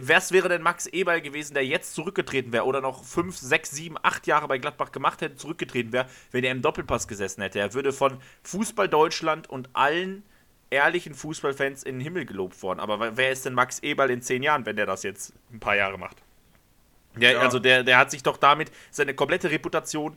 Was 0.00 0.32
wäre 0.32 0.48
denn 0.48 0.62
Max 0.62 0.86
Eberl 0.86 1.20
gewesen, 1.20 1.54
der 1.54 1.64
jetzt 1.64 1.94
zurückgetreten 1.94 2.52
wäre 2.52 2.64
oder 2.64 2.80
noch 2.80 3.04
fünf, 3.04 3.36
sechs, 3.36 3.70
sieben, 3.70 3.96
acht 4.02 4.26
Jahre 4.26 4.48
bei 4.48 4.58
Gladbach 4.58 4.92
gemacht 4.92 5.20
hätte, 5.20 5.36
zurückgetreten 5.36 5.92
wäre, 5.92 6.06
wenn 6.32 6.44
er 6.44 6.52
im 6.52 6.62
Doppelpass 6.62 7.06
gesessen 7.08 7.42
hätte? 7.42 7.60
Er 7.60 7.72
würde 7.74 7.92
von 7.92 8.18
Fußball 8.42 8.88
Deutschland 8.88 9.48
und 9.48 9.68
allen 9.74 10.24
ehrlichen 10.70 11.14
Fußballfans 11.14 11.82
in 11.82 11.96
den 11.96 12.00
Himmel 12.00 12.26
gelobt 12.26 12.62
worden. 12.62 12.80
Aber 12.80 13.16
wer- 13.16 13.32
ist 13.32 13.44
denn 13.44 13.54
Max 13.54 13.80
Eberl 13.80 14.10
in 14.10 14.22
zehn 14.22 14.42
Jahren, 14.42 14.66
wenn 14.66 14.76
der 14.76 14.86
das 14.86 15.02
jetzt 15.02 15.32
ein 15.52 15.60
paar 15.60 15.76
Jahre 15.76 15.98
macht? 15.98 16.16
Der, 17.16 17.32
Ja. 17.32 17.40
Also 17.40 17.58
der, 17.58 17.82
der 17.82 17.98
hat 17.98 18.10
sich 18.10 18.22
doch 18.22 18.36
damit 18.36 18.70
seine 18.90 19.14
komplette 19.14 19.50
Reputation 19.50 20.16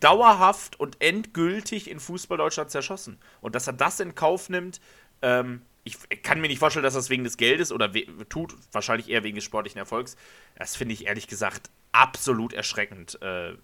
dauerhaft 0.00 0.78
und 0.78 1.00
endgültig 1.00 1.90
in 1.90 2.00
Fußball 2.00 2.38
Deutschland 2.38 2.70
zerschossen. 2.70 3.18
Und 3.40 3.54
dass 3.54 3.66
er 3.66 3.72
das 3.74 4.00
in 4.00 4.14
Kauf 4.14 4.48
nimmt, 4.48 4.80
ähm, 5.22 5.62
ich 5.84 6.22
kann 6.22 6.40
mir 6.40 6.48
nicht 6.48 6.58
vorstellen, 6.58 6.82
dass 6.82 6.94
das 6.94 7.10
wegen 7.10 7.24
des 7.24 7.36
Geldes 7.36 7.70
oder 7.70 7.92
tut, 8.28 8.54
wahrscheinlich 8.72 9.10
eher 9.10 9.22
wegen 9.22 9.34
des 9.34 9.44
sportlichen 9.44 9.78
Erfolgs. 9.78 10.16
Das 10.56 10.76
finde 10.76 10.94
ich 10.94 11.06
ehrlich 11.06 11.28
gesagt 11.28 11.70
absolut 11.92 12.54
erschreckend. 12.54 13.20
Äh, 13.22 13.54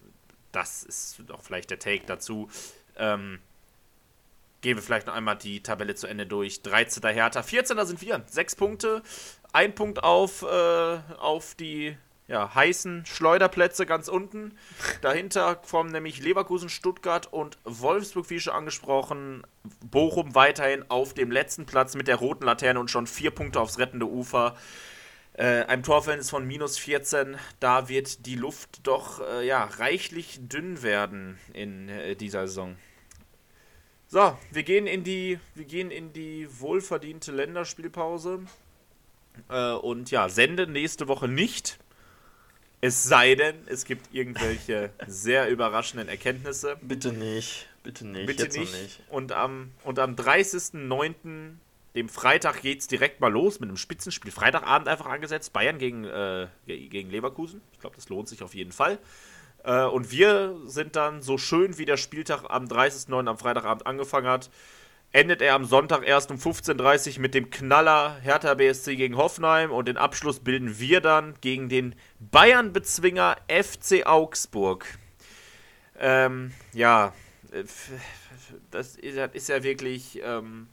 das 0.51 0.83
ist 0.83 1.23
doch 1.27 1.41
vielleicht 1.41 1.71
der 1.71 1.79
Take 1.79 2.05
dazu. 2.05 2.49
Ähm, 2.95 3.39
gehen 4.61 4.77
wir 4.77 4.83
vielleicht 4.83 5.07
noch 5.07 5.15
einmal 5.15 5.37
die 5.37 5.63
Tabelle 5.63 5.95
zu 5.95 6.05
Ende 6.05 6.27
durch. 6.27 6.61
13. 6.61 7.03
Hertha, 7.09 7.41
14. 7.41 7.85
sind 7.85 8.01
wir. 8.01 8.23
Sechs 8.27 8.55
Punkte, 8.55 9.01
ein 9.51 9.73
Punkt 9.73 10.03
auf, 10.03 10.43
äh, 10.43 10.99
auf 11.17 11.55
die 11.55 11.97
ja, 12.31 12.55
heißen 12.55 13.05
Schleuderplätze 13.05 13.85
ganz 13.85 14.07
unten. 14.07 14.57
Dahinter 15.01 15.55
kommen 15.55 15.91
nämlich 15.91 16.23
Leverkusen, 16.23 16.69
Stuttgart 16.69 17.31
und 17.31 17.57
Wolfsburg, 17.65 18.29
wie 18.29 18.39
schon 18.39 18.53
angesprochen. 18.53 19.43
Bochum 19.83 20.33
weiterhin 20.33 20.85
auf 20.89 21.13
dem 21.13 21.29
letzten 21.29 21.65
Platz 21.65 21.93
mit 21.93 22.07
der 22.07 22.15
roten 22.15 22.45
Laterne 22.45 22.79
und 22.79 22.89
schon 22.89 23.05
vier 23.05 23.31
Punkte 23.31 23.59
aufs 23.59 23.79
rettende 23.79 24.07
Ufer. 24.07 24.55
Äh, 25.33 25.63
einem 25.65 25.83
Torverhältnis 25.83 26.29
von 26.29 26.47
minus 26.47 26.77
14, 26.77 27.35
da 27.59 27.89
wird 27.89 28.25
die 28.25 28.35
Luft 28.35 28.87
doch 28.87 29.21
äh, 29.21 29.45
ja, 29.45 29.65
reichlich 29.65 30.39
dünn 30.41 30.83
werden 30.83 31.37
in 31.51 31.89
äh, 31.89 32.15
dieser 32.15 32.47
Saison. 32.47 32.77
So, 34.07 34.37
wir 34.51 34.63
gehen 34.63 34.87
in 34.87 35.03
die, 35.03 35.37
wir 35.55 35.65
gehen 35.65 35.91
in 35.91 36.13
die 36.13 36.47
wohlverdiente 36.59 37.33
Länderspielpause. 37.33 38.45
Äh, 39.49 39.73
und 39.73 40.11
ja, 40.11 40.29
senden 40.29 40.71
nächste 40.71 41.09
Woche 41.09 41.27
nicht. 41.27 41.80
Es 42.81 43.03
sei 43.03 43.35
denn, 43.35 43.55
es 43.67 43.85
gibt 43.85 44.13
irgendwelche 44.13 44.89
sehr 45.07 45.49
überraschenden 45.49 46.09
Erkenntnisse. 46.09 46.77
bitte 46.81 47.13
nicht, 47.13 47.67
bitte 47.83 48.07
nicht, 48.07 48.25
Bitte 48.25 48.43
jetzt 48.45 48.57
nicht. 48.57 48.73
nicht. 48.73 48.99
Und 49.09 49.31
am, 49.31 49.71
und 49.83 49.99
am 49.99 50.15
30.09., 50.15 51.53
dem 51.93 52.07
Freitag, 52.07 52.61
geht 52.61 52.79
es 52.79 52.87
direkt 52.87 53.19
mal 53.19 53.27
los 53.31 53.59
mit 53.59 53.67
einem 53.67 53.75
Spitzenspiel. 53.77 54.31
Freitagabend 54.31 54.87
einfach 54.87 55.07
angesetzt. 55.07 55.51
Bayern 55.51 55.77
gegen, 55.77 56.05
äh, 56.05 56.47
ge- 56.65 56.87
gegen 56.87 57.09
Leverkusen. 57.09 57.61
Ich 57.73 57.79
glaube, 57.81 57.97
das 57.97 58.07
lohnt 58.07 58.29
sich 58.29 58.43
auf 58.43 58.55
jeden 58.55 58.71
Fall. 58.71 58.97
Äh, 59.65 59.83
und 59.83 60.09
wir 60.09 60.57
sind 60.67 60.95
dann 60.95 61.21
so 61.21 61.37
schön, 61.37 61.77
wie 61.77 61.85
der 61.85 61.97
Spieltag 61.97 62.45
am 62.49 62.65
30.09. 62.67 63.27
am 63.27 63.37
Freitagabend 63.37 63.85
angefangen 63.85 64.27
hat, 64.27 64.49
endet 65.11 65.41
er 65.41 65.55
am 65.55 65.65
Sonntag 65.65 66.07
erst 66.07 66.31
um 66.31 66.37
15.30 66.37 67.15
Uhr 67.15 67.21
mit 67.21 67.33
dem 67.33 67.49
Knaller 67.49 68.17
Hertha 68.21 68.53
BSC 68.53 68.95
gegen 68.95 69.17
Hoffenheim 69.17 69.71
und 69.71 69.87
den 69.87 69.97
Abschluss 69.97 70.39
bilden 70.39 70.79
wir 70.79 71.01
dann 71.01 71.35
gegen 71.41 71.69
den 71.69 71.95
Bayern-Bezwinger 72.19 73.37
FC 73.47 74.05
Augsburg. 74.05 74.85
Ähm, 75.99 76.53
ja, 76.73 77.13
das 78.71 78.95
ist 78.95 79.49
ja 79.49 79.63
wirklich 79.63 80.21
ähm, 80.23 80.67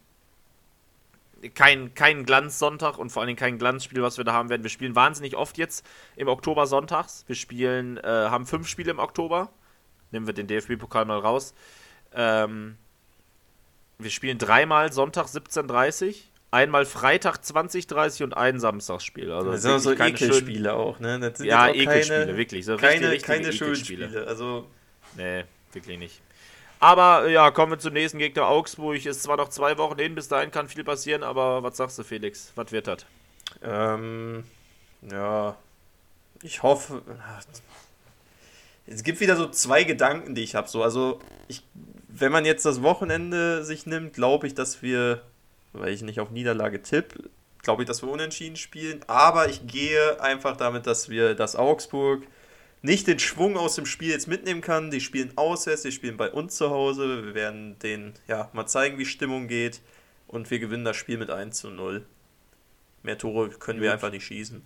kein, 1.54 1.94
kein 1.94 2.24
Glanzsonntag 2.24 2.98
und 2.98 3.10
vor 3.10 3.22
allem 3.22 3.36
kein 3.36 3.58
Glanzspiel, 3.58 4.02
was 4.02 4.18
wir 4.18 4.24
da 4.24 4.32
haben 4.32 4.48
werden. 4.48 4.62
Wir 4.62 4.70
spielen 4.70 4.94
wahnsinnig 4.94 5.36
oft 5.36 5.58
jetzt 5.58 5.84
im 6.16 6.28
Oktober 6.28 6.66
sonntags. 6.66 7.24
Wir 7.26 7.36
spielen, 7.36 7.96
äh, 7.98 8.02
haben 8.06 8.46
fünf 8.46 8.68
Spiele 8.68 8.92
im 8.92 8.98
Oktober. 9.00 9.50
Nehmen 10.12 10.26
wir 10.26 10.34
den 10.34 10.46
DFB-Pokal 10.46 11.04
mal 11.04 11.18
raus. 11.18 11.54
Ähm, 12.14 12.78
wir 13.98 14.10
spielen 14.10 14.38
dreimal 14.38 14.92
Sonntag 14.92 15.26
17.30 15.26 16.16
einmal 16.50 16.86
Freitag 16.86 17.38
20.30 17.38 18.24
und 18.24 18.36
ein 18.36 18.58
Samstagsspiel. 18.58 19.30
Also 19.30 19.52
das 19.52 19.62
sind 19.62 19.72
auch 19.72 19.78
so 19.78 19.92
Ekelspiele 19.92 20.72
auch, 20.72 20.98
ne? 20.98 21.20
Das 21.20 21.38
sind 21.38 21.46
ja, 21.46 21.68
Ekelspiele, 21.68 22.36
wirklich. 22.36 22.64
So 22.64 22.76
keine 22.76 23.10
richtig, 23.10 23.26
keine 23.26 23.52
schönen 23.52 23.76
Spiele. 23.76 24.26
Also 24.26 24.66
nee, 25.16 25.44
wirklich 25.72 25.98
nicht. 25.98 26.22
Aber 26.80 27.28
ja, 27.28 27.50
kommen 27.50 27.72
wir 27.72 27.78
zum 27.78 27.92
nächsten 27.92 28.18
Gegner. 28.18 28.46
Augsburg 28.46 29.04
ist 29.04 29.22
zwar 29.22 29.36
noch 29.36 29.48
zwei 29.48 29.76
Wochen 29.78 29.98
hin, 29.98 30.14
bis 30.14 30.28
dahin 30.28 30.50
kann 30.50 30.68
viel 30.68 30.84
passieren, 30.84 31.22
aber 31.22 31.62
was 31.62 31.76
sagst 31.76 31.98
du, 31.98 32.04
Felix? 32.04 32.52
Was 32.54 32.70
wird 32.70 32.86
das? 32.86 33.04
Ähm, 33.62 34.44
ja, 35.02 35.56
ich 36.42 36.62
hoffe. 36.62 37.02
Es 38.86 39.02
gibt 39.02 39.20
wieder 39.20 39.36
so 39.36 39.48
zwei 39.50 39.84
Gedanken, 39.84 40.34
die 40.34 40.42
ich 40.42 40.54
habe. 40.54 40.68
So, 40.68 40.82
also, 40.82 41.20
ich, 41.48 41.64
wenn 42.20 42.32
man 42.32 42.44
jetzt 42.44 42.64
das 42.64 42.82
Wochenende 42.82 43.64
sich 43.64 43.86
nimmt, 43.86 44.12
glaube 44.12 44.46
ich, 44.46 44.54
dass 44.54 44.82
wir, 44.82 45.22
weil 45.72 45.92
ich 45.92 46.02
nicht 46.02 46.20
auf 46.20 46.30
Niederlage 46.30 46.82
tippe, 46.82 47.30
glaube 47.62 47.82
ich, 47.82 47.88
dass 47.88 48.02
wir 48.02 48.10
unentschieden 48.10 48.56
spielen. 48.56 49.00
Aber 49.06 49.48
ich 49.48 49.66
gehe 49.66 50.20
einfach 50.20 50.56
damit, 50.56 50.86
dass 50.86 51.08
wir 51.08 51.34
das 51.34 51.56
Augsburg 51.56 52.22
nicht 52.82 53.06
den 53.06 53.18
Schwung 53.18 53.56
aus 53.56 53.74
dem 53.74 53.86
Spiel 53.86 54.10
jetzt 54.10 54.28
mitnehmen 54.28 54.60
kann. 54.60 54.90
Die 54.90 55.00
spielen 55.00 55.32
auswärts, 55.36 55.82
die 55.82 55.92
spielen 55.92 56.16
bei 56.16 56.30
uns 56.30 56.56
zu 56.56 56.70
Hause. 56.70 57.26
Wir 57.26 57.34
werden 57.34 57.78
denen 57.80 58.14
ja 58.26 58.48
mal 58.52 58.66
zeigen, 58.66 58.98
wie 58.98 59.04
Stimmung 59.04 59.48
geht. 59.48 59.80
Und 60.26 60.50
wir 60.50 60.58
gewinnen 60.58 60.84
das 60.84 60.96
Spiel 60.96 61.18
mit 61.18 61.30
1 61.30 61.58
zu 61.58 61.70
0. 61.70 62.04
Mehr 63.02 63.18
Tore 63.18 63.48
können 63.50 63.80
wir 63.80 63.92
einfach 63.92 64.10
nicht 64.10 64.26
schießen. 64.26 64.62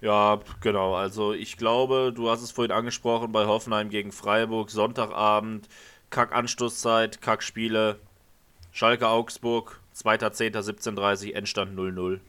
Ja, 0.00 0.40
genau. 0.60 0.94
Also 0.94 1.32
ich 1.32 1.56
glaube, 1.56 2.12
du 2.14 2.28
hast 2.28 2.42
es 2.42 2.50
vorhin 2.50 2.72
angesprochen, 2.72 3.32
bei 3.32 3.46
Hoffenheim 3.46 3.88
gegen 3.88 4.12
Freiburg, 4.12 4.70
Sonntagabend, 4.70 5.68
Kack-Anstoßzeit, 6.10 7.20
Kack-Spiele, 7.20 7.98
Schalke 8.72 9.08
Augsburg, 9.08 9.80
2.10.17.30, 9.96 11.32
Endstand 11.32 11.78
0-0. 11.78 12.20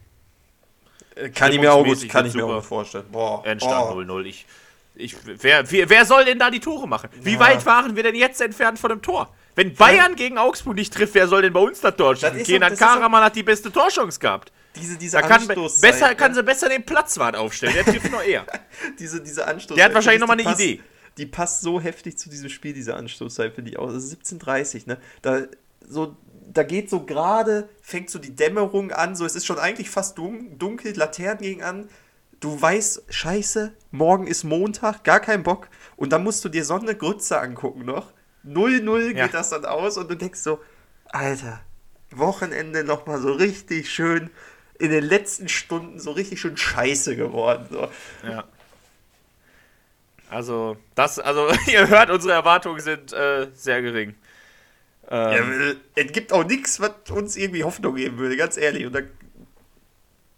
Kann 1.34 1.52
ich 1.52 1.60
mir 1.60 1.72
auch 1.72 1.84
gut, 1.84 2.08
kann 2.08 2.26
ich 2.26 2.34
mir 2.34 2.44
auch 2.44 2.62
vorstellen. 2.62 3.06
Boah. 3.10 3.44
Endstand 3.44 3.90
0-0. 3.90 4.24
Ich, 4.24 4.46
ich, 4.94 5.16
wer, 5.24 5.70
wer, 5.70 5.88
wer 5.88 6.04
soll 6.04 6.24
denn 6.24 6.38
da 6.38 6.50
die 6.50 6.60
Tore 6.60 6.86
machen? 6.86 7.10
Wie 7.20 7.34
ja. 7.34 7.40
weit 7.40 7.64
waren 7.64 7.96
wir 7.96 8.02
denn 8.02 8.14
jetzt 8.14 8.40
entfernt 8.40 8.78
von 8.78 8.90
dem 8.90 9.02
Tor? 9.02 9.32
Wenn 9.54 9.74
Bayern 9.74 10.12
ja. 10.12 10.16
gegen 10.16 10.38
Augsburg 10.38 10.74
nicht 10.74 10.92
trifft, 10.92 11.14
wer 11.14 11.28
soll 11.28 11.42
denn 11.42 11.52
bei 11.52 11.60
uns 11.60 11.80
das 11.80 11.96
Tor 11.96 12.14
schießen? 12.14 12.44
Kenan 12.44 12.76
Karaman 12.76 13.24
hat 13.24 13.36
die 13.36 13.42
beste 13.42 13.72
Torchance 13.72 14.20
gehabt. 14.20 14.52
Diese, 14.76 14.98
diese 14.98 15.16
da 15.16 15.26
kann, 15.26 15.46
besser, 15.80 16.14
kann 16.14 16.34
sie 16.34 16.42
besser 16.42 16.68
den 16.68 16.84
Platzwart 16.84 17.34
aufstellen. 17.34 17.72
Der 17.74 17.84
trifft 17.84 18.12
noch 18.12 18.22
eher. 18.22 18.44
diese, 18.98 19.22
diese 19.22 19.46
Anstoß. 19.46 19.74
Der 19.74 19.86
hat 19.86 19.94
wahrscheinlich 19.94 20.20
nochmal 20.20 20.36
eine 20.36 20.44
passt, 20.44 20.60
Idee. 20.60 20.82
Die 21.18 21.26
passt 21.26 21.62
so 21.62 21.80
heftig 21.80 22.18
zu 22.18 22.28
diesem 22.28 22.48
Spiel, 22.48 22.72
diese 22.72 22.94
Anstoßzeit, 22.94 23.54
finde 23.54 23.70
ich 23.70 23.78
auch. 23.78 23.92
Das 23.92 24.04
ist 24.04 24.22
17.30, 24.22 24.86
ne? 24.86 24.98
Da, 25.22 25.42
so 25.86 26.16
da 26.52 26.62
geht 26.62 26.90
so 26.90 27.04
gerade, 27.04 27.68
fängt 27.82 28.10
so 28.10 28.18
die 28.18 28.34
Dämmerung 28.34 28.92
an, 28.92 29.16
so 29.16 29.24
es 29.24 29.36
ist 29.36 29.46
schon 29.46 29.58
eigentlich 29.58 29.90
fast 29.90 30.18
dunkel, 30.18 30.96
Laternen 30.96 31.42
gegen 31.42 31.62
an. 31.62 31.88
Du 32.40 32.60
weißt, 32.60 33.04
scheiße, 33.08 33.72
morgen 33.90 34.26
ist 34.26 34.44
Montag, 34.44 35.04
gar 35.04 35.20
kein 35.20 35.42
Bock. 35.42 35.68
Und 35.96 36.12
dann 36.12 36.22
musst 36.22 36.44
du 36.44 36.48
dir 36.48 36.64
so 36.64 36.74
eine 36.74 36.94
Grütze 36.94 37.40
angucken 37.40 37.84
noch. 37.84 38.12
0-0 38.46 39.08
geht 39.08 39.16
ja. 39.16 39.28
das 39.28 39.50
dann 39.50 39.64
aus 39.64 39.96
und 39.98 40.08
du 40.10 40.16
denkst 40.16 40.40
so, 40.40 40.60
Alter, 41.06 41.60
Wochenende 42.10 42.84
nochmal 42.84 43.20
so 43.20 43.32
richtig 43.32 43.90
schön, 43.90 44.30
in 44.78 44.90
den 44.90 45.04
letzten 45.04 45.48
Stunden 45.48 45.98
so 45.98 46.12
richtig 46.12 46.40
schön 46.40 46.56
scheiße 46.56 47.16
geworden. 47.16 47.66
So. 47.70 47.88
Ja. 48.26 48.44
Also, 50.30 50.76
das, 50.94 51.18
also, 51.18 51.48
ihr 51.66 51.88
hört, 51.88 52.10
unsere 52.10 52.34
Erwartungen 52.34 52.80
sind 52.80 53.12
äh, 53.12 53.48
sehr 53.54 53.82
gering. 53.82 54.14
Ähm, 55.08 55.76
ja, 55.94 56.02
es 56.04 56.12
gibt 56.12 56.32
auch 56.32 56.44
nichts, 56.44 56.80
was 56.80 56.92
uns 57.10 57.36
irgendwie 57.36 57.64
Hoffnung 57.64 57.94
geben 57.94 58.18
würde, 58.18 58.36
ganz 58.36 58.56
ehrlich. 58.56 58.86
Und 58.86 58.94
dann, 58.94 59.08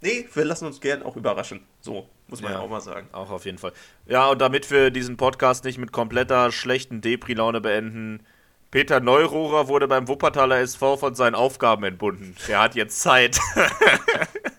nee, 0.03 0.29
wir 0.33 0.45
lassen 0.45 0.67
uns 0.67 0.81
gern 0.81 1.03
auch 1.03 1.17
überraschen. 1.17 1.65
So, 1.81 2.09
muss 2.27 2.43
man 2.43 2.53
ja, 2.53 2.59
auch 2.59 2.69
mal 2.69 2.81
sagen. 2.81 3.09
Auch 3.13 3.31
auf 3.31 3.47
jeden 3.47 3.59
Fall. 3.59 3.73
Ja, 4.07 4.29
und 4.29 4.41
damit 4.41 4.71
wir 4.71 4.91
diesen 4.91 5.17
Podcast 5.17 5.65
nicht 5.65 5.79
mit 5.79 5.93
kompletter 5.93 6.53
schlechten 6.53 7.01
Depri-Laune 7.01 7.61
beenden, 7.63 8.27
Peter 8.71 9.01
Neurohrer 9.01 9.69
wurde 9.69 9.89
beim 9.89 10.09
Wuppertaler 10.09 10.59
SV 10.59 10.99
von 10.99 11.15
seinen 11.15 11.35
Aufgaben 11.35 11.85
entbunden. 11.85 12.37
Er 12.49 12.61
hat 12.61 12.75
jetzt 12.75 13.01
Zeit. 13.01 13.39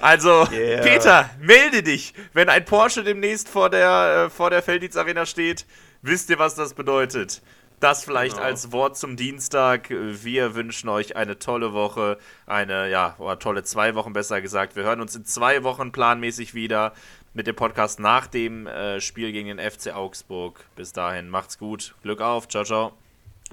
also, 0.00 0.46
yeah. 0.50 0.82
Peter, 0.82 1.30
melde 1.40 1.82
dich. 1.82 2.14
Wenn 2.32 2.48
ein 2.48 2.64
Porsche 2.64 3.02
demnächst 3.02 3.48
vor 3.48 3.70
der, 3.70 4.26
äh, 4.26 4.30
vor 4.30 4.50
der 4.50 4.62
Felddienst 4.62 4.96
Arena 4.96 5.26
steht, 5.26 5.66
wisst 6.02 6.30
ihr, 6.30 6.38
was 6.38 6.54
das 6.54 6.74
bedeutet. 6.74 7.42
Das 7.80 8.04
vielleicht 8.04 8.36
genau. 8.36 8.46
als 8.46 8.72
Wort 8.72 8.98
zum 8.98 9.16
Dienstag. 9.16 9.88
Wir 9.88 10.54
wünschen 10.54 10.90
euch 10.90 11.16
eine 11.16 11.38
tolle 11.38 11.72
Woche, 11.72 12.18
eine, 12.44 12.90
ja, 12.90 13.14
oder 13.18 13.38
tolle 13.38 13.62
zwei 13.62 13.94
Wochen 13.94 14.12
besser 14.12 14.42
gesagt. 14.42 14.76
Wir 14.76 14.82
hören 14.82 15.00
uns 15.00 15.16
in 15.16 15.24
zwei 15.24 15.64
Wochen 15.64 15.90
planmäßig 15.90 16.52
wieder 16.52 16.92
mit 17.32 17.46
dem 17.46 17.56
Podcast 17.56 17.98
nach 17.98 18.26
dem 18.26 18.66
äh, 18.66 19.00
Spiel 19.00 19.32
gegen 19.32 19.56
den 19.56 19.58
FC 19.58 19.94
Augsburg. 19.94 20.62
Bis 20.76 20.92
dahin, 20.92 21.30
macht's 21.30 21.58
gut. 21.58 21.94
Glück 22.02 22.20
auf. 22.20 22.48
Ciao, 22.48 22.64
ciao. 22.64 22.92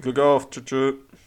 Glück 0.02 0.18
auf. 0.18 0.50
Tschüss. 0.50 0.94